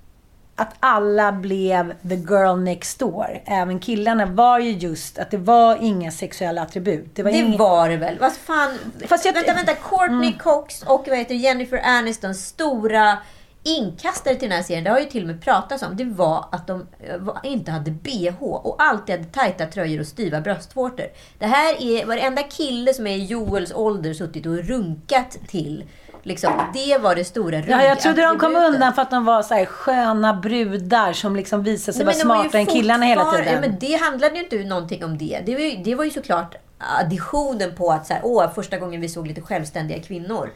att 0.61 0.75
alla 0.79 1.31
blev 1.31 1.93
the 2.09 2.15
girl 2.15 2.59
next 2.59 2.99
door. 2.99 3.41
Även 3.45 3.79
killarna 3.79 4.25
var 4.25 4.59
ju 4.59 4.71
just 4.71 5.17
att 5.19 5.31
det 5.31 5.37
var 5.37 5.77
inga 5.81 6.11
sexuella 6.11 6.61
attribut. 6.61 7.15
Det 7.15 7.23
var, 7.23 7.31
Det 7.31 7.37
inga... 7.37 7.57
var 7.57 7.89
det 7.89 7.97
väl? 7.97 8.17
Vad 8.19 8.33
fan? 8.33 8.77
Fast 9.07 9.25
jag- 9.25 9.33
Vänta, 9.33 9.53
vänta. 9.53 9.73
Courtney 9.73 10.33
Cox 10.37 10.83
och 10.83 11.05
vad 11.07 11.17
heter 11.17 11.35
Jennifer 11.35 11.81
Aniston, 11.83 12.35
stora 12.35 13.17
inkastare 13.63 14.35
till 14.35 14.49
den 14.49 14.57
här 14.57 14.63
serien, 14.63 14.83
det 14.83 14.89
har 14.89 14.99
ju 14.99 15.05
till 15.05 15.21
och 15.23 15.27
med 15.27 15.41
pratats 15.41 15.83
om, 15.83 15.97
det 15.97 16.03
var 16.05 16.45
att 16.51 16.67
de 16.67 16.87
eh, 16.99 17.15
inte 17.43 17.71
hade 17.71 17.91
bh 17.91 18.43
och 18.43 18.75
alltid 18.83 19.15
hade 19.15 19.27
tajta 19.27 19.65
tröjor 19.65 19.99
och 19.99 20.07
styva 20.07 20.41
bröstvårtor. 20.41 21.05
Det 21.39 21.45
här 21.45 21.81
är 21.81 22.05
varenda 22.05 22.43
kille 22.43 22.93
som 22.93 23.07
är 23.07 23.15
i 23.15 23.25
Joels 23.25 23.73
ålder 23.73 24.13
suttit 24.13 24.45
och 24.45 24.57
runkat 24.57 25.37
till. 25.47 25.83
Liksom, 26.23 26.53
det 26.73 26.97
var 26.97 27.15
det 27.15 27.23
stora 27.23 27.59
Ja, 27.59 27.83
jag 27.83 27.99
trodde 27.99 28.21
de 28.21 28.39
kom 28.39 28.55
undan 28.55 28.93
för 28.93 29.01
att 29.01 29.11
de 29.11 29.25
var 29.25 29.41
så 29.41 29.53
här 29.53 29.65
sköna 29.65 30.33
brudar 30.33 31.13
som 31.13 31.35
liksom 31.35 31.63
visade 31.63 31.97
sig 31.97 32.05
vara 32.05 32.15
smartare 32.15 32.61
än 32.61 32.65
killarna 32.65 33.05
hela 33.05 33.31
tiden. 33.31 33.53
Ja, 33.53 33.61
men 33.61 33.79
det 33.79 33.95
handlade 33.95 34.35
ju 34.35 34.43
inte 34.43 34.55
någonting 34.55 35.05
om 35.05 35.17
det. 35.17 35.41
Det 35.45 35.53
var 35.53 35.61
ju, 35.61 35.83
det 35.83 35.95
var 35.95 36.03
ju 36.03 36.11
såklart 36.11 36.55
additionen 36.99 37.75
på 37.75 37.91
att 37.91 38.07
så 38.07 38.13
här, 38.13 38.21
åh, 38.25 38.53
första 38.55 38.77
gången 38.77 39.01
vi 39.01 39.09
såg 39.09 39.27
lite 39.27 39.41
självständiga 39.41 39.99
kvinnor. 40.01 40.49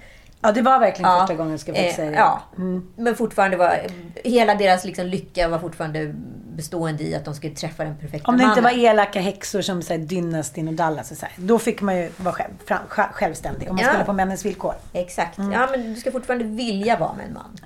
Ja, 0.45 0.51
det 0.51 0.61
var 0.61 0.79
verkligen 0.79 1.11
Ja, 1.11 1.19
första 1.19 1.35
gången, 1.35 1.59
ska 1.59 1.71
jag 1.75 1.87
eh, 1.87 1.93
säga. 1.95 2.11
Ja, 2.11 2.41
Mm. 2.57 2.87
men 2.95 3.15
fortfarande 3.15 3.57
var 3.57 3.77
hela 4.23 4.55
deras 4.55 4.85
liksom, 4.85 5.05
lycka 5.05 5.47
var 5.47 5.59
fortfarande 5.59 6.13
bestående 6.55 7.03
i 7.03 7.15
att 7.15 7.25
de 7.25 7.33
skulle 7.33 7.55
träffa 7.55 7.83
den 7.83 7.97
perfekta 7.97 8.31
Om 8.31 8.37
det 8.37 8.43
inte 8.43 8.55
var 8.61 8.71
mannen. 8.71 8.79
elaka 8.85 9.19
häxor 9.19 9.61
som 9.61 9.81
så 9.81 9.93
här, 9.93 9.99
Dynastin 9.99 10.67
och 10.67 10.73
Dallas 10.73 11.11
och 11.11 11.17
så 11.17 11.25
här, 11.25 11.33
Då 11.37 11.59
fick 11.59 11.81
man 11.81 11.97
ju 11.97 12.09
vara 12.17 12.33
själv, 12.35 12.51
fram, 12.65 12.79
sj- 12.89 13.11
självständig. 13.13 13.69
Om 13.69 13.75
man 13.75 13.83
Ja. 13.85 13.89
skulle 13.91 14.05
på 14.05 14.13
männens 14.13 14.45
villkor. 14.45 14.73
Exakt. 14.93 15.37
Mm. 15.37 15.51
Ja, 15.51 15.67
men 15.71 15.93
du 15.93 15.99
ska 15.99 16.11
fortfarande 16.11 16.45
vilja 16.45 16.97
vara 16.97 17.13
med 17.13 17.25
en 17.25 17.33
man. 17.33 17.57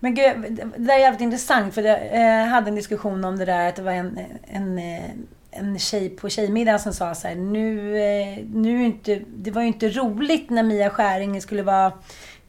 Men 0.00 0.14
gud, 0.14 0.34
det 0.76 0.84
där 0.84 0.94
är 0.94 0.98
jävligt 0.98 1.20
intressant 1.20 1.74
för 1.74 1.82
jag 1.82 1.98
eh, 2.40 2.46
hade 2.46 2.68
en 2.68 2.74
diskussion 2.74 3.24
om 3.24 3.38
det 3.38 3.44
där 3.44 3.68
att 3.68 3.76
det 3.76 3.82
var 3.82 3.92
en, 3.92 4.18
en, 4.46 4.78
eh, 4.78 5.02
en 5.50 5.78
tjej 5.78 6.08
på 6.08 6.28
tjejmiddagen 6.28 6.80
som 6.80 6.92
sa 6.92 7.14
så 7.14 7.28
här, 7.28 7.34
nu, 7.34 7.98
eh, 7.98 8.38
nu 8.54 8.84
inte, 8.84 9.20
det 9.36 9.50
var 9.50 9.62
ju 9.62 9.68
inte 9.68 9.88
roligt 9.88 10.50
när 10.50 10.62
Mia 10.62 10.90
Skäringer 10.90 11.40
skulle 11.40 11.62
vara 11.62 11.92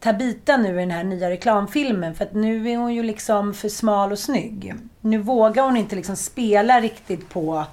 Tabita 0.00 0.56
nu 0.56 0.68
i 0.76 0.80
den 0.80 0.90
här 0.90 1.04
nya 1.04 1.30
reklamfilmen 1.30 2.14
för 2.14 2.24
att 2.24 2.34
nu 2.34 2.70
är 2.70 2.76
hon 2.76 2.94
ju 2.94 3.02
liksom 3.02 3.54
för 3.54 3.68
smal 3.68 4.12
och 4.12 4.18
snygg. 4.18 4.74
Nu 5.00 5.18
vågar 5.18 5.62
hon 5.64 5.76
inte 5.76 5.96
liksom 5.96 6.16
spela 6.16 6.80
riktigt 6.80 7.28
på 7.28 7.64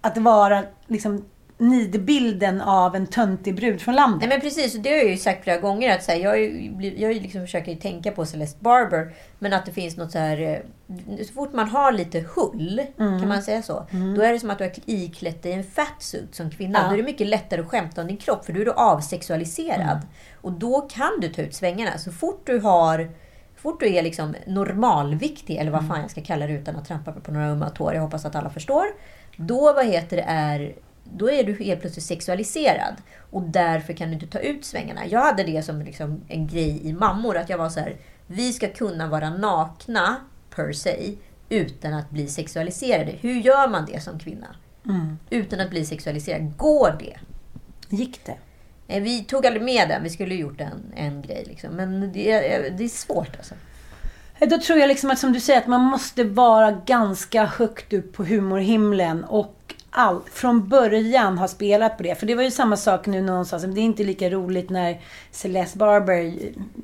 att 0.00 0.18
vara 0.18 0.62
liksom 0.86 1.24
nidbilden 1.58 2.60
av 2.60 2.96
en 2.96 3.06
töntig 3.06 3.54
brud 3.56 3.80
från 3.80 3.94
landet. 3.94 4.20
Nej 4.20 4.28
men 4.28 4.40
precis, 4.40 4.74
och 4.74 4.80
det 4.80 4.90
har 4.90 4.96
jag 4.96 5.08
ju 5.08 5.16
sagt 5.16 5.44
flera 5.44 5.58
gånger. 5.58 5.94
Att 5.96 6.04
så 6.04 6.12
här, 6.12 6.18
jag, 6.18 6.40
jag 6.98 7.14
liksom 7.14 7.40
försöker 7.40 7.74
tänka 7.76 8.12
på 8.12 8.26
Celeste 8.26 8.64
Barber. 8.64 9.12
Men 9.38 9.52
att 9.52 9.66
det 9.66 9.72
finns 9.72 9.96
något 9.96 10.12
så 10.12 10.18
här... 10.18 10.40
eh, 10.40 11.24
Så 11.26 11.32
fort 11.32 11.52
man 11.52 11.68
har 11.68 11.92
lite 11.92 12.24
hull, 12.34 12.82
kan 12.96 13.28
man 13.28 13.42
säga 13.42 13.62
så. 13.62 13.86
Då 14.16 14.22
är 14.22 14.32
det 14.32 14.40
som 14.40 14.50
att 14.50 14.58
du 14.58 14.64
har 14.64 14.72
iklätt 14.86 15.42
dig 15.42 15.52
en 15.52 15.64
fatsuit 15.64 16.34
som 16.34 16.50
kvinna. 16.50 16.78
Ja. 16.78 16.86
Då 16.88 16.92
är 16.92 16.96
det 16.96 17.02
mycket 17.02 17.26
lättare 17.26 17.60
att 17.60 17.68
skämta 17.68 18.00
om 18.00 18.06
din 18.06 18.16
kropp. 18.16 18.44
För 18.44 18.52
då 18.52 18.60
är 18.60 18.64
du 18.64 18.72
avsexualiserad. 18.72 19.98
Och 20.40 20.52
då 20.52 20.80
kan 20.80 21.10
du 21.20 21.28
ta 21.28 21.42
ut 21.42 21.54
svängarna. 21.54 21.98
Så 21.98 22.12
fort 22.12 22.46
du 22.46 22.58
har... 22.58 23.10
Fort 23.56 23.80
du 23.80 23.94
är 23.94 24.02
liksom 24.02 24.34
normalviktig, 24.46 25.56
eller 25.56 25.70
vad 25.70 25.88
fan 25.88 26.00
jag 26.00 26.10
ska 26.10 26.20
kalla 26.20 26.46
det 26.46 26.52
utan 26.52 26.76
att 26.76 26.84
trampa 26.84 27.12
på 27.12 27.32
några 27.32 27.46
ömma 27.46 27.70
tår. 27.70 27.94
Jag 27.94 28.02
hoppas 28.02 28.24
att 28.24 28.34
alla 28.34 28.50
förstår. 28.50 28.86
Då, 29.36 29.72
vad 29.72 29.86
heter 29.86 30.16
det, 30.16 30.22
är 30.22 30.74
då 31.04 31.30
är 31.30 31.44
du 31.44 31.64
helt 31.64 31.80
plötsligt 31.80 32.04
sexualiserad. 32.04 32.94
Och 33.30 33.42
därför 33.42 33.92
kan 33.92 34.08
du 34.08 34.14
inte 34.14 34.26
ta 34.26 34.38
ut 34.38 34.64
svängarna. 34.64 35.06
Jag 35.06 35.20
hade 35.20 35.42
det 35.42 35.62
som 35.62 35.82
liksom 35.82 36.20
en 36.28 36.46
grej 36.46 36.88
i 36.88 36.92
mammor. 36.92 37.36
Att 37.36 37.48
jag 37.50 37.58
var 37.58 37.68
så 37.68 37.80
här, 37.80 37.96
vi 38.26 38.52
ska 38.52 38.68
kunna 38.68 39.08
vara 39.08 39.30
nakna, 39.30 40.16
per 40.54 40.72
se, 40.72 41.14
utan 41.48 41.94
att 41.94 42.10
bli 42.10 42.26
sexualiserade. 42.28 43.12
Hur 43.20 43.34
gör 43.34 43.68
man 43.68 43.86
det 43.92 44.00
som 44.00 44.18
kvinna? 44.18 44.46
Utan 45.30 45.60
att 45.60 45.70
bli 45.70 45.86
sexualiserad. 45.86 46.56
Går 46.56 46.96
det? 46.98 47.16
Gick 47.96 48.24
det? 48.24 48.36
Eh, 48.90 49.02
Vi 49.02 49.24
tog 49.24 49.46
aldrig 49.46 49.62
med 49.62 49.88
den. 49.88 50.02
Vi 50.02 50.10
skulle 50.10 50.34
ju 50.34 50.40
gjort 50.40 50.60
en, 50.60 50.92
en 50.96 51.22
grej. 51.22 51.44
Liksom. 51.46 51.70
Men 51.70 52.12
det 52.12 52.30
är, 52.30 52.70
det 52.70 52.84
är 52.84 52.88
svårt 52.88 53.36
alltså. 53.36 53.54
Då 54.40 54.58
tror 54.58 54.78
jag 54.78 54.88
liksom 54.88 55.10
att 55.10 55.18
som 55.18 55.32
du 55.32 55.40
säger 55.40 55.60
att 55.60 55.66
man 55.66 55.80
måste 55.80 56.24
vara 56.24 56.70
ganska 56.70 57.44
högt 57.44 57.92
upp 57.92 58.12
på 58.12 58.24
humorhimlen 58.24 59.24
och 59.24 59.74
all, 59.90 60.20
från 60.32 60.68
början 60.68 61.38
ha 61.38 61.48
spelat 61.48 61.96
på 61.96 62.02
det. 62.02 62.14
För 62.14 62.26
det 62.26 62.34
var 62.34 62.42
ju 62.42 62.50
samma 62.50 62.76
sak 62.76 63.06
nu 63.06 63.22
någonstans. 63.22 63.62
Det 63.62 63.80
är 63.80 63.82
inte 63.82 64.04
lika 64.04 64.30
roligt 64.30 64.70
när 64.70 65.00
Celeste 65.30 65.78
Barber 65.78 66.34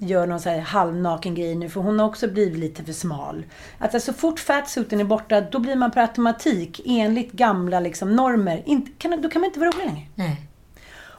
gör 0.01 0.27
någon 0.27 0.41
så 0.41 0.51
här 0.51 0.59
halvnaken 0.59 1.35
grej 1.35 1.55
nu. 1.55 1.69
För 1.69 1.81
hon 1.81 1.99
har 1.99 2.07
också 2.07 2.29
blivit 2.29 2.59
lite 2.59 2.85
för 2.85 2.93
smal. 2.93 3.45
Att 3.79 4.03
så 4.03 4.13
fort 4.13 4.41
fatsuiten 4.41 5.01
är 5.01 5.05
borta, 5.05 5.41
då 5.41 5.59
blir 5.59 5.77
man 5.77 5.91
per 5.91 6.01
automatik 6.01 6.81
enligt 6.87 7.33
gamla 7.33 7.81
liksom, 7.81 8.17
normer. 8.17 8.63
Inte, 8.67 8.91
kan, 8.99 9.23
då 9.23 9.29
kan 9.29 9.41
man 9.41 9.49
inte 9.49 9.61
vara 9.61 9.71
rolig 9.71 9.87
längre. 9.87 10.07
Nej. 10.15 10.37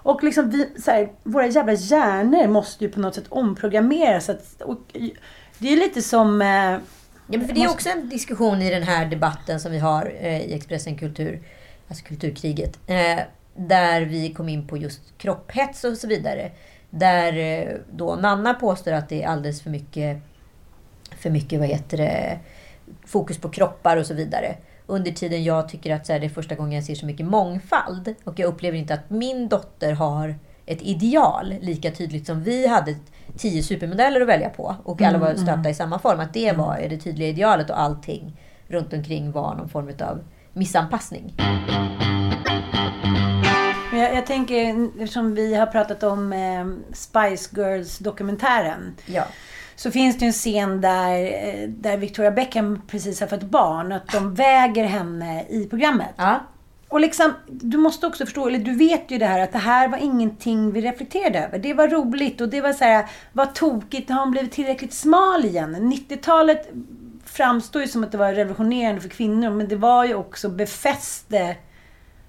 Och 0.08 0.24
liksom 0.24 0.50
vi, 0.50 0.70
så 0.82 0.92
här, 0.92 1.12
våra 1.24 1.48
jävla 1.48 1.74
hjärnor 1.74 2.48
måste 2.48 2.84
ju 2.84 2.92
på 2.92 3.00
något 3.00 3.16
sätt 3.16 3.26
omprogrammeras. 3.30 4.30
Att, 4.30 4.62
och, 4.62 4.80
det 5.58 5.74
är 5.74 5.78
lite 5.78 6.02
som... 6.02 6.42
Eh, 6.42 6.78
Ja, 7.30 7.38
men 7.38 7.48
för 7.48 7.56
det 7.56 7.64
är 7.64 7.70
också 7.70 7.90
en 7.90 8.10
diskussion 8.10 8.62
i 8.62 8.70
den 8.70 8.84
här 8.84 9.06
debatten 9.06 9.60
som 9.60 9.72
vi 9.72 9.80
har 9.80 10.14
eh, 10.20 10.42
i 10.42 10.54
Expressen 10.54 10.98
Kultur, 10.98 11.42
alltså 11.88 12.06
Kulturkriget, 12.06 12.80
eh, 12.88 13.20
där 13.56 14.02
vi 14.02 14.34
kom 14.34 14.50
in 14.50 14.68
på 14.68 14.78
just 14.78 15.18
kropphets 15.18 15.84
och 15.84 15.98
så 15.98 16.08
vidare. 16.08 16.52
Där 16.90 17.38
eh, 17.38 17.76
då 17.92 18.16
Nanna 18.16 18.54
påstår 18.54 18.92
att 18.92 19.10
det 19.10 19.24
är 19.24 19.28
alldeles 19.28 19.62
för 19.62 19.70
mycket, 19.70 20.18
för 21.18 21.30
mycket 21.30 21.60
vad 21.60 21.68
heter 21.68 21.98
det, 21.98 22.40
fokus 23.06 23.38
på 23.38 23.50
kroppar 23.50 23.98
och 23.98 24.06
så 24.06 24.14
vidare. 24.14 24.56
Under 24.90 25.12
tiden 25.12 25.44
jag 25.44 25.70
tycker 25.70 25.96
att 25.96 26.06
så 26.06 26.14
här, 26.14 26.20
det 26.20 26.26
är 26.26 26.30
första 26.30 26.56
gången 26.56 26.72
jag 26.74 26.84
ser 26.84 26.96
så 26.96 27.06
mycket 27.06 27.26
mångfald. 27.26 28.16
Och 28.24 28.40
jag 28.40 28.48
upplever 28.48 28.78
inte 28.78 28.94
att 28.94 29.10
min 29.10 29.48
dotter 29.48 29.92
har 29.92 30.36
ett 30.66 30.82
ideal 30.82 31.56
lika 31.62 31.92
tydligt 31.92 32.26
som 32.26 32.44
vi 32.44 32.68
hade 32.68 32.96
tio 33.38 33.64
supermodeller 33.64 34.22
att 34.22 34.28
välja 34.28 34.50
på. 34.50 34.76
Och 34.84 35.02
alla 35.02 35.18
var 35.18 35.36
stöpta 35.36 35.70
i 35.70 35.74
samma 35.74 36.00
form. 36.00 36.20
Att 36.20 36.34
det 36.34 36.52
var 36.52 36.88
det 36.90 36.98
tydliga 36.98 37.30
idealet 37.30 37.70
och 37.70 37.80
allting 37.80 38.40
runt 38.68 38.94
omkring 38.94 39.32
var 39.32 39.56
någon 39.56 39.70
form 39.70 39.92
av 40.02 40.20
missanpassning. 40.54 41.34
Jag, 43.94 44.16
jag 44.16 44.26
tänker, 44.26 44.90
eftersom 45.02 45.36
vi 45.36 45.56
har 45.56 45.66
pratat 45.66 46.04
om 46.04 46.34
eh, 46.34 46.94
Spice 46.94 47.50
Girls-dokumentären. 47.56 48.96
Ja. 49.06 49.24
Så 49.78 49.92
finns 49.92 50.18
det 50.18 50.26
en 50.26 50.34
scen 50.34 50.82
där, 50.82 51.24
eh, 51.24 51.70
där 51.70 51.98
Victoria 51.98 52.32
Beckham 52.32 52.82
precis 52.88 53.20
har 53.20 53.28
fått 53.28 53.44
barn. 53.44 53.92
Att 53.92 54.12
de 54.12 54.36
väger 54.36 54.86
henne 54.86 55.46
i 55.50 55.68
programmet. 55.70 56.14
Ja. 56.18 56.40
Och 56.90 57.00
liksom, 57.00 57.34
du 57.48 57.78
måste 57.78 58.08
också 58.08 58.26
förstå, 58.26 58.48
eller 58.48 58.60
du 58.60 58.76
vet 58.76 59.12
ju 59.12 59.18
det 59.18 59.26
här 59.26 59.40
att 59.40 59.52
det 59.52 59.58
här 59.58 59.88
var 59.88 59.98
ingenting 59.98 60.72
vi 60.72 60.82
reflekterade 60.82 61.40
över. 61.40 61.60
Det 61.60 61.74
var 61.74 61.88
roligt 61.88 62.42
och 62.42 62.50
det 62.50 62.62
var 62.62 62.74
så 62.74 62.84
här, 62.84 63.06
vad 63.34 63.56
tokigt, 63.56 64.10
har 64.10 64.20
hon 64.20 64.32
blivit 64.32 64.52
tillräckligt 64.52 64.94
smal 64.94 65.46
igen? 65.46 65.76
90-talet 65.76 66.70
framstår 67.26 67.82
ju 67.82 67.88
som 67.88 68.04
att 68.04 68.12
det 68.12 68.18
var 68.18 68.34
revolutionerande 68.34 69.02
för 69.02 69.10
kvinnor, 69.10 69.50
men 69.50 69.68
det 69.68 69.76
var 69.76 70.06
ju 70.06 70.16
också 70.16 70.50
befäste 70.50 71.56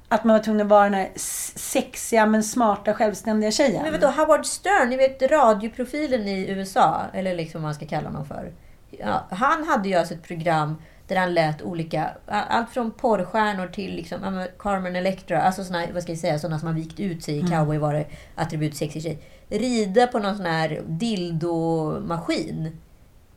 att 0.08 0.24
man 0.24 0.36
var 0.36 0.42
tvungen 0.42 0.66
att 0.66 0.70
vara 0.70 0.84
den 0.84 0.94
här 0.94 1.10
sexiga 1.16 2.26
men 2.26 2.44
smarta 2.44 2.94
självständiga 2.94 3.50
tjejen. 3.50 3.82
Men 3.92 4.00
du, 4.00 4.06
Howard 4.06 4.46
Stern, 4.46 4.88
ni 4.88 4.96
vet 4.96 5.22
radioprofilen 5.22 6.28
i 6.28 6.48
USA, 6.48 7.04
eller 7.12 7.34
liksom 7.34 7.62
vad 7.62 7.68
man 7.68 7.74
ska 7.74 7.86
kalla 7.86 8.08
honom 8.08 8.26
för. 8.26 8.52
Ja, 8.90 9.26
han 9.30 9.64
hade 9.64 9.88
ju 9.88 9.94
alltså 9.94 10.14
ett 10.14 10.22
program 10.22 10.76
där 11.06 11.16
han 11.16 11.34
lät 11.34 11.62
olika, 11.62 12.10
allt 12.26 12.70
från 12.70 12.90
porrstjärnor 12.90 13.66
till 13.66 13.94
liksom, 13.94 14.46
Carmen 14.58 14.96
Electra, 14.96 15.42
alltså 15.42 15.64
såna, 15.64 15.84
vad 15.94 16.02
ska 16.02 16.12
jag 16.12 16.18
säga, 16.18 16.38
sådana 16.38 16.58
som 16.58 16.68
har 16.68 16.74
vikt 16.74 17.00
ut 17.00 17.24
sig 17.24 17.38
i 17.38 17.42
cowboy 17.42 17.78
var 17.78 17.94
det 17.94 18.06
attribut 18.34 18.76
sexig 18.76 19.02
tjej. 19.02 19.18
Rida 19.48 20.06
på 20.06 20.18
någon 20.18 20.36
sån 20.36 20.46
här 20.46 20.82
dildo-maskin 20.86 22.76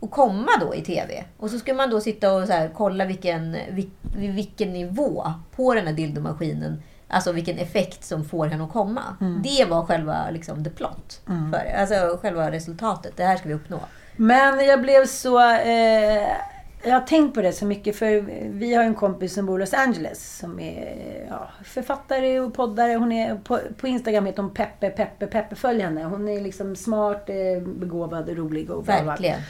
och 0.02 0.10
komma 0.10 0.50
då 0.60 0.74
i 0.74 0.80
TV. 0.82 1.24
Och 1.36 1.50
så 1.50 1.58
skulle 1.58 1.76
man 1.76 1.90
då 1.90 2.00
sitta 2.00 2.32
och 2.32 2.46
så 2.46 2.52
här, 2.52 2.70
kolla 2.74 3.04
vilken, 3.04 3.56
vil, 3.70 3.90
vilken 4.14 4.72
nivå 4.72 5.32
på 5.56 5.74
den 5.74 5.86
här 5.86 5.94
dildomaskinen, 5.94 6.82
alltså 7.08 7.32
vilken 7.32 7.58
effekt 7.58 8.04
som 8.04 8.24
får 8.24 8.46
henne 8.46 8.64
att 8.64 8.72
komma. 8.72 9.02
Det 9.44 9.64
var 9.64 9.84
själva 9.84 10.30
liksom, 10.30 10.64
the 10.64 10.70
plot. 10.70 11.20
För, 11.26 11.64
det. 11.64 11.76
alltså 11.80 12.18
själva 12.22 12.50
resultatet. 12.50 13.16
Det 13.16 13.24
här 13.24 13.36
ska 13.36 13.48
vi 13.48 13.54
uppnå. 13.54 13.80
Men 14.16 14.66
jag 14.66 14.82
blev 14.82 15.06
så... 15.06 15.40
Eh, 15.50 16.28
jag 16.84 16.92
har 16.92 17.06
tänkt 17.06 17.34
på 17.34 17.42
det 17.42 17.52
så 17.52 17.66
mycket 17.66 17.96
för 17.96 18.20
vi 18.50 18.74
har 18.74 18.84
en 18.84 18.94
kompis 18.94 19.34
som 19.34 19.46
bor 19.46 19.58
i 19.58 19.60
Los 19.60 19.74
Angeles 19.74 20.38
som 20.38 20.60
är 20.60 21.26
ja, 21.28 21.50
författare 21.64 22.40
och 22.40 22.54
poddare. 22.54 22.94
Hon 22.94 23.12
är, 23.12 23.36
på, 23.36 23.58
på 23.76 23.88
Instagram 23.88 24.26
heter 24.26 24.42
hon 24.42 24.54
Peppe, 24.54 24.90
Peppe, 24.90 25.26
Peppe. 25.26 25.54
Följ 25.56 25.80
henne. 25.80 26.04
Hon 26.04 26.28
är 26.28 26.40
liksom 26.40 26.76
smart, 26.76 27.28
eh, 27.28 27.62
begåvad, 27.62 28.28
rolig 28.28 28.70
och. 28.70 28.88
Verkligen. 28.88 29.40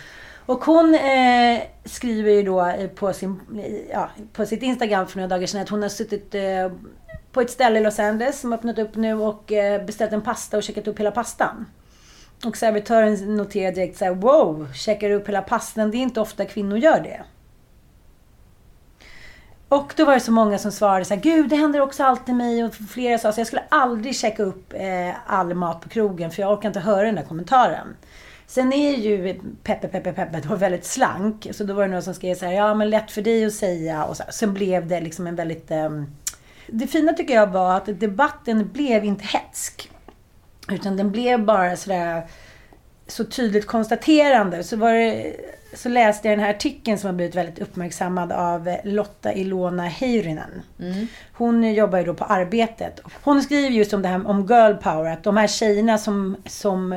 Och 0.46 0.64
hon 0.64 0.94
eh, 0.94 1.62
skriver 1.84 2.30
ju 2.32 2.42
då 2.42 2.66
eh, 2.66 2.88
på, 2.88 3.12
sin, 3.12 3.40
ja, 3.92 4.10
på 4.32 4.46
sitt 4.46 4.62
Instagram 4.62 5.06
för 5.06 5.16
några 5.16 5.28
dagar 5.28 5.46
sedan 5.46 5.62
att 5.62 5.68
hon 5.68 5.82
har 5.82 5.88
suttit 5.88 6.34
eh, 6.34 6.72
på 7.32 7.40
ett 7.40 7.50
ställe 7.50 7.78
i 7.78 7.82
Los 7.82 7.98
Angeles 7.98 8.40
som 8.40 8.52
öppnat 8.52 8.78
upp 8.78 8.96
nu 8.96 9.14
och 9.14 9.52
eh, 9.52 9.84
beställt 9.84 10.12
en 10.12 10.22
pasta 10.22 10.56
och 10.56 10.62
käkat 10.62 10.88
upp 10.88 11.00
hela 11.00 11.10
pastan. 11.10 11.66
Och 12.44 12.56
servitören 12.56 13.36
noterar 13.36 13.72
direkt 13.72 13.98
så 13.98 14.04
här, 14.04 14.14
wow, 14.14 14.72
käkar 14.74 15.10
upp 15.10 15.28
hela 15.28 15.42
pastan. 15.42 15.90
Det 15.90 15.96
är 15.96 16.02
inte 16.02 16.20
ofta 16.20 16.44
kvinnor 16.44 16.78
gör 16.78 17.00
det. 17.00 17.24
Och 19.68 19.92
då 19.96 20.04
var 20.04 20.14
det 20.14 20.20
så 20.20 20.32
många 20.32 20.58
som 20.58 20.72
svarade 20.72 21.04
så 21.04 21.14
här, 21.14 21.20
gud 21.20 21.48
det 21.48 21.56
händer 21.56 21.80
också 21.80 22.04
alltid 22.04 22.34
mig. 22.34 22.64
Och 22.64 22.74
flera 22.74 23.18
sa 23.18 23.32
så 23.32 23.40
jag 23.40 23.46
skulle 23.46 23.64
aldrig 23.68 24.16
checka 24.16 24.42
upp 24.42 24.72
eh, 24.72 25.14
all 25.26 25.54
mat 25.54 25.80
på 25.80 25.88
krogen 25.88 26.30
för 26.30 26.42
jag 26.42 26.52
orkar 26.52 26.68
inte 26.68 26.80
höra 26.80 27.06
den 27.06 27.14
där 27.14 27.22
kommentaren. 27.22 27.96
Sen 28.52 28.72
är 28.72 28.96
ju 28.96 29.40
Peppe, 29.62 29.88
Peppe, 29.88 30.12
Peppe 30.12 30.40
då 30.48 30.54
väldigt 30.56 30.84
slank. 30.84 31.48
Så 31.50 31.64
då 31.64 31.74
var 31.74 31.82
det 31.82 31.88
några 31.88 32.02
som 32.02 32.14
skrev 32.14 32.34
så 32.34 32.46
här, 32.46 32.52
ja 32.52 32.74
men 32.74 32.90
lätt 32.90 33.10
för 33.10 33.22
dig 33.22 33.44
att 33.44 33.52
säga. 33.52 34.04
Och 34.04 34.16
så. 34.16 34.22
Sen 34.30 34.54
blev 34.54 34.86
det 34.86 35.00
liksom 35.00 35.26
en 35.26 35.36
väldigt... 35.36 35.70
Um... 35.70 36.06
Det 36.66 36.86
fina 36.86 37.12
tycker 37.12 37.34
jag 37.34 37.46
var 37.46 37.76
att 37.76 38.00
debatten 38.00 38.68
blev 38.72 39.04
inte 39.04 39.24
hetsk. 39.24 39.90
Utan 40.70 40.96
den 40.96 41.10
blev 41.10 41.44
bara 41.44 41.76
sådär 41.76 42.26
så 43.06 43.24
tydligt 43.24 43.66
konstaterande. 43.66 44.64
Så, 44.64 44.76
var 44.76 44.92
det, 44.92 45.36
så 45.74 45.88
läste 45.88 46.28
jag 46.28 46.38
den 46.38 46.44
här 46.44 46.54
artikeln 46.54 46.98
som 46.98 47.06
har 47.06 47.14
blivit 47.14 47.34
väldigt 47.34 47.58
uppmärksammad 47.58 48.32
av 48.32 48.76
Lotta 48.84 49.32
Ilona 49.32 49.82
Heyrinen. 49.82 50.62
Mm. 50.78 51.06
Hon 51.32 51.74
jobbar 51.74 51.98
ju 51.98 52.04
då 52.04 52.14
på 52.14 52.24
Arbetet. 52.24 53.00
Hon 53.22 53.42
skriver 53.42 53.70
just 53.70 53.92
om 53.92 54.02
det 54.02 54.08
här 54.08 54.26
om 54.26 54.46
girl 54.46 54.74
power, 54.74 55.12
att 55.12 55.24
de 55.24 55.36
här 55.36 55.46
tjejerna 55.46 55.98
som, 55.98 56.36
som 56.46 56.94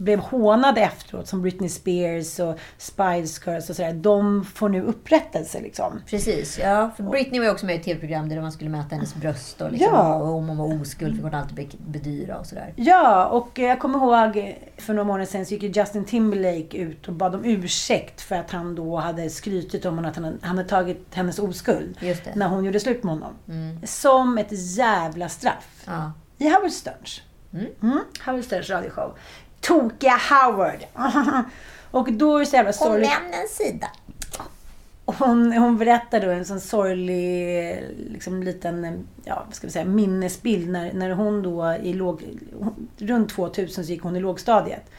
blev 0.00 0.18
hånade 0.18 0.80
efteråt, 0.80 1.28
som 1.28 1.42
Britney 1.42 1.68
Spears 1.68 2.40
och 2.40 2.58
Spice 2.78 3.42
Girls 3.46 3.70
och 3.70 3.76
sådär, 3.76 3.92
de 3.92 4.44
får 4.44 4.68
nu 4.68 4.82
upprättelse 4.82 5.60
liksom. 5.60 6.00
Precis, 6.06 6.58
ja. 6.58 6.90
För 6.96 7.02
Britney 7.02 7.40
var 7.40 7.46
ju 7.46 7.52
också 7.52 7.66
med 7.66 7.74
i 7.74 7.78
ett 7.78 7.84
tv-program 7.84 8.28
där 8.28 8.40
man 8.40 8.52
skulle 8.52 8.70
mäta 8.70 8.94
hennes 8.94 9.14
bröst 9.14 9.60
och, 9.60 9.72
liksom, 9.72 9.94
ja. 9.94 10.14
och 10.14 10.28
om 10.28 10.48
hon 10.48 10.56
var 10.56 10.80
oskuld 10.80 11.14
fick 11.14 11.22
hon 11.22 11.34
alltid 11.34 11.76
bedyra 11.78 12.38
och 12.38 12.46
sådär. 12.46 12.72
Ja, 12.76 13.26
och 13.26 13.58
jag 13.58 13.78
kommer 13.80 13.98
ihåg 13.98 14.58
för 14.76 14.94
några 14.94 15.06
månader 15.06 15.26
sedan 15.26 15.46
så 15.46 15.54
gick 15.54 15.76
Justin 15.76 16.04
Timberlake 16.04 16.76
ut 16.76 17.08
och 17.08 17.14
bad 17.14 17.34
om 17.34 17.44
ursäkt 17.44 18.20
för 18.20 18.36
att 18.36 18.50
han 18.50 18.74
då 18.74 18.96
hade 18.96 19.30
skrytit 19.30 19.84
om 19.84 19.98
att 19.98 20.16
han, 20.16 20.24
han 20.42 20.56
hade 20.56 20.68
tagit 20.68 21.06
hennes 21.14 21.38
oskuld 21.38 21.98
när 22.34 22.48
hon 22.48 22.64
gjorde 22.64 22.80
slut 22.80 23.02
med 23.02 23.14
honom. 23.14 23.32
Mm. 23.48 23.86
Som 23.86 24.38
ett 24.38 24.76
jävla 24.76 25.28
straff. 25.28 25.84
Ja. 25.86 26.12
I 26.38 26.48
Howard 26.48 26.70
Sterns. 26.70 27.22
Mm. 27.52 27.66
Mm. 27.82 28.00
Howard 28.24 28.44
Sterns 28.44 28.70
radioshow 28.70 29.14
tokiga 29.60 30.20
Howard. 30.30 30.84
och 31.90 32.12
då 32.12 32.36
är 32.36 32.40
det 32.40 32.46
så 32.46 32.56
jävla 32.56 32.72
sorgligt. 32.72 33.10
Hon 33.10 33.40
en 33.40 33.48
sida. 33.48 33.86
Hon, 35.04 35.52
hon 35.52 35.78
berättar 35.78 36.20
då 36.20 36.30
en 36.30 36.44
sån 36.44 36.60
sorglig 36.60 37.84
liksom, 38.10 38.42
liten 38.42 39.06
ja, 39.24 39.42
vad 39.46 39.54
ska 39.54 39.66
vi 39.66 39.72
säga, 39.72 39.84
minnesbild 39.84 40.68
när, 40.68 40.92
när 40.92 41.10
hon 41.10 41.42
då 41.42 41.76
i 41.82 41.92
låg, 41.92 42.24
runt 42.96 43.30
2000 43.30 43.84
så 43.84 43.90
gick 43.92 44.02
hon 44.02 44.16
i 44.16 44.20
lågstadiet. 44.20 44.90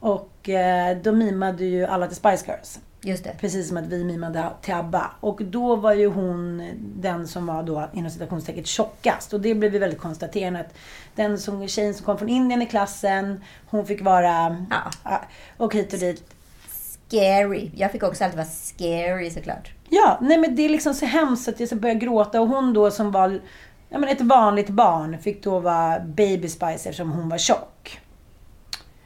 Och 0.00 0.48
eh, 0.48 0.96
då 1.02 1.12
mimade 1.12 1.64
ju 1.64 1.84
alla 1.84 2.06
till 2.06 2.16
Spice 2.16 2.44
Girls. 2.46 2.80
Just 3.04 3.24
det. 3.24 3.36
Precis 3.40 3.68
som 3.68 3.76
att 3.76 3.86
vi 3.86 4.04
mimade 4.04 4.50
till 4.62 4.74
ABBA. 4.74 5.10
Och 5.20 5.44
då 5.44 5.76
var 5.76 5.92
ju 5.92 6.06
hon 6.06 6.70
den 6.80 7.28
som 7.28 7.46
var 7.46 7.62
då 7.62 7.88
inom 7.92 8.10
citationstecken 8.10 8.64
tjockast. 8.64 9.32
Och 9.32 9.40
det 9.40 9.54
blev 9.54 9.72
ju 9.72 9.78
väldigt 9.78 10.00
konstaterande 10.00 10.60
att 10.60 10.74
den 11.14 11.38
som, 11.38 11.68
tjejen 11.68 11.94
som 11.94 12.04
kom 12.04 12.18
från 12.18 12.28
Indien 12.28 12.62
i 12.62 12.66
klassen, 12.66 13.44
hon 13.66 13.86
fick 13.86 14.02
vara... 14.02 14.66
Ja. 15.04 15.20
Och 15.56 15.74
hit 15.74 15.92
och 15.92 15.98
dit. 15.98 16.24
Scary. 16.70 17.70
Jag 17.74 17.92
fick 17.92 18.02
också 18.02 18.24
alltid 18.24 18.36
vara 18.36 18.48
scary 18.48 19.30
såklart. 19.30 19.72
Ja, 19.88 20.18
nej 20.20 20.38
men 20.38 20.56
det 20.56 20.62
är 20.62 20.68
liksom 20.68 20.94
så 20.94 21.06
hemskt 21.06 21.48
att 21.48 21.60
jag 21.60 21.68
så 21.68 21.76
började 21.76 22.00
gråta. 22.00 22.40
Och 22.40 22.48
hon 22.48 22.72
då 22.72 22.90
som 22.90 23.10
var 23.10 23.40
ja, 23.88 23.98
men 23.98 24.08
ett 24.08 24.20
vanligt 24.20 24.68
barn 24.68 25.18
fick 25.18 25.44
då 25.44 25.58
vara 25.58 26.00
baby 26.00 26.48
spice 26.48 26.88
eftersom 26.88 27.12
hon 27.12 27.28
var 27.28 27.38
tjock. 27.38 27.71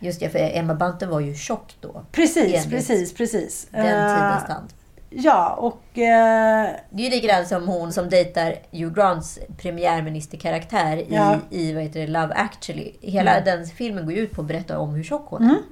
Just 0.00 0.20
det, 0.20 0.28
för 0.28 0.38
Emma 0.38 0.74
Bunton 0.74 1.08
var 1.08 1.20
ju 1.20 1.34
tjock 1.34 1.76
då. 1.80 2.04
Precis, 2.12 2.66
precis, 2.66 3.14
precis. 3.14 3.68
Den 3.70 3.82
tidens 3.82 4.42
uh, 4.42 4.48
tand. 4.48 4.72
Ja, 5.10 5.54
och... 5.54 5.82
Uh, 5.94 6.76
det 6.90 7.02
är 7.02 7.04
ju 7.04 7.10
likadant 7.10 7.48
som 7.48 7.68
hon 7.68 7.92
som 7.92 8.08
dejtar 8.08 8.54
Hugh 8.70 8.94
Grants 8.94 9.38
premiärministerkaraktär 9.58 11.04
ja. 11.08 11.38
i, 11.50 11.68
i 11.68 11.72
vad 11.72 11.82
heter 11.82 12.00
det, 12.00 12.06
Love 12.06 12.34
actually. 12.34 12.92
Hela 13.00 13.32
mm. 13.36 13.44
den 13.44 13.66
filmen 13.66 14.04
går 14.04 14.14
ju 14.14 14.20
ut 14.20 14.32
på 14.32 14.40
att 14.40 14.48
berätta 14.48 14.78
om 14.78 14.94
hur 14.94 15.02
tjock 15.02 15.26
hon 15.28 15.42
är. 15.42 15.48
Mm. 15.48 15.62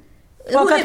Hon 0.52 0.62
och 0.62 0.72
är 0.72 0.78
100% 0.78 0.84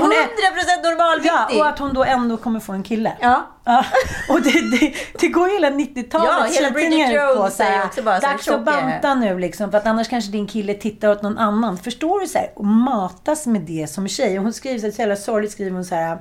normalviktig! 0.84 1.58
Ja, 1.58 1.60
och 1.60 1.68
att 1.68 1.80
hon 1.80 1.94
då 1.94 2.04
ändå 2.04 2.38
kommer 2.38 2.60
få 2.60 2.74
en 2.74 2.84
kille. 2.84 3.18
Ja. 3.22 3.48
ja. 3.64 3.86
Och 4.30 4.42
det, 4.42 4.72
det, 4.72 4.94
det 5.20 5.28
går 5.28 5.48
ju 5.48 5.54
hela 5.54 5.70
90-talet 5.70 6.28
ja, 6.28 6.48
hela 6.52 6.72
Bridget 6.72 7.14
Jones 7.14 7.58
på 7.58 7.64
är 7.64 7.86
också 7.86 8.04
bara 8.04 8.20
Dags 8.20 8.48
att 8.48 8.66
banta 8.66 9.16
nu 9.16 9.40
liksom, 9.40 9.72
för 9.72 9.78
att 9.78 9.88
annars 9.88 10.08
kanske 10.08 10.32
din 10.32 10.48
kille 10.48 10.74
tittar 10.74 11.10
åt 11.10 11.22
någon 11.22 11.38
annan. 11.38 11.78
Förstår 11.78 12.20
du? 12.20 12.28
så 12.28 12.38
här, 12.38 12.52
Och 12.56 12.66
matas 12.66 13.48
med 13.48 13.62
det 13.62 13.90
som 13.90 14.08
tjej. 14.08 14.38
Och 14.38 14.44
hon 14.44 14.54
skriver 14.54 14.80
så 14.80 14.86
här, 14.86 14.92
så 14.92 15.02
jävla 15.02 15.16
sorgligt 15.16 15.52
skriver 15.52 15.72
hon 15.72 15.86
så 15.86 15.96
här. 15.96 16.18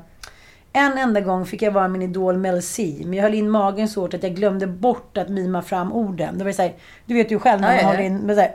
En 0.72 0.98
enda 0.98 1.20
gång 1.20 1.46
fick 1.46 1.62
jag 1.62 1.72
vara 1.72 1.88
min 1.88 2.02
idol 2.02 2.36
Mel 2.36 2.62
C, 2.62 2.96
men 3.04 3.12
jag 3.12 3.22
höll 3.22 3.34
in 3.34 3.50
magen 3.50 3.88
så 3.88 4.00
hårt 4.00 4.14
att 4.14 4.22
jag 4.22 4.34
glömde 4.34 4.66
bort 4.66 5.18
att 5.18 5.28
mima 5.28 5.62
fram 5.62 5.92
orden. 5.92 6.38
Det 6.38 6.44
var 6.44 6.52
så 6.52 6.62
här, 6.62 6.74
du 7.06 7.14
vet 7.14 7.30
ju 7.30 7.38
själv 7.38 7.60
när 7.60 7.68
man 7.68 7.76
ja, 7.76 7.86
håller 7.86 8.00
in 8.00 8.18
med 8.18 8.36
så 8.36 8.42
här. 8.42 8.54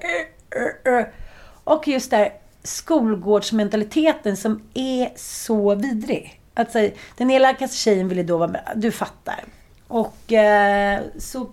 Och 1.63 1.87
just 1.87 2.11
där, 2.11 2.29
skolgårdsmentaliteten 2.63 4.37
som 4.37 4.61
är 4.73 5.11
så 5.15 5.75
vidrig. 5.75 6.41
Alltså, 6.53 6.89
den 7.17 7.31
elakaste 7.31 7.77
tjejen 7.77 8.07
ville 8.07 8.23
då 8.23 8.37
vara 8.37 8.49
med. 8.49 8.71
Du 8.75 8.91
fattar. 8.91 9.43
Och 9.87 10.33
eh, 10.33 11.01
så 11.17 11.49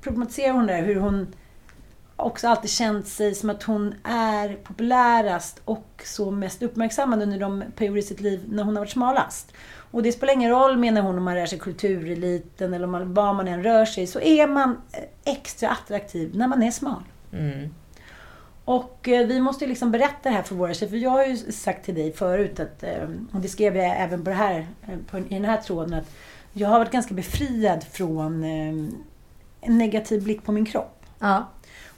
problematiserar 0.00 0.52
hon 0.52 0.66
där 0.66 0.82
hur 0.82 0.96
hon 0.96 1.26
också 2.16 2.48
alltid 2.48 2.70
känt 2.70 3.08
sig 3.08 3.34
som 3.34 3.50
att 3.50 3.62
hon 3.62 3.94
är 4.04 4.56
populärast 4.56 5.60
och 5.64 6.02
så 6.04 6.30
mest 6.30 6.62
uppmärksammad 6.62 7.22
under 7.22 7.38
de 7.38 7.64
perioder 7.76 7.98
i 7.98 8.02
sitt 8.02 8.20
liv 8.20 8.40
när 8.48 8.62
hon 8.62 8.76
har 8.76 8.80
varit 8.80 8.92
smalast. 8.92 9.52
Och 9.90 10.02
det 10.02 10.12
spelar 10.12 10.34
ingen 10.34 10.50
roll, 10.50 10.76
menar 10.76 11.02
hon, 11.02 11.18
om 11.18 11.24
man 11.24 11.34
rör 11.34 11.46
sig 11.46 11.58
kultureliten 11.58 12.74
eller 12.74 12.84
om 12.84 12.90
man, 12.90 13.14
var 13.14 13.34
man 13.34 13.48
än 13.48 13.62
rör 13.62 13.84
sig, 13.84 14.06
så 14.06 14.20
är 14.20 14.46
man 14.46 14.82
eh, 14.92 15.32
extra 15.32 15.68
attraktiv 15.68 16.30
när 16.34 16.48
man 16.48 16.62
är 16.62 16.70
smal. 16.70 17.02
Mm. 17.32 17.74
Och 18.64 19.08
eh, 19.08 19.26
vi 19.26 19.40
måste 19.40 19.66
liksom 19.66 19.90
berätta 19.90 20.28
det 20.28 20.34
här 20.34 20.42
för 20.42 20.54
våra. 20.54 20.74
För 20.74 20.96
jag 20.96 21.10
har 21.10 21.26
ju 21.26 21.36
sagt 21.36 21.84
till 21.84 21.94
dig 21.94 22.12
förut, 22.12 22.60
att, 22.60 22.82
eh, 22.82 23.08
och 23.32 23.40
det 23.40 23.48
skrev 23.48 23.76
jag 23.76 24.00
även 24.00 24.24
på 24.24 24.30
det 24.30 24.36
här, 24.36 24.66
eh, 24.82 24.98
på, 25.10 25.18
i 25.18 25.22
den 25.28 25.44
här 25.44 25.60
tråden, 25.60 25.94
att 25.94 26.10
jag 26.52 26.68
har 26.68 26.78
varit 26.78 26.92
ganska 26.92 27.14
befriad 27.14 27.84
från 27.84 28.44
en 28.44 29.78
negativ 29.78 30.22
blick 30.22 30.44
på 30.44 30.52
min 30.52 30.66
kropp. 30.66 31.04
Ja. 31.18 31.48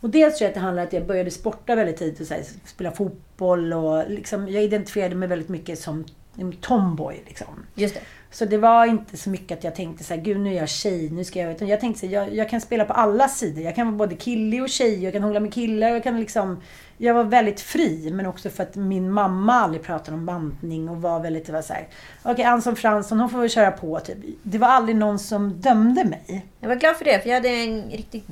Och 0.00 0.10
dels 0.10 0.38
tror 0.38 0.44
jag 0.44 0.48
att 0.48 0.54
det 0.54 0.60
handlar 0.60 0.82
om 0.82 0.86
att 0.86 0.92
jag 0.92 1.06
började 1.06 1.30
sporta 1.30 1.74
väldigt 1.74 1.96
tidigt, 1.96 2.20
och 2.20 2.26
så 2.26 2.34
här, 2.34 2.44
spela 2.64 2.92
fotboll 2.92 3.72
och 3.72 4.10
liksom, 4.10 4.48
jag 4.48 4.62
identifierade 4.62 5.14
mig 5.14 5.28
väldigt 5.28 5.48
mycket 5.48 5.78
som 5.78 6.04
en 6.36 6.52
tomboy. 6.52 7.22
Liksom. 7.26 7.66
Just 7.74 7.94
det. 7.94 8.00
Så 8.32 8.44
det 8.44 8.58
var 8.58 8.86
inte 8.86 9.16
så 9.16 9.30
mycket 9.30 9.58
att 9.58 9.64
jag 9.64 9.74
tänkte 9.74 10.04
så 10.04 10.14
här, 10.14 10.20
gud 10.20 10.40
nu 10.40 10.50
är 10.50 10.58
jag 10.58 10.68
tjej, 10.68 11.10
nu 11.10 11.24
ska 11.24 11.40
jag... 11.40 11.50
Utan 11.50 11.68
jag 11.68 11.80
tänkte 11.80 12.00
så 12.00 12.06
här, 12.06 12.12
jag, 12.12 12.34
jag, 12.34 12.48
kan 12.48 12.60
spela 12.60 12.84
på 12.84 12.92
alla 12.92 13.28
sidor. 13.28 13.64
Jag 13.64 13.74
kan 13.74 13.86
vara 13.86 13.96
både 13.96 14.16
killig 14.16 14.62
och 14.62 14.68
tjej, 14.68 15.04
jag 15.04 15.12
kan 15.12 15.22
hångla 15.22 15.40
med 15.40 15.54
killar, 15.54 15.88
jag 15.88 16.02
kan 16.02 16.20
liksom... 16.20 16.60
Jag 16.98 17.14
var 17.14 17.24
väldigt 17.24 17.60
fri, 17.60 18.10
men 18.12 18.26
också 18.26 18.50
för 18.50 18.62
att 18.62 18.76
min 18.76 19.12
mamma 19.12 19.52
aldrig 19.52 19.82
pratade 19.82 20.16
om 20.16 20.26
bantning 20.26 20.88
och 20.88 21.02
var 21.02 21.20
väldigt, 21.20 21.48
var 21.48 21.62
så 21.62 21.72
här, 21.72 21.88
okej 22.22 22.32
okay, 22.32 22.44
Ann 22.44 22.62
som 22.62 22.76
Fransson, 22.76 23.20
hon 23.20 23.30
får 23.30 23.38
väl 23.38 23.50
köra 23.50 23.70
på 23.70 24.00
typ. 24.00 24.18
Det 24.42 24.58
var 24.58 24.68
aldrig 24.68 24.96
någon 24.96 25.18
som 25.18 25.60
dömde 25.60 26.04
mig. 26.04 26.46
Jag 26.60 26.68
var 26.68 26.76
glad 26.76 26.96
för 26.96 27.04
det, 27.04 27.20
för 27.22 27.28
jag 27.28 27.36
hade 27.36 27.48
en 27.48 27.90
riktigt 27.90 28.24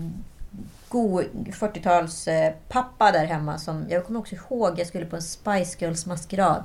god 0.89 1.25
40-tals 1.47 2.29
pappa 2.69 3.13
där 3.13 3.25
hemma 3.25 3.59
som, 3.59 3.87
jag 3.89 4.07
kommer 4.07 4.21
också 4.21 4.35
ihåg, 4.35 4.79
jag 4.79 4.87
skulle 4.87 5.07
på 5.07 5.17
en 5.17 5.23
Spice 5.23 5.77
Girls 5.79 6.07
maskerad 6.07 6.65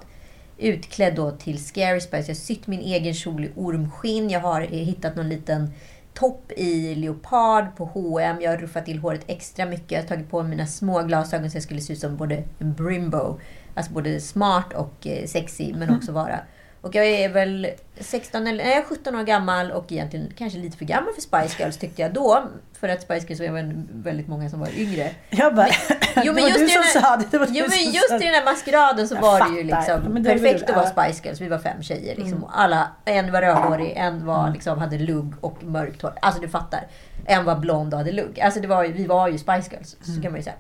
utklädd 0.58 1.16
då 1.16 1.32
till 1.32 1.66
Scary 1.66 2.02
Spice. 2.02 2.18
Jag 2.18 2.28
har 2.28 2.34
sytt 2.34 2.68
min 2.68 2.80
egen 2.80 3.14
kjol 3.14 3.46
i 3.46 3.52
ormskinn. 3.56 4.30
Jag 4.30 4.40
har 4.40 4.62
hittat 4.62 5.16
någon 5.16 5.30
liten 5.30 5.72
topp 6.14 6.52
i 6.58 6.96
leopard 6.96 7.76
på 7.78 7.86
H&M. 7.86 8.38
Jag 8.42 8.52
har 8.52 8.58
ruffat 8.58 8.86
till 8.86 9.00
håret 9.00 9.22
extra 9.28 9.66
mycket. 9.66 9.92
Jag 9.92 10.02
har 10.02 10.08
tagit 10.08 10.30
på 10.30 10.42
mig 10.42 10.50
mina 10.50 10.68
små 10.68 11.04
glasögon 11.04 11.52
så 11.52 11.56
jag 11.56 11.64
skulle 11.64 11.82
se 11.82 11.94
ut 11.94 12.00
som 12.00 12.18
både 12.18 12.44
en 12.60 12.74
Brimbo. 12.74 13.40
Alltså 13.74 13.94
både 13.94 14.20
smart 14.20 14.74
och 14.74 15.08
eh, 15.08 15.26
sexy, 15.26 15.74
men 15.74 15.96
också 15.96 16.12
vara 16.12 16.40
och 16.86 16.96
jag 16.96 17.06
är 17.06 17.30
väl 17.30 17.68
16 18.00 18.48
eller 18.48 18.64
nej, 18.64 18.86
17 18.88 19.16
år 19.16 19.24
gammal 19.24 19.72
och 19.72 19.92
egentligen 19.92 20.34
kanske 20.38 20.60
lite 20.60 20.78
för 20.78 20.86
gammal 20.86 21.14
för 21.14 21.22
Spice 21.22 21.64
Girls 21.64 21.78
tyckte 21.78 22.02
jag 22.02 22.14
då. 22.14 22.44
För 22.80 22.90
att 22.90 23.02
Spice 23.02 23.28
Girls 23.28 23.40
var 23.40 23.74
väldigt 24.04 24.28
många 24.28 24.50
som 24.50 24.60
var 24.60 24.70
yngre. 24.78 25.12
Jag 25.30 25.56
bara, 25.56 25.68
men, 26.16 26.24
jo, 26.26 26.34
men 26.34 26.44
just, 26.44 26.60
i 26.60 26.66
den, 26.66 27.04
här, 27.04 27.18
det, 27.18 27.26
jo, 27.32 27.66
men 27.70 27.92
just 27.92 28.12
i 28.12 28.26
den 28.26 28.34
här 28.34 28.46
maskeraden 28.46 29.08
så 29.08 29.16
jag 29.16 29.22
var 29.22 29.40
fattar. 29.40 29.52
det 29.52 29.58
ju 29.58 29.64
liksom 29.64 30.24
det 30.24 30.30
perfekt 30.30 30.70
att 30.70 30.76
vara 30.76 30.86
Spice 30.86 31.28
Girls. 31.28 31.42
Vi 31.42 31.48
var 31.48 31.58
fem 31.58 31.84
tjejer. 31.84 32.16
Liksom. 32.16 32.38
Mm. 32.38 32.50
Alla, 32.54 32.88
en 33.06 33.32
var 33.32 33.42
rödhårig, 33.42 33.94
en 33.96 34.26
var, 34.26 34.52
liksom, 34.52 34.80
hade 34.80 34.98
lugg 34.98 35.34
och 35.42 35.64
mörkt 35.64 36.02
hår. 36.02 36.14
Alltså 36.22 36.42
du 36.42 36.50
fattar. 36.50 36.88
En 37.26 37.46
var 37.46 37.56
blond 37.56 37.94
och 37.94 37.98
hade 37.98 38.12
lugg. 38.12 38.40
Alltså 38.40 38.60
det 38.60 38.68
var 38.68 38.84
ju, 38.84 38.92
vi 38.92 39.06
var 39.06 39.28
ju 39.28 39.38
Spice 39.38 39.70
Girls, 39.72 39.98
så 40.02 40.12
mm. 40.12 40.24
kan 40.24 40.32
man 40.32 40.40
ju 40.40 40.44
säga. 40.44 40.56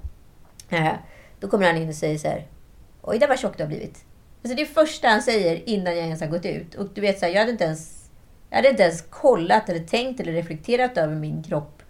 Eh, 0.69 0.93
då 1.39 1.47
kommer 1.47 1.67
han 1.67 1.77
in 1.77 1.89
och 1.89 1.95
säger 1.95 2.17
så 2.17 2.27
här. 2.27 2.47
Oj, 3.01 3.19
det 3.19 3.27
var 3.27 3.35
tjock 3.35 3.57
du 3.57 3.63
har 3.63 3.67
blivit. 3.67 4.05
Alltså 4.45 4.55
det 4.55 4.61
är 4.61 4.85
första 4.85 5.07
han 5.07 5.21
säger 5.21 5.69
innan 5.69 5.95
jag 5.95 6.05
ens 6.05 6.21
har 6.21 6.27
gått 6.27 6.45
ut. 6.45 6.75
Och 6.75 6.87
du 6.93 7.01
vet, 7.01 7.19
så 7.19 7.25
här, 7.25 7.33
jag, 7.33 7.39
hade 7.39 7.51
inte 7.51 7.63
ens, 7.63 8.09
jag 8.49 8.57
hade 8.57 8.69
inte 8.69 8.83
ens 8.83 9.01
kollat 9.01 9.69
eller 9.69 9.79
tänkt 9.79 10.19
eller 10.19 10.31
reflekterat 10.31 10.97
över 10.97 11.15
min 11.15 11.43
kropp 11.43 11.83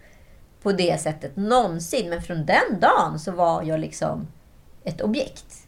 på 0.62 0.72
det 0.72 1.00
sättet 1.00 1.36
någonsin. 1.36 2.08
Men 2.08 2.22
från 2.22 2.46
den 2.46 2.80
dagen 2.80 3.18
så 3.18 3.32
var 3.32 3.62
jag 3.62 3.80
liksom 3.80 4.26
ett 4.84 5.00
objekt. 5.00 5.66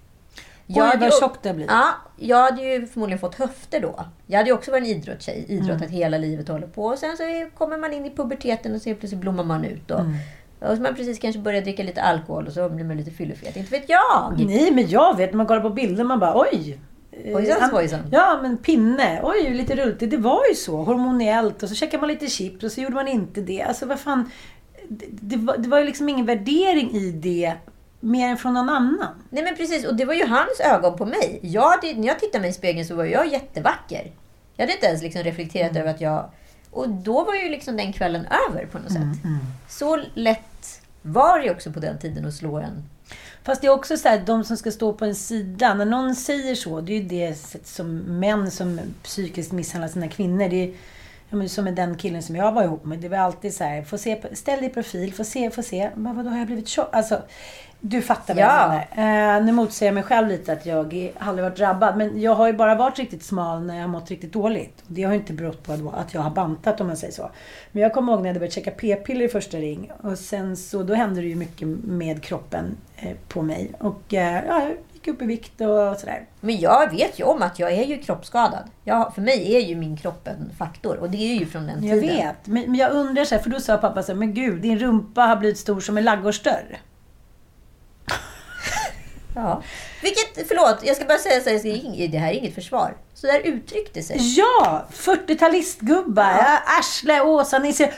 Jag 0.66 0.90
Oj, 0.94 0.98
vad 1.00 1.20
tjockt 1.20 1.42
det 1.42 1.54
blir. 1.54 1.66
Ja, 1.66 1.88
jag 2.16 2.42
hade 2.42 2.62
ju 2.62 2.86
förmodligen 2.86 3.18
fått 3.18 3.34
höfter 3.34 3.80
då. 3.80 4.04
Jag 4.26 4.36
hade 4.38 4.50
ju 4.50 4.54
också 4.54 4.70
varit 4.70 4.84
en 4.84 4.90
idrottstjej. 4.90 5.44
Idrottat 5.48 5.80
mm. 5.80 5.92
hela 5.92 6.18
livet 6.18 6.48
och 6.48 6.54
håller 6.54 6.66
på. 6.66 6.84
Och 6.84 6.98
sen 6.98 7.16
så 7.16 7.24
kommer 7.54 7.78
man 7.78 7.92
in 7.92 8.06
i 8.06 8.10
puberteten 8.10 8.74
och 8.74 8.82
så 8.82 8.94
plötsligt 8.94 9.20
blommar 9.20 9.44
man 9.44 9.64
ut. 9.64 9.90
Och, 9.90 10.00
mm. 10.00 10.16
Och 10.60 10.76
så 10.76 10.82
man 10.82 10.94
precis 10.94 11.18
kanske 11.18 11.40
börjar 11.40 11.62
dricka 11.62 11.82
lite 11.82 12.02
alkohol 12.02 12.46
och 12.46 12.52
så 12.52 12.68
blir 12.68 12.84
man 12.84 12.96
lite 12.96 13.10
fyllefet. 13.10 13.56
Inte 13.56 13.70
vet 13.70 13.88
jag! 13.88 14.34
Nej, 14.46 14.70
men 14.70 14.88
jag 14.88 15.16
vet. 15.16 15.30
När 15.30 15.36
man 15.36 15.46
kollar 15.46 15.60
på 15.60 15.70
bilder 15.70 16.04
man 16.04 16.18
bara 16.20 16.40
oj! 16.40 16.78
eh, 17.12 17.36
Ojsan, 17.36 17.62
an- 17.62 17.70
svojsan. 17.70 18.00
Ja, 18.12 18.38
men 18.42 18.56
pinne. 18.58 19.20
Oj, 19.22 19.50
lite 19.50 19.76
rultigt. 19.76 20.10
Det 20.10 20.16
var 20.16 20.40
ju 20.48 20.54
så. 20.54 20.76
Hormoniellt. 20.76 21.62
Och 21.62 21.68
så 21.68 21.74
käkade 21.74 22.00
man 22.00 22.08
lite 22.08 22.26
chips 22.26 22.64
och 22.64 22.72
så 22.72 22.80
gjorde 22.80 22.94
man 22.94 23.08
inte 23.08 23.40
det. 23.40 23.62
Alltså 23.62 23.86
vad 23.86 24.00
fan. 24.00 24.30
Det, 24.88 25.06
det, 25.10 25.36
var, 25.36 25.56
det 25.56 25.68
var 25.68 25.78
ju 25.78 25.84
liksom 25.84 26.08
ingen 26.08 26.26
värdering 26.26 26.90
i 26.94 27.10
det. 27.12 27.52
Mer 28.00 28.28
än 28.28 28.36
från 28.36 28.54
någon 28.54 28.68
annan. 28.68 29.08
Nej 29.30 29.42
men 29.42 29.56
precis, 29.56 29.86
och 29.86 29.94
det 29.96 30.04
var 30.04 30.14
ju 30.14 30.26
hans 30.26 30.60
ögon 30.64 30.96
på 30.98 31.06
mig. 31.06 31.38
Jag, 31.42 31.74
när 31.96 32.06
jag 32.08 32.18
tittade 32.20 32.40
mig 32.40 32.50
i 32.50 32.52
spegeln 32.52 32.86
så 32.86 32.94
var 32.94 33.04
jag 33.04 33.28
jättevacker. 33.32 34.10
Jag 34.56 34.62
hade 34.62 34.72
inte 34.72 34.86
ens 34.86 35.02
liksom 35.02 35.22
reflekterat 35.22 35.76
över 35.76 35.90
att 35.90 36.00
jag... 36.00 36.30
Och 36.70 36.88
då 36.88 37.24
var 37.24 37.34
ju 37.34 37.48
liksom 37.48 37.76
den 37.76 37.92
kvällen 37.92 38.26
över 38.48 38.66
på 38.66 38.78
något 38.78 38.92
sätt. 38.92 39.02
Så 39.68 39.98
lätt 40.14 40.47
var 41.12 41.38
det 41.38 41.50
också 41.50 41.72
på 41.72 41.80
den 41.80 41.98
tiden 41.98 42.26
att 42.26 42.34
slå 42.34 42.58
en. 42.58 42.84
Fast 43.42 43.60
det 43.60 43.66
är 43.66 43.70
också 43.70 43.96
så 43.96 44.08
här, 44.08 44.22
de 44.26 44.44
som 44.44 44.56
ska 44.56 44.70
stå 44.70 44.92
på 44.92 45.04
en 45.04 45.14
sida. 45.14 45.74
När 45.74 45.84
någon 45.84 46.14
säger 46.14 46.54
så, 46.54 46.80
det 46.80 46.92
är 46.92 47.00
ju 47.00 47.08
det 47.08 47.36
som 47.64 47.96
män 47.96 48.50
som 48.50 48.80
psykiskt 49.02 49.52
misshandlar 49.52 49.88
sina 49.88 50.08
kvinnor. 50.08 50.48
Det 50.48 50.56
är, 50.56 50.72
ja, 51.30 51.48
som 51.48 51.64
med 51.64 51.74
den 51.74 51.96
killen 51.96 52.22
som 52.22 52.36
jag 52.36 52.52
var 52.52 52.62
ihop 52.62 52.84
med. 52.84 52.98
Det 52.98 53.08
var 53.08 53.18
alltid 53.18 53.54
så 53.54 53.64
här, 53.64 53.82
få 53.82 53.98
se, 53.98 54.22
ställ 54.32 54.58
dig 54.58 54.68
i 54.68 54.72
profil, 54.72 55.14
få 55.14 55.24
se, 55.24 55.50
få 55.50 55.62
se. 55.62 55.90
Men 55.94 56.16
vadå, 56.16 56.30
har 56.30 56.38
jag 56.38 56.46
blivit 56.46 56.68
tjock? 56.68 56.88
Alltså, 56.92 57.22
du 57.80 58.02
fattar 58.02 58.34
vad 58.34 58.44
Ja. 58.44 58.82
jag 58.96 58.96
menar. 58.96 59.36
Eh, 59.38 59.44
nu 59.44 59.52
motsäger 59.52 59.88
jag 59.88 59.94
mig 59.94 60.02
själv 60.02 60.28
lite 60.28 60.52
att 60.52 60.66
jag 60.66 61.12
aldrig 61.18 61.44
varit 61.44 61.56
drabbad. 61.56 61.96
Men 61.96 62.20
jag 62.20 62.34
har 62.34 62.46
ju 62.46 62.52
bara 62.52 62.74
varit 62.74 62.98
riktigt 62.98 63.22
smal 63.24 63.62
när 63.66 63.74
jag 63.74 63.82
har 63.82 63.88
mått 63.88 64.10
riktigt 64.10 64.32
dåligt. 64.32 64.80
Och 64.80 64.86
det 64.92 65.02
har 65.02 65.12
ju 65.12 65.18
inte 65.18 65.32
berott 65.32 65.62
på 65.62 65.72
att- 65.96 66.14
jag 66.14 66.20
har 66.20 66.30
bantat 66.30 66.80
om 66.80 66.86
man 66.86 66.96
säger 66.96 67.12
så. 67.12 67.30
Men 67.72 67.82
jag 67.82 67.92
kommer 67.94 68.12
ihåg 68.12 68.20
när 68.20 68.26
jag 68.28 68.30
hade 68.30 68.40
börjat 68.40 68.52
käka 68.54 68.70
p-piller 68.70 69.24
i 69.24 69.28
första 69.28 69.58
ring. 69.58 69.90
Och 70.02 70.18
sen 70.18 70.56
så, 70.56 70.82
då 70.82 70.94
hände 70.94 71.20
det 71.20 71.26
ju 71.26 71.34
mycket 71.36 71.68
med 71.84 72.22
kroppen 72.22 72.76
eh, 72.96 73.16
på 73.28 73.42
mig. 73.42 73.72
Och 73.80 74.14
eh, 74.14 74.44
ja, 74.48 74.60
jag 74.62 74.72
gick 74.92 75.08
upp 75.08 75.22
i 75.22 75.26
vikt 75.26 75.60
och 75.60 75.96
sådär. 76.00 76.22
Men 76.40 76.56
jag 76.60 76.90
vet 76.90 77.20
ju 77.20 77.24
om 77.24 77.42
att 77.42 77.58
jag 77.58 77.72
är 77.72 77.84
ju 77.84 77.98
kroppsskadad. 77.98 78.62
Jag, 78.84 79.14
för 79.14 79.22
mig 79.22 79.56
är 79.56 79.60
ju 79.60 79.76
min 79.76 79.96
kropp 79.96 80.28
en 80.28 80.50
faktor. 80.58 80.96
Och 80.96 81.10
det 81.10 81.16
är 81.32 81.34
ju 81.38 81.46
från 81.46 81.66
den 81.66 81.84
Jag 81.84 82.00
tiden. 82.00 82.16
vet. 82.16 82.46
Men, 82.46 82.62
men 82.62 82.74
jag 82.74 82.92
undrar 82.92 83.24
så 83.24 83.34
här, 83.34 83.42
för 83.42 83.50
då 83.50 83.60
sa 83.60 83.76
pappa 83.76 84.02
så 84.02 84.12
här, 84.12 84.18
men 84.18 84.34
gud, 84.34 84.62
din 84.62 84.78
rumpa 84.78 85.22
har 85.22 85.36
blivit 85.36 85.58
stor 85.58 85.80
som 85.80 85.98
en 85.98 86.04
ladugårdsdörr. 86.04 86.78
Ja. 89.34 89.62
Vilket, 90.02 90.48
förlåt, 90.48 90.78
jag 90.82 90.96
ska 90.96 91.04
bara 91.04 91.18
säga 91.18 91.40
så 91.40 91.50
här, 91.50 92.08
det 92.08 92.18
här 92.18 92.28
är 92.30 92.34
inget 92.34 92.54
försvar. 92.54 92.94
Så 93.14 93.26
där 93.26 93.40
uttryckte 93.44 94.02
sig. 94.02 94.16
Ja! 94.38 94.86
40-talistgubbar. 94.92 96.36
Ja. 96.38 96.58
Arsle, 96.78 97.20
Åsa-Nisse. 97.20 97.92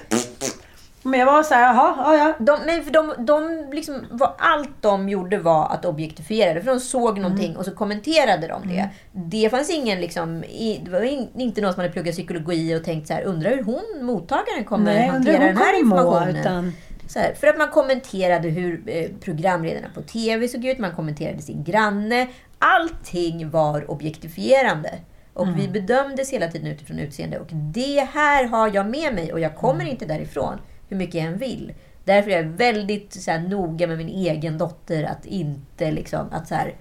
Men 1.03 1.21
jag 1.21 1.27
var 1.27 1.43
så 1.43 1.55
här, 1.55 1.63
jaha, 1.63 1.95
ja, 1.97 2.17
ja. 2.17 2.35
De, 2.45 2.59
nej, 2.67 2.83
för 2.83 2.91
de, 2.91 3.15
de 3.19 3.67
liksom, 3.73 4.07
vad, 4.11 4.33
allt 4.39 4.71
de 4.81 5.09
gjorde 5.09 5.39
var 5.39 5.69
att 5.69 5.85
objektifiera 5.85 6.55
det. 6.55 6.61
För 6.61 6.71
de 6.71 6.81
såg 6.81 7.19
någonting 7.19 7.57
och 7.57 7.65
så 7.65 7.71
kommenterade 7.71 8.47
de 8.49 8.69
det. 8.69 8.89
Det 9.13 9.51
fanns 9.51 9.71
ingen, 9.71 10.01
liksom, 10.01 10.45
i, 10.45 10.81
det 10.85 10.91
var 10.91 11.01
in, 11.03 11.29
inte 11.37 11.61
någon 11.61 11.73
som 11.73 11.81
hade 11.81 11.93
pluggat 11.93 12.15
psykologi 12.15 12.77
och 12.77 12.85
tänkt 12.85 13.07
så 13.09 13.15
här, 13.15 13.23
undrar 13.23 13.51
hur 13.51 13.63
hon, 13.63 13.83
mottagaren, 14.07 14.65
kommer 14.65 14.85
Nej, 14.95 15.09
hantera 15.09 15.39
den 15.39 15.57
här 15.57 15.73
kommer 15.73 15.85
må, 15.85 15.97
informationen. 15.97 16.37
utan- 16.37 16.73
här, 17.19 17.35
för 17.35 17.47
att 17.47 17.59
man 17.59 17.69
kommenterade 17.71 18.49
hur 18.49 18.83
eh, 18.87 19.11
programledarna 19.21 19.89
på 19.95 20.03
TV 20.03 20.49
såg 20.49 20.65
ut, 20.65 20.79
man 20.79 20.95
kommenterade 20.95 21.43
sin 21.43 21.65
granne. 21.65 22.29
Allting 22.59 23.51
var 23.51 23.91
objektifierande. 23.91 24.91
Och 25.35 25.59
vi 25.59 25.69
bedömdes 25.69 26.33
hela 26.33 26.49
tiden 26.49 26.67
utifrån 26.67 26.99
utseende. 26.99 27.39
Och 27.39 27.47
det 27.53 28.09
här 28.13 28.45
har 28.45 28.75
jag 28.75 28.87
med 28.91 29.15
mig 29.15 29.33
och 29.33 29.41
jag 29.41 29.57
kommer 29.57 29.85
inte 29.85 30.07
därifrån, 30.07 30.59
hur 30.89 30.97
mycket 30.97 31.15
jag 31.15 31.25
än 31.25 31.39
vill. 31.39 31.73
Därför 32.05 32.31
är 32.31 32.37
jag 32.37 32.45
väldigt 32.51 33.13
så 33.13 33.31
här, 33.31 33.39
noga 33.39 33.87
med 33.87 33.97
min 33.99 34.09
egen 34.09 34.59
dotter 34.59 35.05
att 35.05 35.27
inte, 35.27 35.91
liksom, 35.91 36.27
att, 36.33 36.49
så 36.49 36.55
här, 36.55 36.75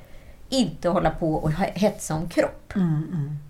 inte 0.50 0.90
hålla 0.90 1.10
på 1.10 1.34
och 1.34 1.52
he- 1.52 1.78
hetsa 1.80 2.16
om 2.16 2.30
kropp. 2.30 2.74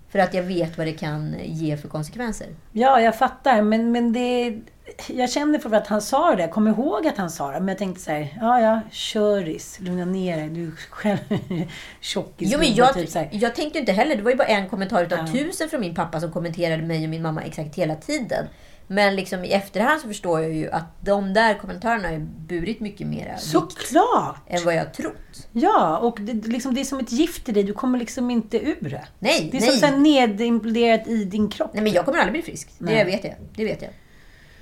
För 0.08 0.18
att 0.18 0.34
jag 0.34 0.42
vet 0.42 0.78
vad 0.78 0.86
det 0.86 0.92
kan 0.92 1.34
ge 1.44 1.76
för 1.76 1.88
konsekvenser. 1.88 2.46
Ja, 2.72 3.00
jag 3.00 3.18
fattar. 3.18 3.62
Men, 3.62 3.92
men 3.92 4.12
det... 4.12 4.58
Jag 5.06 5.30
kände 5.30 5.58
för 5.60 5.72
att 5.72 5.86
han 5.86 6.02
sa 6.02 6.34
det. 6.34 6.42
Jag 6.42 6.50
kommer 6.50 6.70
ihåg 6.70 7.06
att 7.06 7.18
han 7.18 7.30
sa 7.30 7.50
det. 7.50 7.58
Men 7.60 7.68
jag 7.68 7.78
tänkte 7.78 8.02
så 8.02 8.10
här, 8.10 8.38
ja, 8.40 8.60
ja, 8.60 8.80
köris. 8.90 9.78
Lugna 9.80 10.04
ner 10.04 10.36
dig. 10.36 10.48
Du 10.48 10.66
är 10.66 10.72
själv 10.90 11.18
tjockis. 12.00 12.52
Jo, 12.52 12.58
men 12.58 12.74
jag, 12.74 12.94
typ 12.94 13.10
jag 13.30 13.54
tänkte 13.54 13.78
inte 13.78 13.92
heller, 13.92 14.16
det 14.16 14.22
var 14.22 14.30
ju 14.30 14.36
bara 14.36 14.48
en 14.48 14.68
kommentar 14.68 15.04
utav 15.04 15.26
tusen 15.26 15.68
från 15.68 15.80
min 15.80 15.94
pappa 15.94 16.20
som 16.20 16.32
kommenterade 16.32 16.82
mig 16.82 17.04
och 17.04 17.10
min 17.10 17.22
mamma 17.22 17.42
exakt 17.42 17.76
hela 17.76 17.94
tiden. 17.94 18.46
Men 18.86 19.16
liksom 19.16 19.44
i 19.44 19.52
efterhand 19.52 20.00
så 20.00 20.08
förstår 20.08 20.40
jag 20.40 20.52
ju 20.52 20.70
att 20.70 20.84
de 21.04 21.34
där 21.34 21.54
kommentarerna 21.54 22.08
har 22.08 22.14
ju 22.14 22.20
burit 22.20 22.80
mycket 22.80 23.06
vikt 23.06 23.26
Såklart! 23.38 24.36
än 24.46 24.64
vad 24.64 24.74
jag 24.74 24.94
trott. 24.94 25.48
Ja, 25.52 25.98
och 25.98 26.20
det, 26.20 26.48
liksom, 26.48 26.74
det 26.74 26.80
är 26.80 26.84
som 26.84 26.98
ett 26.98 27.12
gift 27.12 27.48
i 27.48 27.52
dig. 27.52 27.62
Du 27.62 27.72
kommer 27.72 27.98
liksom 27.98 28.30
inte 28.30 28.58
ur 28.58 28.90
det. 28.90 29.04
Nej, 29.18 29.48
Det 29.52 29.58
är 29.58 29.60
nej. 29.60 29.78
som 29.78 30.02
nedimploderat 30.02 31.08
i 31.08 31.24
din 31.24 31.50
kropp. 31.50 31.70
Nej, 31.74 31.82
men 31.82 31.92
jag 31.92 32.04
kommer 32.04 32.18
aldrig 32.18 32.32
bli 32.32 32.42
frisk. 32.42 32.68
Det 32.78 33.04
vet 33.04 33.24
jag. 33.24 33.34
Det 33.54 33.64
vet 33.64 33.82
jag. 33.82 33.90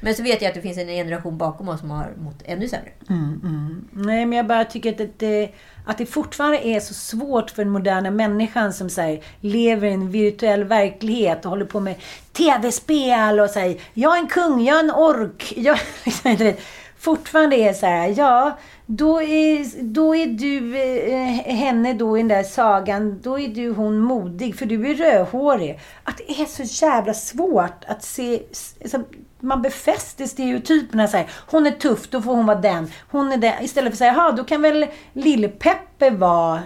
Men 0.00 0.14
så 0.14 0.22
vet 0.22 0.42
jag 0.42 0.48
att 0.48 0.54
det 0.54 0.60
finns 0.60 0.78
en 0.78 0.86
generation 0.86 1.38
bakom 1.38 1.68
oss 1.68 1.80
som 1.80 1.90
har 1.90 2.12
mått 2.16 2.42
ännu 2.44 2.68
sämre. 2.68 2.90
Mm, 3.08 3.40
mm. 3.44 3.88
Nej, 3.92 4.26
men 4.26 4.36
jag 4.36 4.46
bara 4.46 4.64
tycker 4.64 4.92
att 4.92 5.18
det, 5.18 5.50
att 5.86 5.98
det 5.98 6.06
fortfarande 6.06 6.66
är 6.66 6.80
så 6.80 6.94
svårt 6.94 7.50
för 7.50 7.64
den 7.64 7.72
moderna 7.72 8.10
människan 8.10 8.72
som 8.72 8.90
så 8.90 9.00
här, 9.00 9.22
lever 9.40 9.88
i 9.88 9.92
en 9.92 10.10
virtuell 10.10 10.64
verklighet 10.64 11.44
och 11.44 11.50
håller 11.50 11.64
på 11.64 11.80
med 11.80 11.94
tv-spel 12.32 13.40
och 13.40 13.50
säger 13.50 13.80
jag 13.94 14.16
är 14.16 14.20
en 14.20 14.28
kung, 14.28 14.64
jag 14.64 14.76
är 14.76 14.84
en 14.84 14.90
ork. 14.90 15.52
Jag, 15.56 15.78
liksom, 16.04 16.52
fortfarande 17.00 17.56
är 17.56 17.72
så 17.72 17.86
här, 17.86 18.14
ja, 18.16 18.58
då 18.86 19.22
är, 19.22 19.82
då 19.82 20.16
är 20.16 20.26
du 20.26 20.76
eh, 20.76 21.54
henne 21.54 21.94
då 21.94 22.18
i 22.18 22.20
den 22.20 22.28
där 22.28 22.42
sagan, 22.42 23.20
då 23.22 23.38
är 23.38 23.48
du 23.48 23.72
hon 23.72 23.98
modig 23.98 24.58
för 24.58 24.66
du 24.66 24.90
är 24.90 24.94
rödhårig. 24.94 25.80
Att 26.04 26.16
det 26.16 26.40
är 26.40 26.44
så 26.44 26.84
jävla 26.84 27.14
svårt 27.14 27.84
att 27.86 28.02
se, 28.02 28.42
alltså, 28.82 29.02
man 29.40 29.62
befäster 29.62 30.26
stereotyperna 30.26 31.08
så 31.08 31.16
här, 31.16 31.26
hon 31.46 31.66
är 31.66 31.70
tuff, 31.70 32.08
då 32.08 32.22
får 32.22 32.34
hon 32.34 32.46
vara 32.46 32.60
den. 32.60 32.90
Hon 33.10 33.32
är 33.32 33.36
den. 33.36 33.64
Istället 33.64 33.90
för 33.90 33.94
att 33.94 33.98
säga, 33.98 34.14
jaha, 34.14 34.32
då 34.32 34.44
kan 34.44 34.62
väl 34.62 34.86
Lill-Peppe 35.12 36.10
vara 36.10 36.60